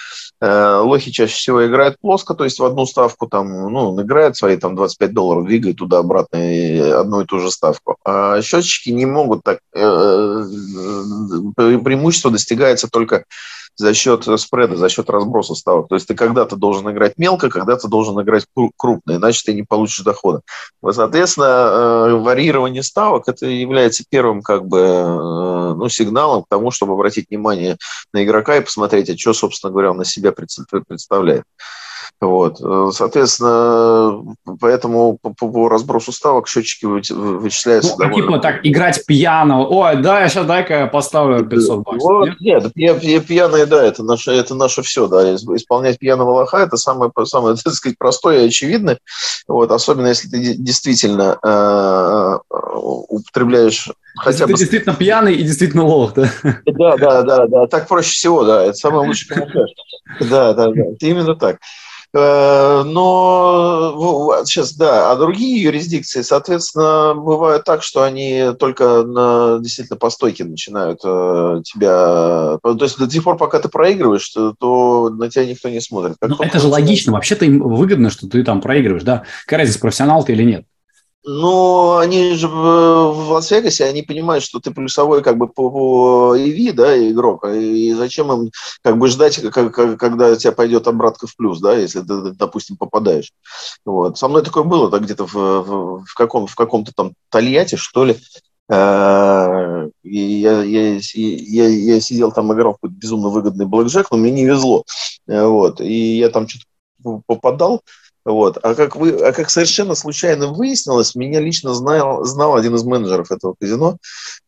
[0.40, 4.36] э, лохи чаще всего играют плоско, то есть в одну ставку там, ну, он играет
[4.36, 6.38] свои там 25 долларов, двигает туда-обратно
[7.00, 7.96] одну и ту же ставку.
[8.04, 9.58] А счетчики не могут так,
[11.54, 13.24] преимущество достигается только
[13.76, 15.88] за счет спреда, за счет разброса ставок.
[15.88, 18.46] То есть ты когда-то должен играть мелко, когда-то должен играть
[18.76, 20.42] крупно, иначе ты не получишь дохода.
[20.88, 26.94] Соответственно, э, варьирование ставок это является первым как бы э, ну, сигналом к тому, чтобы
[26.94, 27.76] обратить внимание
[28.12, 31.44] на игрока и посмотреть, а что, собственно говоря, он на себя представляет.
[32.20, 32.60] Вот.
[32.60, 38.26] Э, соответственно, поэтому по, по разбросу ставок счетчики вычисляются ну, а довольно...
[38.26, 39.66] типа так, играть пьяного.
[39.66, 42.02] Ой, да, я сейчас дай-ка я поставлю 500 баксов.
[42.02, 45.34] Вот, нет, нет пьяные, да, это наше, это наше все, да.
[45.34, 48.98] Исполнять пьяного лоха– это самое, самое, так сказать, простое и очевидное.
[49.46, 54.52] Вот, особенно если ты действительно э, употребляешь Хотя Если бы...
[54.52, 56.30] ты действительно пьяный и действительно лох, да?
[56.66, 57.66] Да, да, да, да.
[57.66, 58.64] Так проще всего, да.
[58.64, 59.70] Это самый лучший камуфляж.
[60.20, 60.82] Да, да, да.
[61.00, 61.58] Именно так.
[62.14, 69.98] Э, но сейчас, да, а другие юрисдикции, соответственно, бывают так, что они только на, действительно
[69.98, 72.58] по стойке начинают э, тебя...
[72.62, 76.16] То есть до тех пор, пока ты проигрываешь, то, то на тебя никто не смотрит.
[76.20, 77.12] Как ну, это же логично.
[77.12, 79.24] Вообще-то им выгодно, что ты там проигрываешь, да?
[79.44, 80.64] Какая разница, профессионал ты или нет?
[81.26, 87.10] Но они же в Лас-Вегасе, они понимают, что ты плюсовой как бы по EV, да,
[87.10, 88.50] игрок, и зачем им
[88.82, 93.32] как бы ждать, когда у тебя пойдет обратка в плюс, да, если ты, допустим, попадаешь.
[93.86, 94.18] Вот.
[94.18, 98.04] Со мной такое было, так где-то в, в, в, каком, в каком-то там Тольятти, что
[98.04, 98.18] ли,
[98.68, 104.44] э, я, я, я, я сидел там, играл какой-то безумно выгодный блэкджек, но мне не
[104.44, 104.84] везло.
[105.26, 105.80] Э, вот.
[105.80, 107.80] И я там что-то попадал,
[108.24, 108.58] вот.
[108.62, 113.30] А, как вы, а как совершенно случайно выяснилось, меня лично знал, знал один из менеджеров
[113.30, 113.98] этого казино,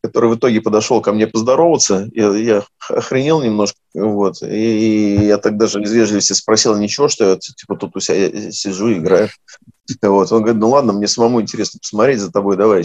[0.03, 2.09] который в итоге подошел ко мне поздороваться.
[2.13, 3.79] Я, я охренел немножко.
[3.95, 4.43] Вот.
[4.43, 8.51] И, и я тогда же из вежливости спросил, ничего, что я типа, тут у себя
[8.51, 9.29] сижу играю.
[10.03, 10.33] Вот.
[10.33, 12.85] Он говорит, ну ладно, мне самому интересно посмотреть за тобой, давай,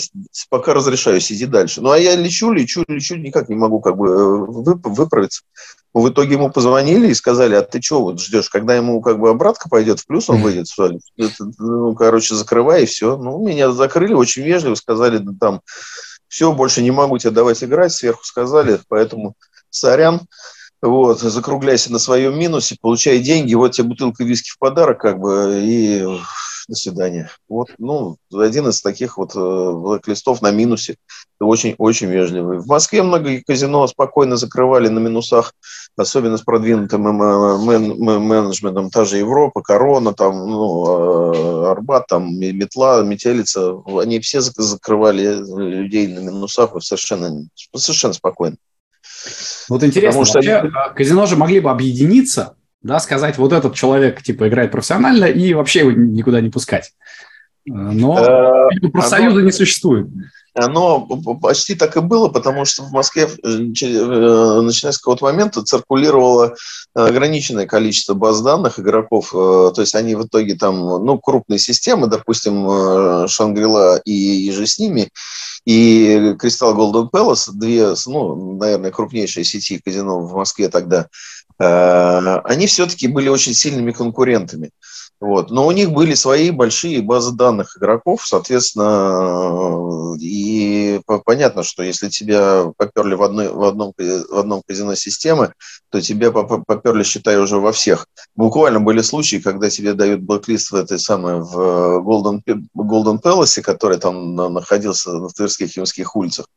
[0.49, 1.82] пока разрешаю, сиди дальше.
[1.82, 5.41] Ну, а я лечу, лечу, лечу, никак не могу как бы э, выправиться.
[5.93, 9.30] В итоге ему позвонили и сказали, а ты что вот ждешь, когда ему как бы
[9.30, 10.99] обратка пойдет в плюс, он выйдет, что ли?
[11.58, 13.18] Ну, короче, закрывай и все.
[13.18, 15.62] Ну, меня закрыли очень вежливо, сказали, да, там,
[16.30, 19.36] все, больше не могу тебе давать играть, сверху сказали, поэтому
[19.70, 20.22] сорян.
[20.82, 25.60] Вот, закругляйся на своем минусе, получай деньги, вот тебе бутылка виски в подарок, как бы,
[25.62, 26.04] и
[26.72, 27.30] до свидания.
[27.50, 30.96] Вот, ну, один из таких вот э, блэк-листов на минусе.
[31.40, 32.60] Очень-очень вежливый.
[32.60, 35.54] В Москве много казино спокойно закрывали на минусах,
[35.98, 38.90] особенно с продвинутым менеджментом.
[38.90, 43.76] Та же Европа, Корона, там, ну, э, Арбат, там, Метла, Метелица.
[44.00, 48.56] Они все закрывали людей на минусах совершенно, совершенно спокойно.
[49.68, 50.72] Вот интересно, Потому что вообще они...
[50.96, 55.80] казино же могли бы объединиться да, сказать, вот этот человек, типа, играет профессионально и вообще
[55.80, 56.94] его никуда не пускать.
[57.66, 60.08] Но э, профсоюза не существует.
[60.54, 61.08] Оно
[61.41, 66.56] почти так и было, потому что в Москве, э, начиная с какого-то момента, циркулировало
[66.93, 69.32] ограниченное количество баз данных игроков.
[69.32, 70.76] То есть они в итоге там,
[71.06, 75.10] ну, крупные системы, допустим, Шангрила и же с ними,
[75.66, 81.08] и Кристалл Голден Пэлас, две, ну, наверное, крупнейшие сети казино в Москве тогда,
[81.58, 84.72] они все-таки были очень сильными конкурентами.
[85.22, 85.52] Вот.
[85.52, 92.72] Но у них были свои большие базы данных игроков, соответственно, и понятно, что если тебя
[92.76, 95.54] поперли в, одной, в, одном, в одном казино системы,
[95.92, 98.08] то тебя поперли, считай, уже во всех.
[98.36, 102.42] Буквально были случаи, когда тебе дают блэклист в этой самой, в Golden,
[102.76, 106.48] Golden Palace, который там находился на Тверских и Юмских улицах.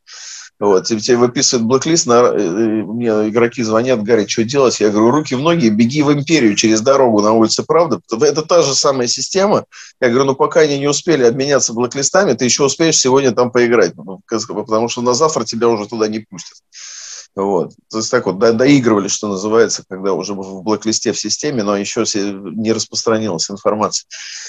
[0.57, 4.79] Вот, тебе, тебе выписывают блэклист, на, э, э, мне игроки звонят, говорят, что делать?
[4.79, 7.99] Я говорю, руки в ноги, беги в империю через дорогу на улице Правда.
[8.21, 9.65] Это та же самая система.
[9.99, 13.95] Я говорю, ну пока они не успели обменяться блэклистами, ты еще успеешь сегодня там поиграть,
[13.95, 16.57] ну, потому что на завтра тебя уже туда не пустят.
[17.35, 17.73] Вот.
[17.91, 21.75] То есть так вот до, доигрывали, что называется, когда уже в блэклисте в системе, но
[21.75, 24.07] еще не распространилась информация.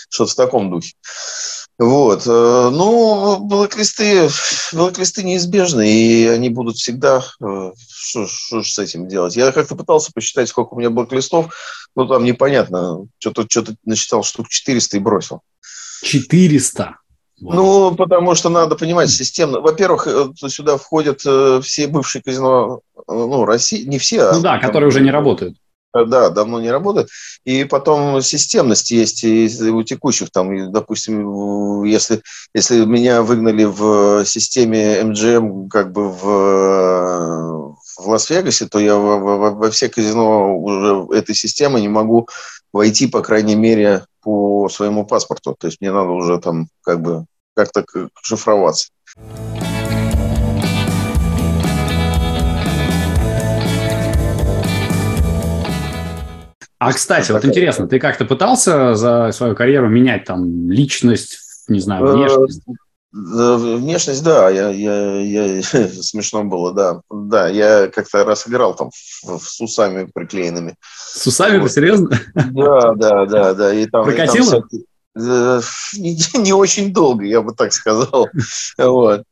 [0.09, 0.93] Что-то в таком духе.
[1.79, 2.27] Вот.
[2.27, 4.29] Э, ну, блэклисты,
[4.73, 7.23] блэклисты неизбежны, и они будут всегда...
[7.43, 9.37] Э, что, что же с этим делать?
[9.37, 11.55] Я как-то пытался посчитать, сколько у меня блэклистов,
[11.95, 13.07] но там непонятно.
[13.19, 15.43] Что-то что насчитал штук 400 и бросил.
[16.03, 16.97] 400?
[17.41, 19.61] Ну, потому что надо понимать системно.
[19.61, 24.33] Во-первых, э, сюда входят все бывшие казино ну, России, не все.
[24.33, 25.59] Ну а, да, которые уже не работают.
[26.05, 27.09] Да, давно не работает.
[27.45, 30.31] И потом системность есть и у текущих.
[30.31, 32.23] Там, допустим, если,
[32.55, 39.51] если меня выгнали в системе MGM как бы в, в Лас-Вегасе, то я во, во,
[39.51, 42.29] во все казино уже этой системы не могу
[42.73, 45.57] войти, по крайней мере, по своему паспорту.
[45.59, 47.25] То есть мне надо уже там как бы
[47.55, 47.85] как-то
[48.23, 48.89] шифроваться.
[56.87, 62.07] А, кстати, вот интересно, ты как-то пытался за свою карьеру менять там личность, не знаю,
[62.07, 62.63] э, внешность?
[63.13, 65.63] Внешность, да, я, я, я,
[66.03, 67.01] смешно было, да.
[67.11, 70.77] Да, я как-то раз играл там с усами приклеенными.
[70.83, 71.73] С усами, вот.
[71.73, 72.11] серьезно?
[72.35, 73.75] Да, да, да, да.
[73.75, 74.63] И там, Прокатило?
[74.71, 74.83] И там
[75.17, 75.61] э,
[75.97, 78.29] не, не очень долго, я бы так сказал.
[78.79, 79.23] Вот.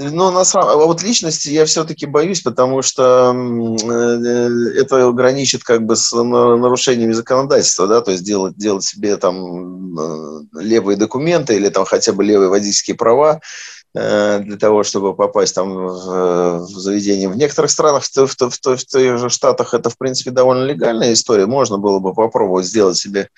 [0.00, 5.84] Ну, на самом а вот личности я все-таки боюсь, потому что э, это граничит как
[5.84, 11.68] бы с нарушениями законодательства, да, то есть делать, делать себе там э, левые документы или
[11.68, 13.40] там хотя бы левые водительские права
[13.92, 17.28] э, для того, чтобы попасть там в, в заведение.
[17.28, 20.62] В некоторых странах, в, в, в, в, в тех же штатах это, в принципе, довольно
[20.62, 21.46] легальная история.
[21.46, 23.30] Можно было бы попробовать сделать себе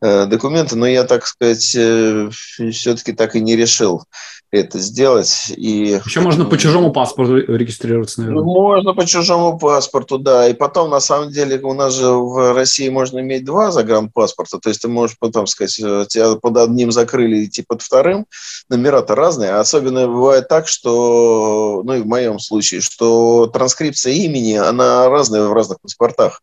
[0.00, 4.04] документы, но я, так сказать, все-таки так и не решил
[4.50, 5.52] это сделать.
[5.56, 6.00] И...
[6.04, 8.44] Еще можно по чужому паспорту регистрироваться, наверное.
[8.44, 10.48] Можно по чужому паспорту, да.
[10.48, 14.58] И потом, на самом деле, у нас же в России можно иметь два загранпаспорта.
[14.58, 18.26] То есть ты можешь потом сказать, э, тебя под одним закрыли, идти под вторым.
[18.70, 19.50] Номера-то разные.
[19.50, 25.52] Особенно бывает так, что, ну и в моем случае, что транскрипция имени, она разная в
[25.52, 26.40] разных паспортах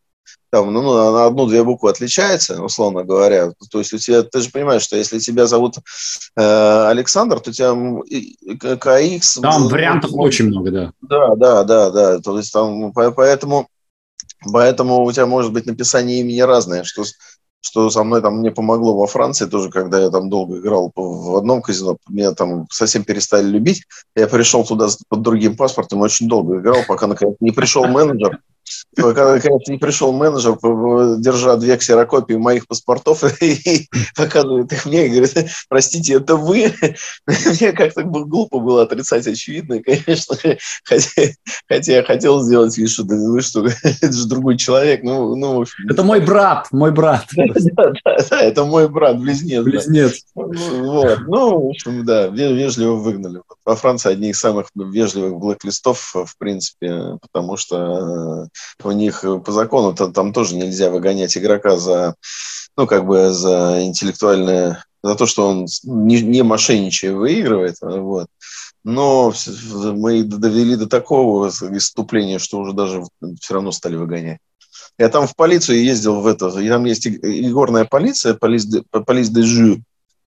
[0.51, 3.51] там, ну, на одну-две буквы отличается, условно говоря.
[3.71, 5.77] То есть у тебя, ты же понимаешь, что если тебя зовут
[6.37, 7.73] э, Александр, то у тебя
[8.77, 9.41] КХ...
[9.41, 10.91] Там вариантов ну, очень много, да.
[11.01, 12.19] Да, да, да, да.
[12.19, 13.67] То есть там, поэтому,
[14.51, 17.03] поэтому у тебя может быть написание имени разное, что
[17.65, 21.35] что со мной там мне помогло во Франции тоже, когда я там долго играл в
[21.35, 23.85] одном казино, меня там совсем перестали любить.
[24.15, 28.39] Я пришел туда под другим паспортом, очень долго играл, пока наконец не пришел менеджер,
[28.95, 30.57] когда, наконец, не пришел менеджер,
[31.19, 36.73] держа две ксерокопии моих паспортов и показывает их мне и говорит, простите, это вы?
[37.27, 40.35] Мне как-то глупо было отрицать очевидно, конечно,
[40.83, 41.31] хотя,
[41.67, 45.03] хотя я хотел сделать вид, что да, вы что, это же другой человек.
[45.03, 47.25] Ну, ну, в общем, это мой брат, мой брат.
[47.35, 49.63] Да, да, да, да, это мой брат, близнец.
[49.63, 50.23] Близнец.
[50.35, 50.43] Да.
[50.43, 51.19] Вот.
[51.27, 53.41] Ну, в общем, да, вежливо выгнали.
[53.65, 58.47] Во Франции одни из самых вежливых блэк-листов, в принципе, потому что
[58.83, 62.15] у них по закону -то, там тоже нельзя выгонять игрока за,
[62.77, 68.27] ну, как бы за интеллектуальное, за то, что он не, не мошенничая выигрывает, вот.
[68.83, 73.03] Но мы довели до такого иступления, что уже даже
[73.41, 74.39] все равно стали выгонять.
[74.97, 78.67] Я там в полицию ездил в это, и там есть игорная полиция, полис,
[79.05, 79.81] полис де жю,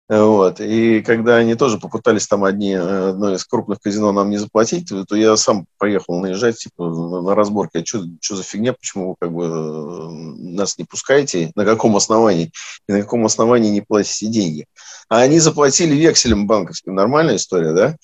[0.08, 0.58] Вот.
[0.60, 4.90] И когда они тоже попытались там одни, э, одно из крупных казино нам не заплатить,
[5.06, 7.76] то, я сам поехал наезжать типа, на, разборки.
[7.76, 10.08] А что, что за фигня, почему вы как бы э,
[10.54, 12.52] нас не пускаете, на каком основании,
[12.88, 14.66] и на каком основании не платите деньги.
[15.10, 16.94] А они заплатили векселем банковским.
[16.94, 17.96] Нормальная история, да?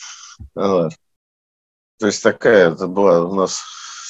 [0.54, 0.92] Вот.
[1.98, 3.62] То есть такая это была у нас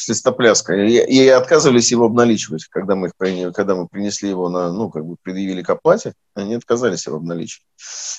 [0.05, 0.75] свистопляска.
[0.75, 4.91] И, и отказывались его обналичивать, когда мы, их приняли, когда мы принесли его на, ну,
[4.91, 7.67] как бы предъявили к оплате, они отказались его обналичивать.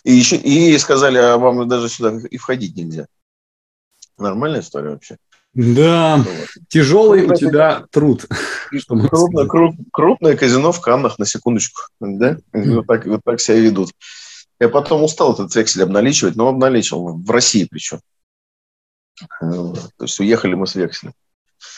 [0.03, 3.07] И, еще, и сказали, а вам даже сюда и входить нельзя.
[4.17, 5.17] Нормальная история вообще.
[5.53, 6.49] Да, вот.
[6.67, 8.25] тяжелый крупное, у тебя труд.
[8.87, 11.81] Крупное, круп, крупное казино в Каннах, на секундочку.
[12.01, 12.37] Да?
[12.51, 13.91] Вот, так, вот так себя ведут.
[14.59, 17.17] Я потом устал этот вексель обналичивать, но обналичил.
[17.17, 17.99] В России причем.
[19.39, 21.13] То есть уехали мы с векселем.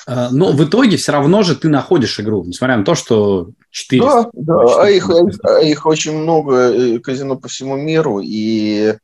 [0.08, 4.02] А, но в итоге все равно же ты находишь игру, несмотря на то, что 4.
[4.02, 4.84] Да, да.
[4.84, 5.10] А, их,
[5.44, 8.96] а их очень много э, казино по всему миру, и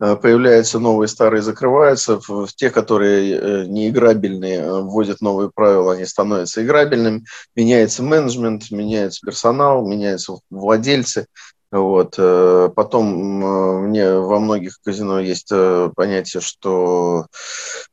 [0.00, 2.20] э, появляются новые, старые закрываются.
[2.28, 7.24] В, те, которые э, не играбельные, вводят новые правила, они становятся играбельными.
[7.56, 11.26] Меняется менеджмент, меняется персонал, меняются владельцы.
[11.72, 12.16] Вот.
[12.18, 17.26] Э, потом э, мне во многих казино есть э, понятие, что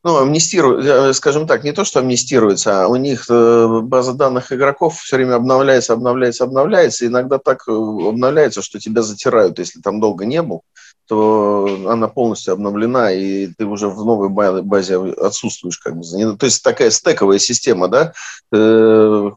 [0.03, 5.15] ну, амнистируют, скажем так, не то, что амнистируется, а у них база данных игроков все
[5.15, 7.07] время обновляется, обновляется, обновляется.
[7.07, 10.63] Иногда так обновляется, что тебя затирают, если там долго не был
[11.09, 15.79] то она полностью обновлена, и ты уже в новой базе отсутствуешь.
[15.79, 16.03] Как бы.
[16.37, 18.13] То есть такая стековая система, да?
[18.53, 19.31] Э,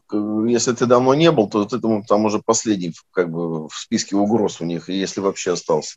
[0.47, 4.61] если ты давно не был, то ты там уже последний как бы, в списке угроз
[4.61, 5.95] у них, если вообще остался.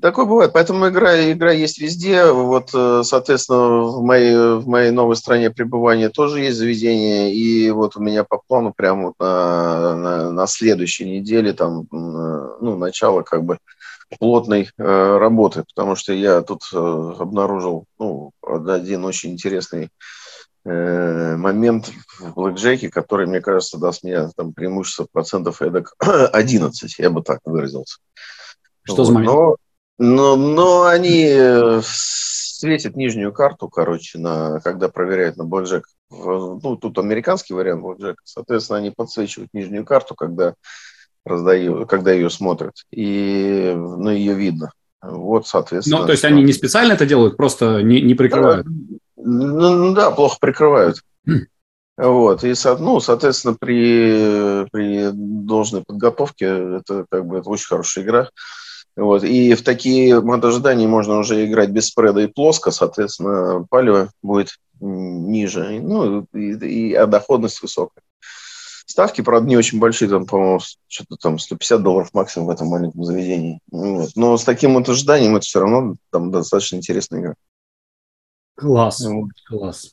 [0.00, 0.52] Такое бывает.
[0.54, 2.24] Поэтому игра, игра есть везде.
[2.32, 7.34] Вот, э, соответственно, в моей, в моей новой стране пребывания тоже есть заведение.
[7.34, 12.78] И вот у меня по плану прямо вот на, на, на следующей неделе, там, ну,
[12.78, 13.58] начало как бы
[14.18, 14.82] плотной э,
[15.18, 19.90] работы, потому что я тут э, обнаружил ну, один очень интересный
[20.64, 27.10] э, момент в блэкджеке, который, мне кажется, даст мне там преимущество процентов эдак 11, я
[27.10, 27.98] бы так выразился.
[28.82, 29.04] Что вот.
[29.04, 29.32] за момент?
[29.32, 29.56] Но,
[29.98, 35.86] но, но они э, светят нижнюю карту, короче, на, когда проверяют на блэкджек.
[36.10, 40.54] Ну, тут американский вариант блэкджека, соответственно, они подсвечивают нижнюю карту, когда
[41.26, 44.72] раздаю, когда ее смотрят, и ну, ее видно.
[45.02, 46.00] Вот, соответственно.
[46.00, 48.66] Ну, то есть они не специально это делают, просто не, не прикрывают?
[49.16, 51.02] Ну, ну да, плохо прикрывают.
[51.26, 51.46] Хм.
[51.98, 56.46] Вот, и, ну, соответственно, при, при должной подготовке
[56.78, 58.28] это как бы это очень хорошая игра.
[58.96, 64.10] Вот, и в такие мод ожиданий можно уже играть без спреда и плоско, соответственно, палево
[64.22, 68.02] будет ниже, ну, и, и, а доходность высокая.
[68.96, 73.04] Ставки, правда, не очень большие, там, по-моему, что-то там 150 долларов максимум в этом маленьком
[73.04, 73.60] заведении.
[73.70, 74.08] Вот.
[74.16, 77.34] Но с таким вот ожиданием это все равно там достаточно интересная игра.
[78.54, 79.32] Класс, вот.
[79.46, 79.92] класс.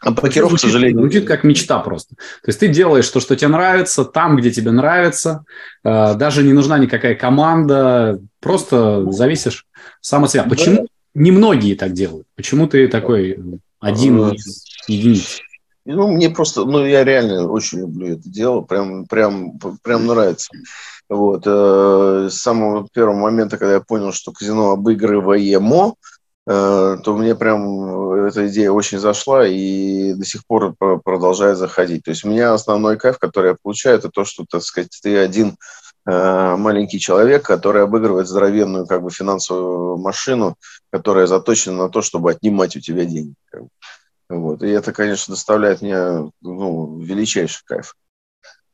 [0.00, 1.00] А покеров, к сожалению...
[1.00, 2.14] Звучит как мечта просто.
[2.14, 5.44] То есть ты делаешь то, что тебе нравится, там, где тебе нравится.
[5.84, 8.18] Э, даже не нужна никакая команда.
[8.40, 9.66] Просто зависишь
[10.00, 10.44] сам от себя.
[10.44, 10.86] Почему да.
[11.12, 12.26] немногие так делают?
[12.34, 15.42] Почему ты такой один э, из единиц?
[15.84, 20.48] Ну, мне просто, ну, я реально очень люблю это дело, прям, прям, прям нравится.
[21.08, 21.42] Вот.
[21.44, 25.94] Э, с самого первого момента, когда я понял, что казино обыгрываемо,
[26.46, 32.04] э, то мне прям эта идея очень зашла и до сих пор продолжает заходить.
[32.04, 35.18] То есть у меня основной кайф, который я получаю, это то, что, так сказать, ты
[35.18, 35.56] один
[36.06, 40.56] э, маленький человек, который обыгрывает здоровенную как бы финансовую машину,
[40.90, 43.34] которая заточена на то, чтобы отнимать у тебя деньги.
[44.28, 44.62] Вот.
[44.62, 47.94] И это, конечно, доставляет мне ну, величайший кайф.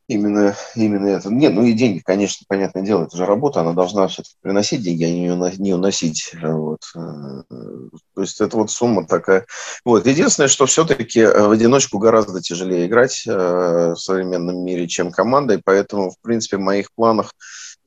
[0.09, 1.29] Именно, именно это.
[1.29, 5.05] Нет, ну и деньги, конечно, понятное дело, это же работа, она должна все-таки приносить деньги,
[5.05, 6.35] а не, уносить.
[6.41, 6.81] Вот.
[6.95, 9.45] То есть это вот сумма такая.
[9.85, 10.07] Вот.
[10.07, 15.61] Единственное, что все-таки э, в одиночку гораздо тяжелее играть э, в современном мире, чем командой,
[15.63, 17.35] поэтому, в принципе, в моих планах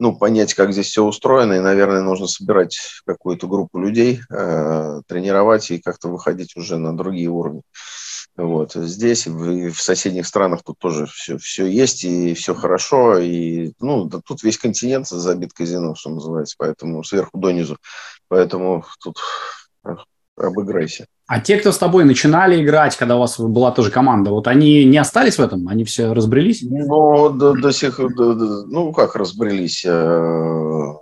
[0.01, 5.69] ну, понять, как здесь все устроено, и, наверное, нужно собирать какую-то группу людей, э, тренировать
[5.69, 7.61] и как-то выходить уже на другие уровни.
[8.35, 8.73] Вот.
[8.73, 13.19] Здесь в, в соседних странах тут тоже все, все есть и все хорошо.
[13.19, 17.77] И, ну, да, тут весь континент забит казино, что называется, поэтому сверху донизу.
[18.27, 19.19] Поэтому тут
[20.35, 21.05] обыграйся.
[21.33, 24.83] А те, кто с тобой начинали играть, когда у вас была тоже команда, вот они
[24.83, 25.65] не остались в этом?
[25.69, 26.61] Они все разбрелись?
[26.61, 29.85] Ну, до, до сих до, ну как разбрелись?
[29.85, 30.93] Э,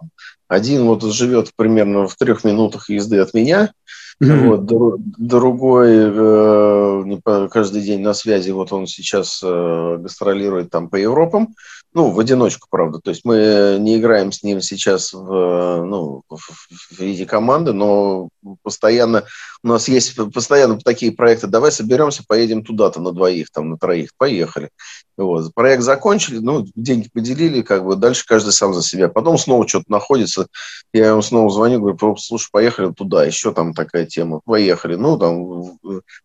[0.47, 3.71] один вот живет примерно в трех минутах езды от меня.
[4.19, 11.55] Вот, другой э, каждый день на связи, вот он сейчас э, гастролирует там по Европам,
[11.93, 12.99] ну, в одиночку, правда.
[12.99, 18.29] То есть мы не играем с ним сейчас в, ну, в виде команды, но
[18.61, 19.23] постоянно
[19.63, 21.47] у нас есть постоянно такие проекты.
[21.47, 24.11] Давай соберемся, поедем туда-то на двоих, там на троих.
[24.17, 24.69] Поехали.
[25.17, 25.53] Вот.
[25.53, 29.09] Проект закончили, ну, деньги поделили, как бы дальше каждый сам за себя.
[29.09, 30.47] Потом снова что-то находится.
[30.93, 34.41] Я ему снова звоню, говорю, слушай, поехали туда, еще там такая тема.
[34.43, 34.95] Поехали.
[34.95, 35.77] Ну, там,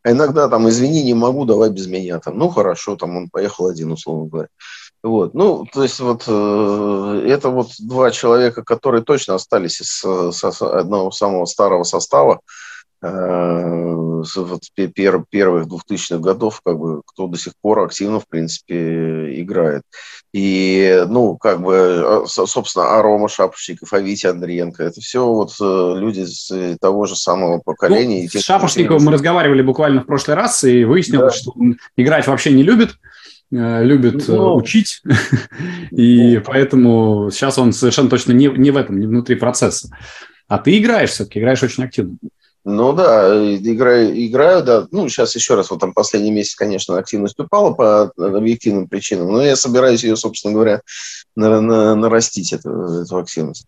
[0.02, 2.18] а иногда там, извини, не могу, давай без меня.
[2.18, 4.48] Там, ну, хорошо, там он поехал один, условно говоря.
[5.02, 5.34] Вот.
[5.34, 11.10] Ну, то есть вот э, это вот два человека, которые точно остались из с, одного
[11.10, 12.38] самого старого состава э,
[13.04, 19.82] вот, пер, первых двухтысячных годов, как бы, кто до сих пор активно, в принципе, играет.
[20.32, 25.94] И, ну, как бы, а, собственно, Арома Шапошников, а Витя Андриенко, это все вот э,
[25.98, 28.28] люди с того же самого поколения.
[28.32, 31.38] Ну, с Шапошниковым мы разговаривали буквально в прошлый раз, и выяснилось, да.
[31.40, 32.96] что он играть вообще не любит,
[33.54, 35.02] Э, любит ну, учить,
[35.90, 39.96] и ну, поэтому сейчас он совершенно точно не, не в этом, не внутри процесса.
[40.48, 42.16] А ты играешь все-таки, играешь очень активно.
[42.64, 44.86] Ну да, играю, играю, да.
[44.90, 49.42] Ну, сейчас еще раз, вот там последний месяц, конечно, активность упала по объективным причинам, но
[49.42, 50.80] я собираюсь ее, собственно говоря,
[51.36, 53.66] на, на, нарастить, эту, эту активность.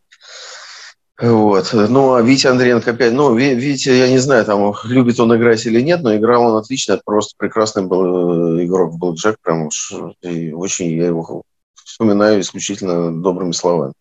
[1.21, 1.71] Вот.
[1.73, 5.81] Ну, а Витя Андреенко опять, ну, Витя, я не знаю, там, любит он играть или
[5.81, 9.93] нет, но играл он отлично, просто прекрасный был э, игрок был Джек, прям уж,
[10.23, 11.43] и очень я его
[11.75, 13.95] вспоминаю исключительно добрыми словами.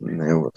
[0.00, 0.54] Вот.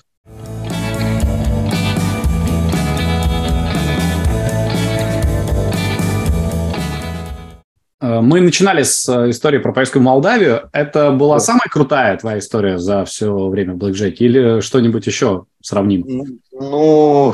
[8.21, 10.69] Мы начинали с э, истории про поездку в Молдавию.
[10.73, 16.37] Это была самая крутая твоя история за все время в Блэкджеке или что-нибудь еще сравним?
[16.51, 17.33] Ну,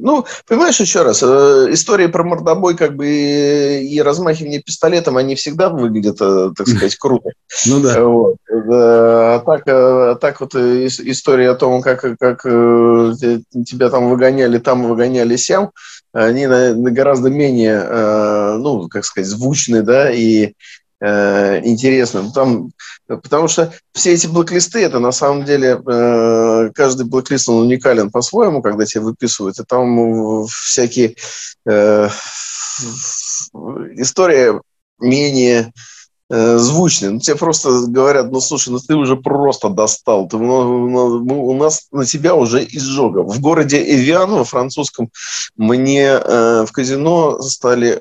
[0.00, 1.26] ну, понимаешь, еще раз, э,
[1.70, 7.30] истории про мордобой как бы и размахивание пистолетом, они всегда выглядят, так сказать, круто.
[7.66, 8.00] Ну да.
[8.04, 8.36] Вот.
[8.48, 15.34] А так, а так вот история о том, как, как тебя там выгоняли, там выгоняли,
[15.34, 15.72] сям,
[16.12, 20.54] они гораздо менее, э, ну, как сказать, звучные, да, и
[21.00, 22.32] э, интересно.
[22.32, 22.72] Там,
[23.06, 28.62] потому что все эти блоклисты, это на самом деле, э, каждый блоклист, он уникален по-своему,
[28.62, 31.14] когда тебе выписывают, и там всякие
[33.96, 34.60] история
[35.00, 35.72] менее
[36.30, 37.10] э, звучные.
[37.10, 40.28] Ну, тебе просто говорят, ну, слушай, ну, ты уже просто достал.
[40.28, 43.22] Ты, ну, ну, у нас на тебя уже изжога.
[43.22, 45.10] В городе Эвиан, во французском,
[45.56, 48.00] мне э, в казино стали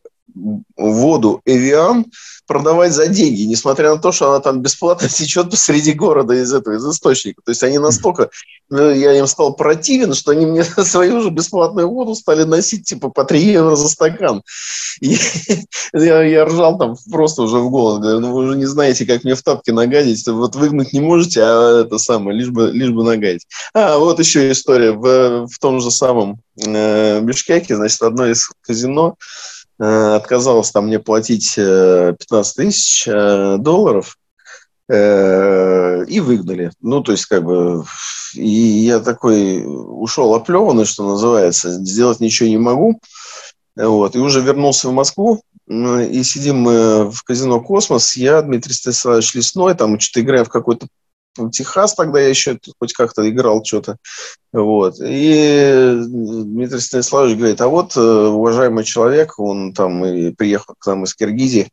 [0.76, 2.06] воду Эвиан
[2.48, 6.76] продавать за деньги, несмотря на то, что она там бесплатно течет посреди города из этого,
[6.76, 7.42] из источника.
[7.46, 8.30] То есть они настолько,
[8.70, 13.10] ну, я им стал противен, что они мне свою же бесплатную воду стали носить типа
[13.10, 14.42] по 3 евро за стакан.
[15.02, 15.18] И
[15.94, 18.00] я, я ржал там просто уже в голос.
[18.00, 20.26] Говорю, ну вы уже не знаете, как мне в тапке нагадить.
[20.28, 23.46] Вот выгнуть не можете, а это самое, лишь бы, лишь бы нагадить.
[23.74, 24.92] А, вот еще история.
[24.92, 29.16] В, в том же самом э, Бишкеке, значит, одно из казино,
[29.80, 34.18] отказалась там мне платить 15 э, тысяч э, долларов
[34.90, 36.72] и выгнали.
[36.80, 37.84] Ну, то есть, как бы,
[38.36, 43.02] и я такой ушел оплеванный, что называется, сделать ничего не могу.
[43.76, 49.36] Вот, и уже вернулся в Москву, и сидим мы в казино «Космос», я, Дмитрий Станиславович
[49.36, 50.88] Лесной, там что-то играем в какой-то
[51.52, 53.98] Техас тогда я еще хоть как-то играл что-то.
[54.54, 54.96] Вот.
[55.00, 61.04] И Дмитрий Станиславович говорит, а вот э, уважаемый человек, он там и приехал к нам
[61.04, 61.70] из Киргизии,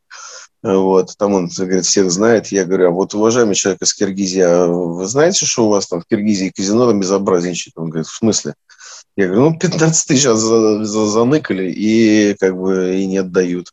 [0.64, 2.46] вот, там он, говорит, всех знает.
[2.46, 6.00] Я говорю, а вот уважаемый человек из Киргизии, а вы знаете, что у вас там
[6.00, 7.74] в Киргизии казино там безобразничает?
[7.76, 8.54] Он говорит, в смысле?
[9.14, 13.72] Я говорю, ну, 15 тысяч заныкали и как бы и не отдают.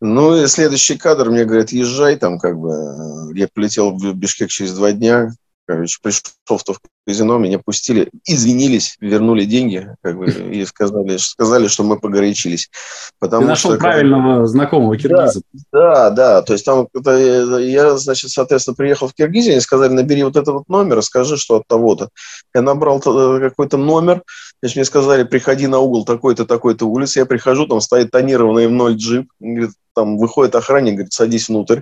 [0.00, 3.32] Ну и следующий кадр мне говорят, езжай там как бы.
[3.34, 5.32] Я полетел в Бишкек через два дня,
[5.66, 11.68] короче, пришел в то казино, меня пустили, извинились, вернули деньги, как бы, и сказали, сказали,
[11.68, 12.70] что мы погорячились.
[13.18, 14.48] Потому Ты нашел что, правильного как...
[14.48, 15.42] знакомого киргиза.
[15.72, 17.16] Да, да, да, то есть там это,
[17.58, 21.56] я, значит, соответственно, приехал в Киргизию, они сказали, набери вот этот вот номер, скажи, что
[21.56, 22.10] от того-то.
[22.54, 24.22] Я набрал э, какой-то номер,
[24.60, 28.94] значит, мне сказали, приходи на угол такой-то, такой-то улицы, я прихожу, там стоит тонированный М0
[28.94, 31.80] джип, говорит, там выходит охранник, говорит, садись внутрь.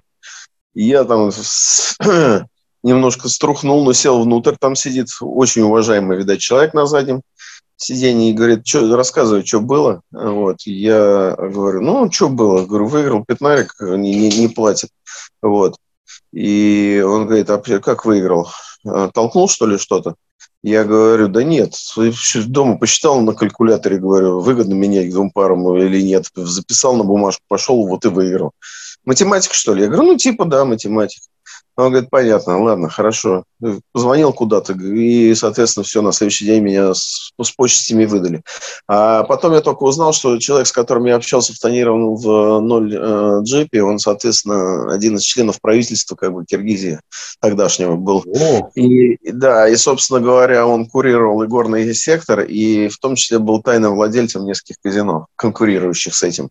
[0.74, 1.31] И я там
[2.83, 4.55] немножко струхнул, но сел внутрь.
[4.59, 7.22] Там сидит очень уважаемый, видать, человек на заднем
[7.76, 10.03] сиденье и говорит, что, рассказывай, что было.
[10.11, 10.62] Вот.
[10.62, 12.66] Я говорю, ну, что было?
[12.66, 14.91] Говорю, выиграл пятнарик, не, не, не платит.
[15.41, 15.76] Вот.
[16.33, 18.49] И он говорит, а как выиграл?
[18.84, 20.14] А, толкнул, что ли, что-то?
[20.63, 21.75] Я говорю, да нет,
[22.46, 26.26] дома посчитал на калькуляторе, говорю, выгодно менять двум парам или нет.
[26.34, 28.50] Записал на бумажку, пошел, вот и выиграл.
[29.05, 29.83] Математика, что ли?
[29.83, 31.25] Я говорю, ну, типа, да, математика.
[31.79, 33.45] Он говорит, понятно, ладно, хорошо.
[33.92, 38.42] Позвонил куда-то, и, соответственно, все, на следующий день меня с, с почестями выдали.
[38.88, 42.96] А потом я только узнал, что человек, с которым я общался в тонированном в ноль
[42.96, 46.99] э, джипе, он, соответственно, один из членов правительства как бы Киргизии
[47.41, 48.25] тогдашнего был.
[48.26, 48.71] О.
[48.75, 53.63] И, да, и, собственно говоря, он курировал и горный сектор, и в том числе был
[53.63, 56.50] тайным владельцем нескольких казино, конкурирующих с этим.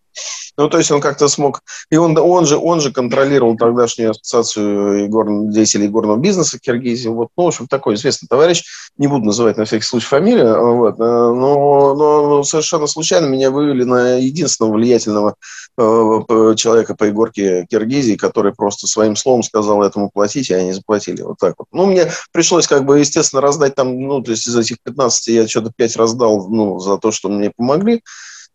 [0.58, 1.62] Ну, то есть он как-то смог...
[1.92, 7.10] И он, он, же, он же контролировал тогдашнюю ассоциацию игор, деятелей горного бизнеса Киргизии.
[7.10, 8.64] Вот, ну, в общем, такой известный товарищ.
[8.98, 10.78] Не буду называть на всякий случай фамилию.
[10.78, 15.36] Вот, э, но, но совершенно случайно меня вывели на единственного влиятельного
[15.78, 21.22] э, человека по игорке Киргизии, который просто своим словом сказал этому платить, и они заплатили.
[21.22, 21.68] Вот так вот.
[21.72, 25.48] Ну, мне пришлось как бы, естественно, раздать там, ну, то есть из этих 15 я
[25.48, 28.02] что-то 5 раздал, ну, за то, что мне помогли.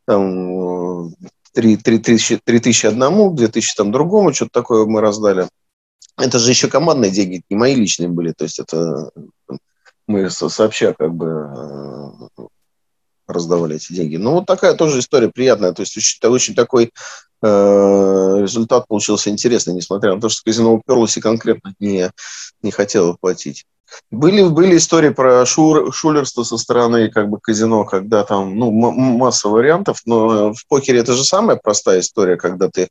[0.07, 1.13] Там,
[1.55, 5.49] 3, 3, тысячи, 3 тысячи одному, 2 тысячи там другому, что-то такое мы раздали.
[6.19, 9.11] Это же еще командные деньги, не мои личные были, то есть это
[10.07, 11.27] мы сообща как бы
[12.39, 12.47] э,
[13.27, 14.17] раздавали эти деньги.
[14.17, 16.93] Ну, вот такая тоже история приятная, то есть очень, очень такой
[17.43, 22.11] э, результат получился интересный, несмотря на то, что казино уперлось и конкретно не,
[22.63, 23.65] не хотело платить.
[24.11, 29.49] Были, были истории про шур, шулерство со стороны как бы казино, когда там ну, масса
[29.49, 32.89] вариантов, но в покере это же самая простая история, когда ты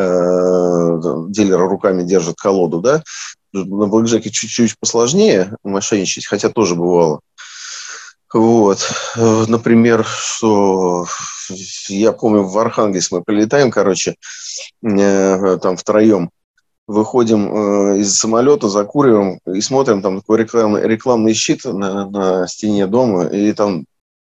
[0.00, 3.02] э, дилер руками держит колоду, да?
[3.52, 7.20] На блэкджеке чуть-чуть посложнее мошенничать, хотя тоже бывало.
[8.32, 8.88] Вот.
[9.16, 11.06] Например, что
[11.88, 14.14] я помню, в Архангельск мы прилетаем, короче,
[14.82, 16.30] э, там втроем,
[16.86, 22.86] выходим э, из самолета, закуриваем и смотрим, там такой рекламный, рекламный щит на, на стене
[22.86, 23.84] дома, и там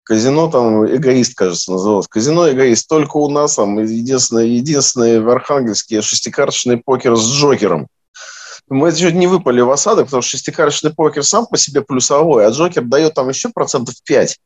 [0.04, 2.08] казино, там эгоист, кажется, называлось.
[2.08, 2.88] Казино эгоист.
[2.88, 7.88] Только у нас там единственное, единственное в Архангельске шестикарточный покер с Джокером.
[8.68, 12.50] Мы чуть не выпали в осадок, потому что шестикарточный покер сам по себе плюсовой, а
[12.50, 14.38] Джокер дает там еще процентов 5.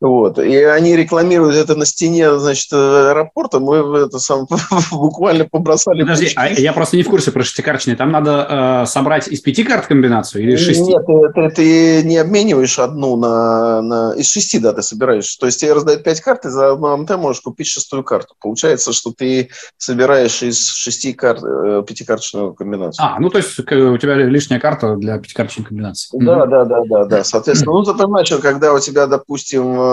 [0.00, 0.38] Вот.
[0.38, 3.60] И они рекламируют это на стене, значит, аэропорта.
[3.60, 4.46] Мы это сам
[4.90, 6.02] буквально побросали.
[6.02, 7.96] Подожди, а я просто не в курсе про шестикарточные.
[7.96, 10.82] Там надо э, собрать из пяти карт комбинацию или из шести?
[10.82, 11.04] Нет,
[11.34, 14.14] ты, ты не обмениваешь одну на, на...
[14.14, 15.36] Из шести, да, ты собираешь.
[15.36, 18.34] То есть тебе раздают пять карт, и за одну МТ можешь купить шестую карту.
[18.40, 23.04] Получается, что ты собираешь из шести карт э, пятикарточную комбинацию.
[23.06, 26.08] А, ну то есть у тебя лишняя карта для пятикарточной комбинации.
[26.18, 26.48] Да, mm-hmm.
[26.48, 27.24] да, да, да, да.
[27.24, 29.89] Соответственно, ну, ты понимаешь, когда у тебя, допустим,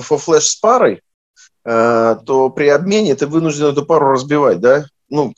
[0.00, 1.02] флеш с парой,
[1.64, 4.84] э, то при обмене ты вынужден эту пару разбивать, да?
[5.10, 5.34] Ну,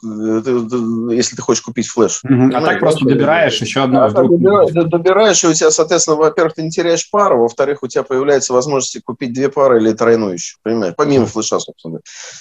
[1.11, 2.20] если ты хочешь купить флеш.
[2.24, 2.55] Угу.
[2.55, 4.05] А так просто добираешь еще одно.
[4.05, 4.31] А вдруг...
[4.31, 8.53] добираешь, добираешь, и у тебя, соответственно, во-первых, ты не теряешь пару, во-вторых, у тебя появляется
[8.53, 12.01] возможность купить две пары или тройную еще, понимаешь, помимо флеша, собственно.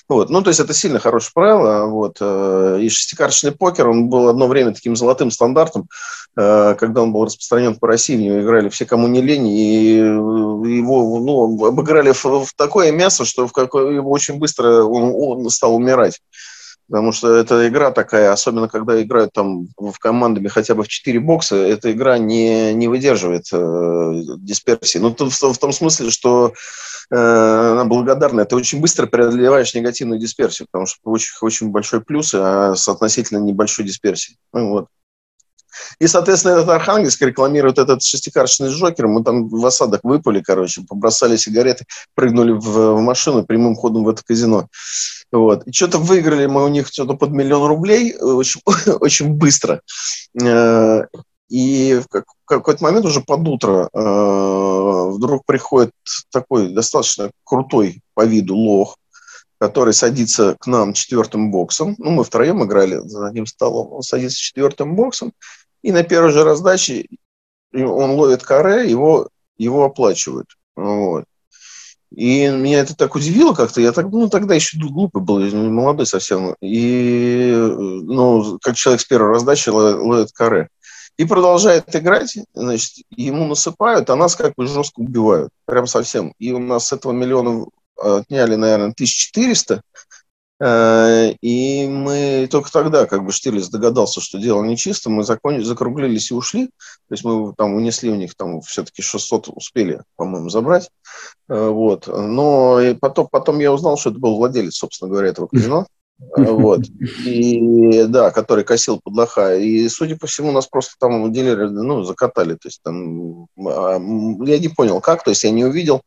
[0.10, 0.30] Вот.
[0.30, 1.86] Ну, то есть это сильно хорошее правило.
[1.86, 2.18] Вот.
[2.20, 5.88] Э, и шестикарточный покер, он был одно время таким золотым стандартом,
[6.38, 9.96] э, когда он был распространен по России, в него играли все, кому не лень, и
[9.96, 15.76] его ну, обыграли в, в такое мясо, что в какое, очень быстро он, он стал
[15.76, 16.20] умирать.
[16.92, 21.22] Потому что эта игра такая, особенно когда играют там в командами хотя бы в 4
[21.22, 24.98] бокса, эта игра не, не выдерживает э, дисперсии.
[24.98, 26.54] Ну, в, в том смысле, что
[27.10, 28.44] э, она благодарна.
[28.44, 33.38] Ты очень быстро преодолеваешь негативную дисперсию, потому что очень, очень большой плюс, а с относительно
[33.38, 34.38] небольшой дисперсией.
[34.52, 34.88] Ну, вот.
[36.00, 39.08] И, соответственно, этот Архангельск рекламирует этот шестикарочный Джокер.
[39.08, 41.86] Мы там в осадок выпали, короче, побросали сигареты,
[42.16, 44.68] прыгнули в, в машину прямым ходом в это казино.
[45.32, 45.66] Вот.
[45.66, 48.62] И что-то выиграли мы у них что-то под миллион рублей очень,
[49.00, 49.82] очень быстро.
[50.42, 51.06] Э,
[51.50, 55.92] и в какой-то момент уже под утро э, вдруг приходит
[56.32, 58.98] такой достаточно крутой по виду лох,
[59.60, 61.96] который садится к нам четвертым боксом.
[61.98, 63.92] Ну, мы втроем играли за одним столом.
[63.94, 65.34] Он садится четвертым боксом,
[65.82, 67.08] и на первой же раздаче
[67.74, 70.48] он ловит каре, его, его оплачивают.
[70.76, 71.26] Вот.
[72.14, 73.80] И меня это так удивило как-то.
[73.80, 76.56] Я так, ну, тогда еще глупый был, молодой совсем.
[76.62, 80.68] И, ну, как человек с первой раздачи ловит каре.
[81.18, 85.52] И продолжает играть, значит, ему насыпают, а нас как бы жестко убивают.
[85.66, 86.34] Прям совсем.
[86.40, 87.66] И у нас с этого миллиона
[87.96, 89.82] отняли, наверное, 1400.
[90.64, 96.30] Э, и мы только тогда, как бы Штирлиц догадался, что дело нечисто, мы закончили, закруглились
[96.30, 96.68] и ушли.
[96.68, 100.92] То есть мы там унесли у них там все-таки 600 успели, по-моему, забрать.
[101.50, 102.08] Э, вот.
[102.08, 105.88] Но потом, потом я узнал, что это был владелец, собственно говоря, этого казино.
[106.38, 106.82] Вот.
[107.26, 109.56] И, да, который косил под лоха.
[109.56, 112.54] И, судя по всему, нас просто там дилеры, ну, закатали.
[112.54, 113.94] То есть там, а,
[114.46, 116.02] я не понял, как, то есть я не увидел.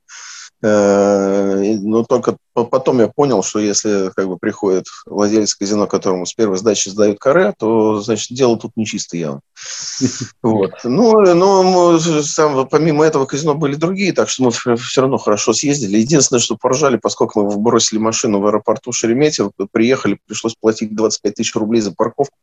[0.62, 6.32] Э, но только потом я понял, что если как бы приходит владелец казино, которому с
[6.32, 9.40] первой сдачи сдают каре, то, значит, дело тут нечисто явно.
[10.42, 10.72] Вот.
[10.84, 15.98] Ну, но сам, помимо этого казино были другие, так что мы все равно хорошо съездили.
[15.98, 21.54] Единственное, что поржали, поскольку мы бросили машину в аэропорту Шереметьево, приехали, пришлось платить 25 тысяч
[21.56, 22.36] рублей за парковку,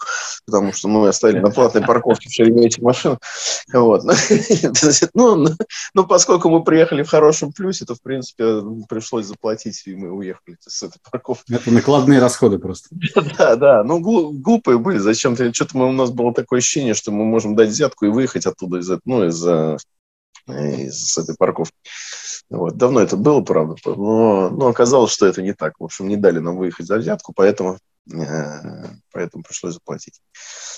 [0.45, 3.19] потому что мы оставили на платной парковке в Шереметьево машину.
[3.73, 4.03] Вот.
[5.13, 5.47] Ну,
[5.93, 8.10] ну, поскольку мы приехали в хорошем плюсе, то, в принципе,
[8.89, 11.53] пришлось заплатить, и мы уехали с этой парковки.
[11.53, 12.89] Это накладные расходы просто.
[13.37, 17.55] Да, да, ну глупые были, зачем-то, что-то у нас было такое ощущение, что мы можем
[17.55, 19.43] дать взятку и выехать оттуда из, ну, из,
[20.47, 21.75] из этой парковки.
[22.49, 22.75] Вот.
[22.75, 25.73] Давно это было, правда, но, но оказалось, что это не так.
[25.79, 27.90] В общем, не дали нам выехать за взятку, поэтому Э,
[29.11, 30.21] поэтому пришлось заплатить.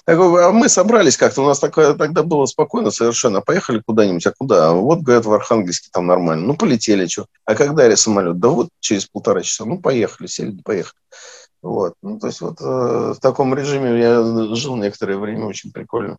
[0.06, 3.42] Так, а мы собрались как-то, у нас такое, тогда было спокойно совершенно.
[3.42, 4.72] Поехали куда-нибудь, а куда?
[4.74, 6.46] Вот, говорят, в Архангельске там нормально.
[6.46, 7.28] Ну, полетели, что.
[7.46, 8.40] А когда я самолет?
[8.40, 9.66] Да вот через полтора часа.
[9.66, 11.00] Ну, поехали, сели, поехали.
[11.62, 11.94] Вот.
[12.02, 16.18] Ну, то есть вот э, в таком режиме я жил некоторое время, очень прикольно.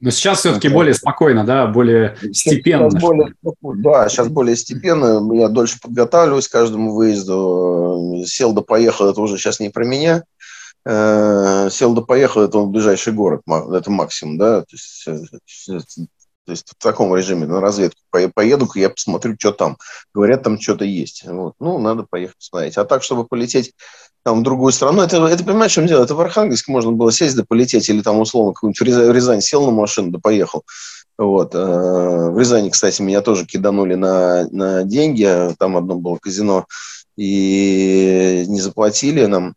[0.00, 2.88] Но сейчас все-таки более спокойно, да, более степенно.
[2.88, 3.34] Сейчас более,
[3.82, 5.20] да, сейчас более степенно.
[5.34, 8.22] Я дольше подготавливаюсь к каждому выезду.
[8.26, 10.24] Сел да поехал, это уже сейчас не про меня.
[10.84, 14.60] Э, сел да поехал, это он ближайший город, это максимум, да.
[14.60, 15.78] То есть, э,
[16.48, 19.76] то есть в таком режиме на разведку поеду-ка, я посмотрю, что там.
[20.14, 21.22] Говорят, там что-то есть.
[21.26, 21.52] Вот.
[21.60, 22.78] Ну, надо поехать посмотреть.
[22.78, 23.74] А так, чтобы полететь
[24.22, 25.02] там, в другую страну.
[25.02, 26.04] Это, это понимаешь, чем дело?
[26.04, 29.66] Это в Архангельск можно было сесть да полететь, или там, условно, какую-нибудь в Рязань сел
[29.66, 30.62] на машину да поехал.
[31.18, 31.54] Вот.
[31.54, 35.54] Э, в Рязани, кстати, меня тоже киданули на, на деньги.
[35.58, 36.64] Там одно было казино,
[37.18, 39.54] и не заплатили нам.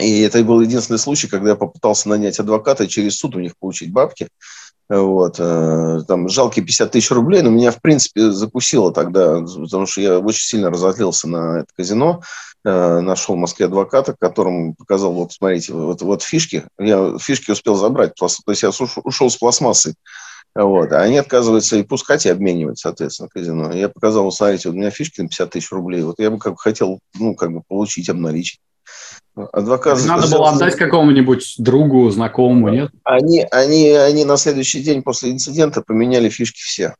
[0.00, 3.56] И это был единственный случай, когда я попытался нанять адвоката и через суд у них
[3.56, 4.26] получить бабки.
[4.88, 10.00] Вот, э, там жалкие 50 тысяч рублей, но меня, в принципе, закусило тогда, потому что
[10.00, 12.22] я очень сильно разозлился на это казино.
[12.64, 17.74] Э, нашел в Москве адвоката, которому показал, вот смотрите, вот, вот фишки, я фишки успел
[17.74, 19.94] забрать, то есть я ушел с пластмассой,
[20.54, 23.72] вот, а они отказываются и пускать, и обменивать, соответственно, казино.
[23.72, 26.58] Я показал, смотрите, у меня фишки на 50 тысяч рублей, вот я бы как бы
[26.58, 28.60] хотел, ну, как бы получить, обналичить.
[29.52, 30.04] Адвокат...
[30.06, 32.90] Надо было отдать какому-нибудь другу, знакомому, нет?
[33.04, 36.94] Они, они, они на следующий день после инцидента поменяли фишки все.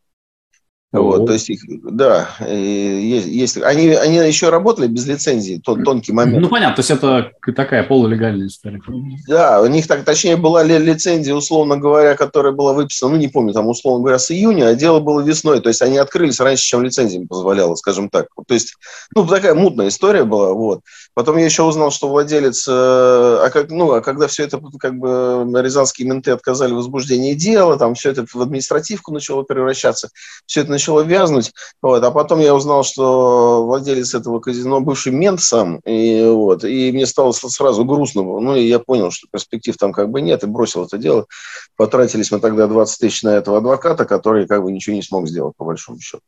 [0.91, 6.13] Вот, то есть, их, да, есть, есть, они, они еще работали без лицензии, тот тонкий
[6.13, 6.41] момент.
[6.41, 8.81] Ну, понятно, то есть это такая полулегальная история.
[9.29, 13.53] Да, у них так, точнее, была лицензия, условно говоря, которая была выписана, ну, не помню,
[13.53, 16.83] там, условно говоря, с июня, а дело было весной, то есть они открылись раньше, чем
[16.83, 18.29] лицензия им позволяла, скажем так.
[18.47, 18.75] То есть,
[19.15, 20.81] ну, такая мутная история была, вот.
[21.13, 24.95] Потом я еще узнал, что владелец, э, а, как, ну, а когда все это, как
[24.97, 30.09] бы, рязанские менты отказали в возбуждении дела, там все это в административку начало превращаться,
[30.47, 31.53] все это начало вязнуть.
[31.83, 32.03] Вот.
[32.03, 35.81] А потом я узнал, что владелец этого казино бывший мент сам.
[35.85, 38.23] И, вот, и мне стало сразу грустно.
[38.23, 41.27] Ну, и я понял, что перспектив там как бы нет, и бросил это дело.
[41.77, 45.55] Потратились мы тогда 20 тысяч на этого адвоката, который как бы ничего не смог сделать,
[45.57, 46.23] по большому счету.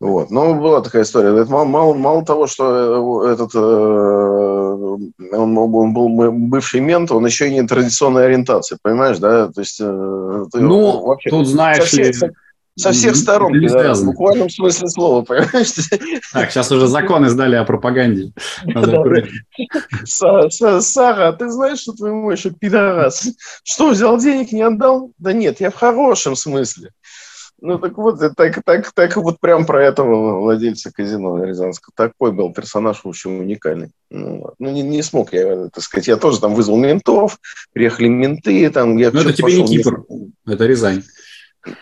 [0.00, 0.30] Вот.
[0.30, 1.38] Но была такая история.
[1.38, 7.26] Это мало, мало, мало того, что э, этот, э, он, он был бывший мент, он
[7.26, 9.48] еще и не традиционной ориентации, понимаешь, да?
[9.48, 12.10] То есть, э, ну, вообще, тут знаешь ли...
[12.80, 15.72] Со всех сторон, да, в буквальном смысле слова, понимаешь?
[16.32, 18.32] Так, сейчас уже закон издали о пропаганде.
[20.04, 23.28] Сара, ты знаешь, что твой мой еще пидорас?
[23.64, 25.12] Что, взял денег, не отдал?
[25.18, 26.90] Да нет, я в хорошем смысле.
[27.62, 31.92] Ну, так вот, так, так, так вот прям про этого владельца казино Рязанского.
[31.94, 33.90] Такой был персонаж, в общем, уникальный.
[34.10, 37.38] Ну, ну не, не смог я, так сказать, я тоже там вызвал ментов,
[37.72, 38.96] приехали менты, там...
[38.96, 40.04] Я ну, это тебе не Кипр,
[40.46, 41.02] это Рязань.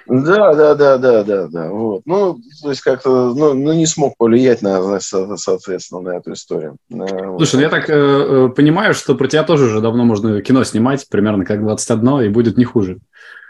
[0.06, 1.70] Да, да, да, да, да, да.
[1.70, 2.02] Вот.
[2.04, 6.76] Ну, то есть как-то, ну, ну, не смог повлиять на, соответственно, на эту историю.
[6.88, 10.64] Слушай, ну я так э, э, понимаю, что про тебя тоже уже давно можно кино
[10.64, 12.98] снимать, примерно как 21, и будет не хуже.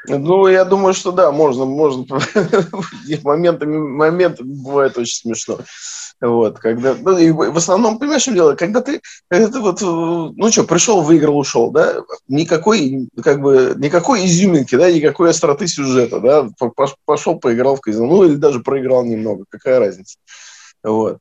[0.06, 2.04] Ну, я думаю, что да, можно, можно.
[3.24, 5.58] моментами, моменты бывает очень смешно.
[6.20, 9.00] Вот, когда, ну, и в основном, понимаешь, что дело, когда ты,
[9.30, 15.30] это вот, ну что, пришел, выиграл, ушел, да, никакой, как бы, никакой изюминки, да, никакой
[15.30, 16.48] остроты сюжета, да,
[17.04, 20.18] пошел, поиграл в казино, ну, или даже проиграл немного, какая разница,
[20.82, 21.18] вот.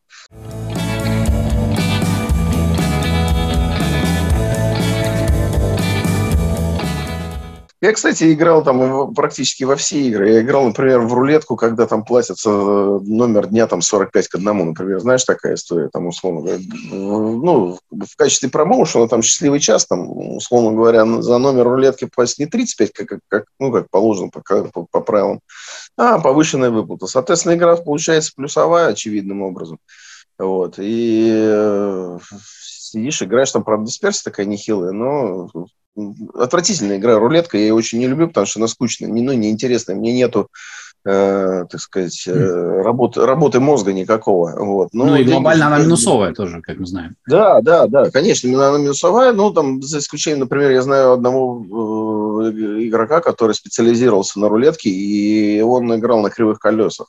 [7.80, 10.32] Я, кстати, играл там практически во все игры.
[10.32, 14.66] Я играл, например, в рулетку, когда там платится э, номер дня там 45 к одному,
[14.66, 15.00] например.
[15.00, 16.60] Знаешь, такая история, там, условно говоря.
[16.90, 22.46] Ну, в качестве промоушена, там, счастливый час, там, условно говоря, за номер рулетки платить не
[22.48, 25.42] 35, как, как, ну, как положено по, по, по правилам,
[25.96, 27.06] а повышенная выплата.
[27.06, 29.78] Соответственно, игра получается плюсовая, очевидным образом.
[30.40, 30.76] Вот.
[30.80, 32.20] И э,
[32.64, 35.50] сидишь, играешь, там, правда, дисперсия такая нехилая, но
[36.34, 39.96] отвратительная игра рулетка, я ее очень не люблю, потому что она скучная, не, ну, неинтересная,
[39.96, 40.50] мне нету
[41.06, 44.54] э, так сказать, э, работы, работы мозга никакого.
[44.58, 44.90] Вот.
[44.94, 47.16] Но ну и глобально она минусовая тоже, как мы знаем.
[47.26, 52.52] Да, да, да, конечно, она минусовая, ну, там, за исключением, например, я знаю одного э,
[52.88, 57.08] игрока, который специализировался на рулетке, и он играл на кривых колесах.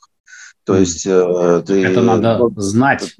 [0.63, 1.05] То есть...
[1.05, 3.15] Э, ты, Это надо знать.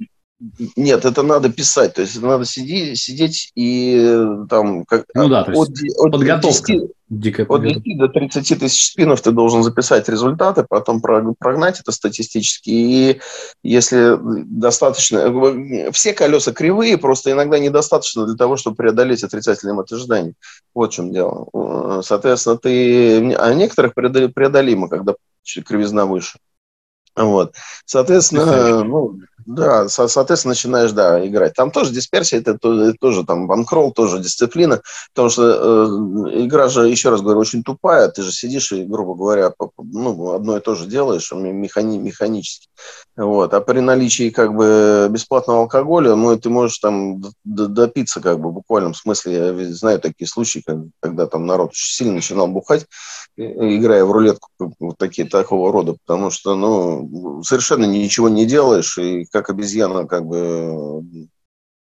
[0.78, 5.28] Нет, это надо писать, то есть это надо сидеть, сидеть и э, там как, ну
[5.28, 9.64] да, то есть от, подготовка, от 10, от 10 до 30 тысяч спинов ты должен
[9.64, 13.22] записать результаты, потом прогнать это статистически, и
[13.64, 20.36] если достаточно, э, все колеса кривые, просто иногда недостаточно для того, чтобы преодолеть отрицательное ожидания.
[20.74, 21.50] Вот в чем дело.
[21.54, 25.16] Э, соответственно, ты, а некоторых преодолимо, когда
[25.66, 26.40] кривизна выше.
[27.16, 27.56] Вот.
[27.86, 29.20] Соответственно, ну,
[29.50, 31.56] да, соответственно, начинаешь, да, играть.
[31.56, 34.80] Там тоже дисперсия, это, это тоже там банкролл, тоже дисциплина,
[35.12, 39.16] потому что э, игра же, еще раз говорю, очень тупая, ты же сидишь и, грубо
[39.16, 42.68] говоря, ну, одно и то же делаешь механи, механически.
[43.18, 43.52] Вот.
[43.56, 48.54] А при наличии как бы бесплатного алкоголя, ну, ты можешь там допиться как бы в
[48.54, 49.34] буквальном смысле.
[49.34, 50.64] Я знаю такие случаи,
[51.02, 52.86] когда там народ очень сильно начинал бухать,
[53.36, 54.50] играя в рулетку
[54.80, 60.26] вот такие, такого рода, потому что, ну, совершенно ничего не делаешь, и как обезьяна как
[60.26, 61.04] бы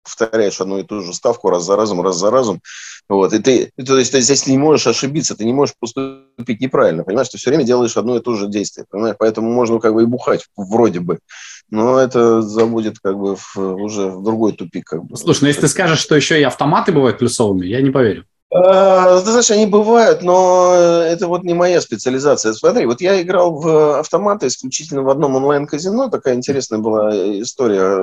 [0.03, 2.61] повторяешь одну и ту же ставку раз за разом, раз за разом.
[3.09, 3.33] Вот.
[3.33, 7.29] И ты, то есть, ты здесь не можешь ошибиться, ты не можешь поступить неправильно, понимаешь,
[7.29, 10.05] ты все время делаешь одно и то же действие, понимаешь, поэтому можно как бы и
[10.05, 11.19] бухать вроде бы,
[11.69, 14.85] но это заводит как бы в, уже в другой тупик.
[14.85, 15.17] Как бы.
[15.17, 18.25] Слушай, ну если ты скажешь, что еще и автоматы бывают плюсовыми, я не поверю.
[18.53, 22.53] А, ты знаешь, они бывают, но это вот не моя специализация.
[22.53, 26.09] Смотри, вот я играл в автоматы исключительно в одном онлайн-казино.
[26.09, 27.09] Такая интересная была
[27.41, 27.97] история.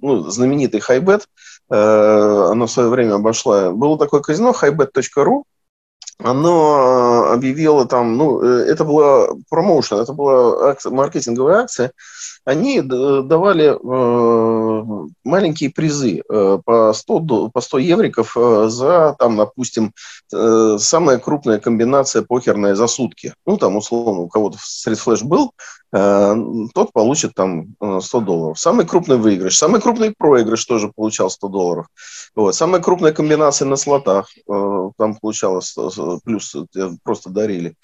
[0.00, 1.26] Ну, знаменитый Хайбет.
[1.70, 3.70] Э, оно в свое время обошла.
[3.72, 5.42] Было такое казино highbet.ru
[6.24, 11.92] оно объявило там, ну, э, это была промоушен, это была акция, маркетинговая акция,
[12.44, 19.92] они давали э, маленькие призы э, по 100, по 100 евриков э, за, там, допустим,
[20.32, 23.34] э, самая крупная комбинация покерная за сутки.
[23.46, 28.58] Ну, там, условно, у кого-то флеш был, Э, тот получит там 100 э, долларов.
[28.58, 31.86] Самый крупный выигрыш, самый крупный проигрыш тоже получал 100 долларов.
[32.34, 32.54] Вот.
[32.54, 35.76] Самая крупная комбинация на слотах, э, там получалось
[36.24, 36.56] плюс,
[37.02, 37.74] просто дарили.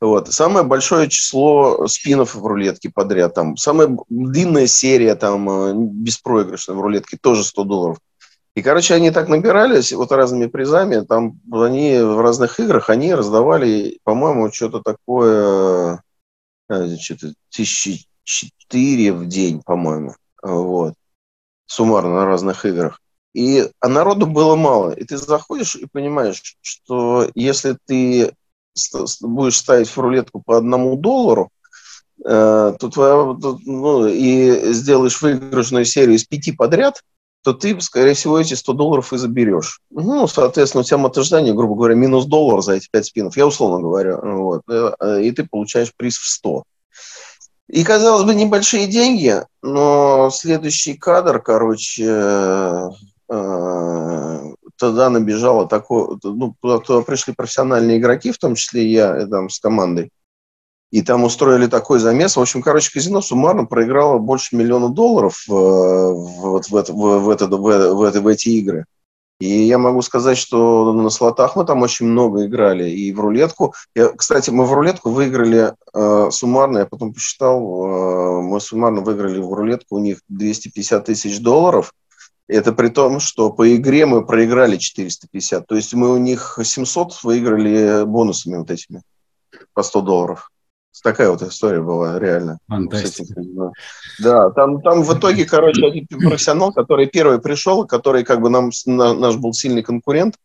[0.00, 0.32] Вот.
[0.32, 3.56] Самое большое число спинов в рулетке подряд, там.
[3.56, 7.98] самая длинная серия там беспроигрышная в рулетке, тоже 100 долларов.
[8.56, 13.98] И, короче, они так набирались вот разными призами, там они в разных играх, они раздавали,
[14.02, 16.02] по-моему, что-то такое
[16.98, 20.94] что-то тысячи четыре в день, по-моему, вот,
[21.66, 23.00] суммарно на разных играх.
[23.34, 24.92] И, а народу было мало.
[24.92, 28.34] И ты заходишь и понимаешь, что если ты
[29.20, 31.50] будешь ставить в рулетку по одному доллару,
[32.24, 37.02] э, то твоя, ну, и сделаешь выигрышную серию из пяти подряд,
[37.42, 39.80] то ты, скорее всего, эти 100 долларов и заберешь.
[39.90, 43.80] Ну, соответственно, у тебя мотождание, грубо говоря, минус доллар за эти 5 спинов, я условно
[43.80, 46.62] говорю, вот, э, и ты получаешь приз в 100.
[47.68, 52.90] И, казалось бы, небольшие деньги, но следующий кадр, короче, э,
[54.76, 60.10] тогда набежало такое, ну, туда, пришли профессиональные игроки, в том числе я там, с командой,
[60.92, 62.36] и там устроили такой замес.
[62.36, 67.46] В общем, короче, казино суммарно проиграло больше миллиона долларов э, вот в, это, в, это,
[67.46, 68.84] в, в, это, в эти игры.
[69.40, 72.90] И я могу сказать, что на слотах мы там очень много играли.
[72.90, 73.74] И в рулетку.
[73.94, 79.40] Я, кстати, мы в рулетку выиграли э, суммарно, я потом посчитал, э, мы суммарно выиграли
[79.40, 81.94] в рулетку у них 250 тысяч долларов.
[82.48, 85.66] Это при том, что по игре мы проиграли 450.
[85.66, 89.00] То есть мы у них 700 выиграли бонусами вот этими
[89.72, 90.51] по 100 долларов.
[91.02, 92.58] Такая вот история была, реально.
[92.68, 93.40] Фантастика.
[94.18, 98.70] Да, там, там в итоге, короче, один профессионал, который первый пришел, который как бы нам,
[98.86, 100.36] наш был сильный конкурент,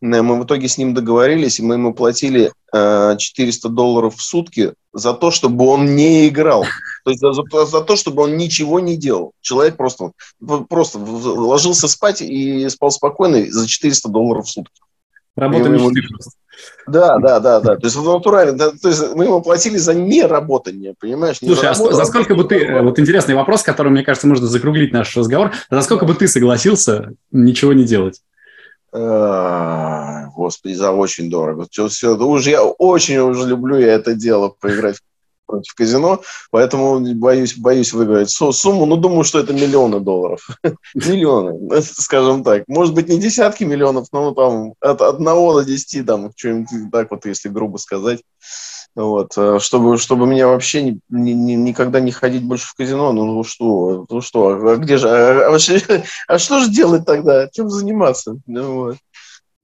[0.00, 4.22] э, мы в итоге с ним договорились, и мы ему платили 400 э, долларов в
[4.22, 6.64] сутки за то, чтобы он не играл.
[7.04, 7.32] То есть за,
[7.66, 9.32] за то, чтобы он ничего не делал.
[9.40, 10.12] Человек просто,
[10.68, 14.80] просто ложился спать и спал спокойно за 400 долларов в сутки.
[15.34, 16.30] Работа мечты просто.
[16.86, 17.76] Да, да, да, да.
[17.76, 21.40] То есть натурально, да, то есть мы ему платили за неработание, понимаешь?
[21.40, 24.46] Не Слушай, за, а за сколько бы ты, вот интересный вопрос, который, мне кажется, можно
[24.46, 28.20] закруглить наш разговор, за сколько бы ты согласился ничего не делать?
[28.92, 31.66] Господи, за очень дорого.
[31.70, 34.98] Все, все, уже я очень уже люблю я это дело, поиграть
[35.46, 40.46] против казино, поэтому боюсь, боюсь выиграть сумму, ну, думаю, что это миллионы долларов.
[40.94, 42.64] миллионы, скажем так.
[42.68, 47.26] Может быть, не десятки миллионов, но там от одного до десяти, там, что-нибудь так вот,
[47.26, 48.20] если грубо сказать.
[48.94, 53.24] Вот, э, чтобы, чтобы мне вообще ни, ни, никогда не ходить больше в казино, ну,
[53.24, 55.56] ну что, ну что, а где же, а, а,
[56.28, 58.36] а что же делать тогда, чем заниматься?
[58.46, 58.96] Ну, вот.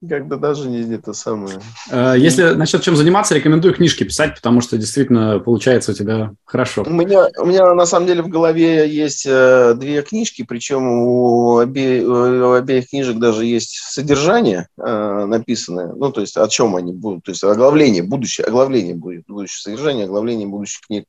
[0.07, 1.59] Когда даже не это самое.
[1.91, 6.83] Э, если насчет чем заниматься, рекомендую книжки писать, потому что действительно получается у тебя хорошо.
[6.87, 11.55] У меня, у меня на самом деле в голове есть э, две книжки, причем у,
[11.55, 15.91] обе, у обеих книжек даже есть содержание э, написанное.
[15.93, 17.25] Ну, то есть о чем они будут.
[17.25, 21.05] То есть оглавление, будущее, оглавление будет, будущее содержание, оглавление будущих книг.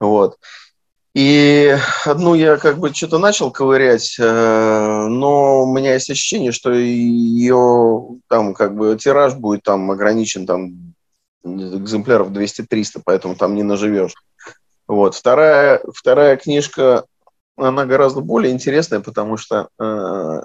[0.00, 0.36] Вот.
[1.14, 1.74] И
[2.04, 8.18] одну я как бы что-то начал ковырять, э, но у меня есть ощущение, что ее
[8.28, 10.94] там как бы тираж будет там ограничен там
[11.44, 14.14] экземпляров 200-300, поэтому там не наживешь.
[14.86, 15.14] Вот.
[15.14, 17.04] Вторая, вторая книжка,
[17.56, 20.42] она гораздо более интересная, потому что э,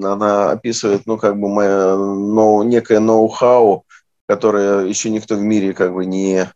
[0.00, 3.84] она описывает, ну, как бы, мое, но, некое ноу-хау,
[4.26, 6.50] которое еще никто в мире как бы не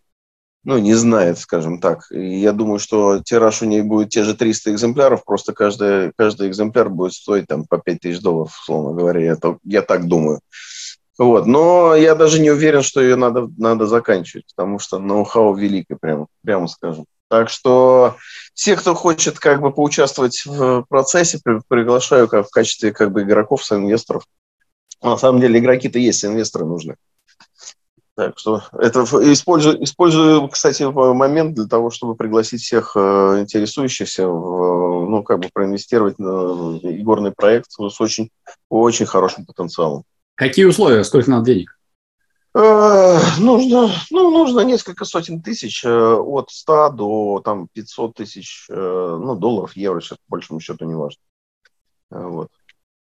[0.64, 2.06] ну, не знает, скажем так.
[2.10, 6.48] И я думаю, что тираж у нее будет те же 300 экземпляров, просто каждый, каждый
[6.48, 9.20] экземпляр будет стоить там по 5 тысяч долларов, условно говоря.
[9.20, 10.40] Я, я так думаю.
[11.18, 11.46] Вот.
[11.46, 16.26] Но я даже не уверен, что ее надо, надо заканчивать, потому что ноу-хау великое, прямо,
[16.42, 17.06] прямо скажем.
[17.28, 18.16] Так что
[18.54, 23.62] все, кто хочет как бы поучаствовать в процессе, приглашаю как в качестве как бы игроков,
[23.72, 24.24] инвесторов.
[25.02, 26.94] На самом деле игроки-то есть, инвесторы нужны.
[28.14, 35.08] Так что это использую, использую, кстати, момент для того, чтобы пригласить всех э, интересующихся, в,
[35.08, 38.30] ну, как бы проинвестировать на игорный проект с очень,
[38.68, 40.04] очень хорошим потенциалом.
[40.34, 41.04] Какие условия?
[41.04, 41.78] Сколько надо денег?
[42.54, 49.34] Э, нужно, ну, нужно несколько сотен тысяч, э, от 100 до там, 500 тысяч ну,
[49.36, 51.20] долларов, евро, сейчас по большому счету не важно.
[52.10, 52.48] Вот.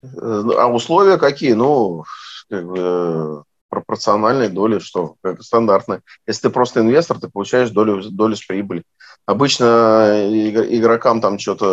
[0.04, 1.54] А условия какие?
[1.54, 2.04] Ну,
[2.50, 6.02] как бы, пропорциональной доли, что как стандартно.
[6.28, 8.84] Если ты просто инвестор, ты получаешь долю, долю с прибыли.
[9.26, 10.28] Обычно
[10.70, 11.66] игрокам там что-то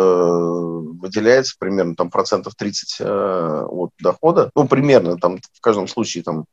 [0.99, 4.49] выделяется примерно там процентов 30 э, от дохода.
[4.55, 6.45] Ну, примерно там в каждом случае там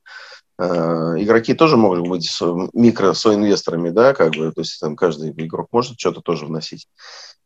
[0.58, 2.28] э, игроки тоже могут быть
[2.74, 6.88] микро соинвесторами, да, как бы, то есть там каждый игрок может что-то тоже вносить.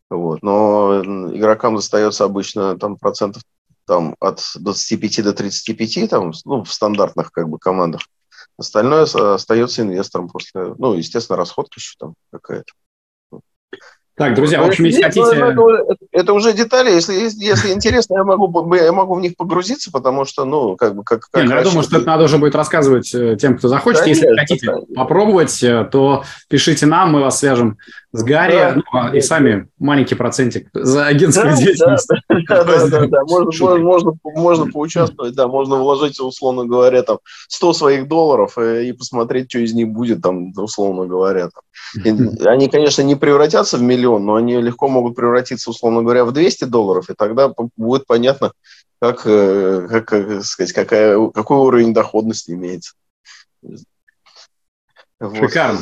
[0.08, 0.42] Вот.
[0.42, 3.42] Но игрокам достается обычно там процентов
[3.90, 8.02] там от 25 до 35, там, ну, в стандартных как бы командах.
[8.56, 12.72] Остальное остается инвестором после, ну, естественно, расходка еще там какая-то.
[14.14, 15.34] Так, друзья, в общем, если хотите...
[15.34, 20.24] Это, это уже детали, если, если интересно, я могу, я могу в них погрузиться, потому
[20.24, 21.02] что, ну, как бы...
[21.02, 23.68] Как, как Не, ну, я думаю, что это надо уже будет рассказывать э, тем, кто
[23.68, 24.02] захочет.
[24.02, 24.94] Конечно, если хотите конечно.
[24.94, 27.78] попробовать, э, то пишите нам, мы вас свяжем
[28.12, 32.08] с Гарри, да, ну, а, и сами маленький процентик за агентскую да, деятельность.
[32.48, 37.18] Да, да, да, да, можно, можно, можно поучаствовать, да, можно вложить, условно говоря, там
[37.48, 41.50] 100 своих долларов и, и посмотреть, что из них будет, там, условно говоря.
[41.50, 42.04] Там.
[42.04, 46.32] И они, конечно, не превратятся в миллион, но они легко могут превратиться, условно говоря, в
[46.32, 48.50] 200 долларов, и тогда будет понятно,
[49.00, 52.94] как, э, как, как сказать, какая, какой уровень доходности имеется.
[55.20, 55.36] Вот.
[55.36, 55.80] Шикарно.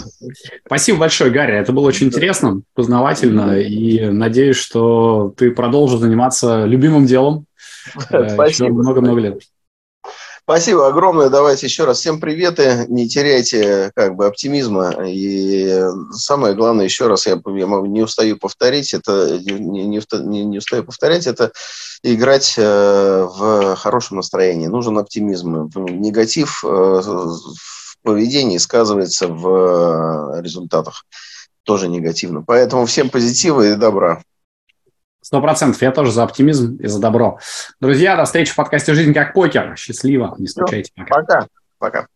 [0.66, 1.56] Спасибо большое, Гарри.
[1.56, 3.56] Это было очень интересно, познавательно.
[3.60, 7.46] И надеюсь, что ты продолжишь заниматься любимым делом
[8.10, 8.70] э, Спасибо.
[8.70, 9.42] много-много лет.
[10.42, 11.28] Спасибо огромное.
[11.28, 12.86] Давайте еще раз всем приветы.
[12.88, 15.06] Не теряйте как бы оптимизма.
[15.06, 20.84] И самое главное, еще раз, я, я не устаю повторить, это не, не, не, устаю
[20.84, 21.52] повторять, это
[22.02, 24.68] играть э, в хорошем настроении.
[24.68, 25.70] Нужен оптимизм.
[25.76, 26.64] Негатив
[28.02, 31.04] поведении сказывается в э, результатах
[31.62, 32.42] тоже негативно.
[32.42, 34.22] Поэтому всем позитива и добра.
[35.20, 35.82] Сто процентов.
[35.82, 37.38] Я тоже за оптимизм и за добро.
[37.80, 39.76] Друзья, до встречи в подкасте «Жизнь как покер».
[39.76, 40.34] Счастливо.
[40.38, 40.90] Не скучайте.
[41.08, 41.46] Пока.
[41.78, 42.06] Пока.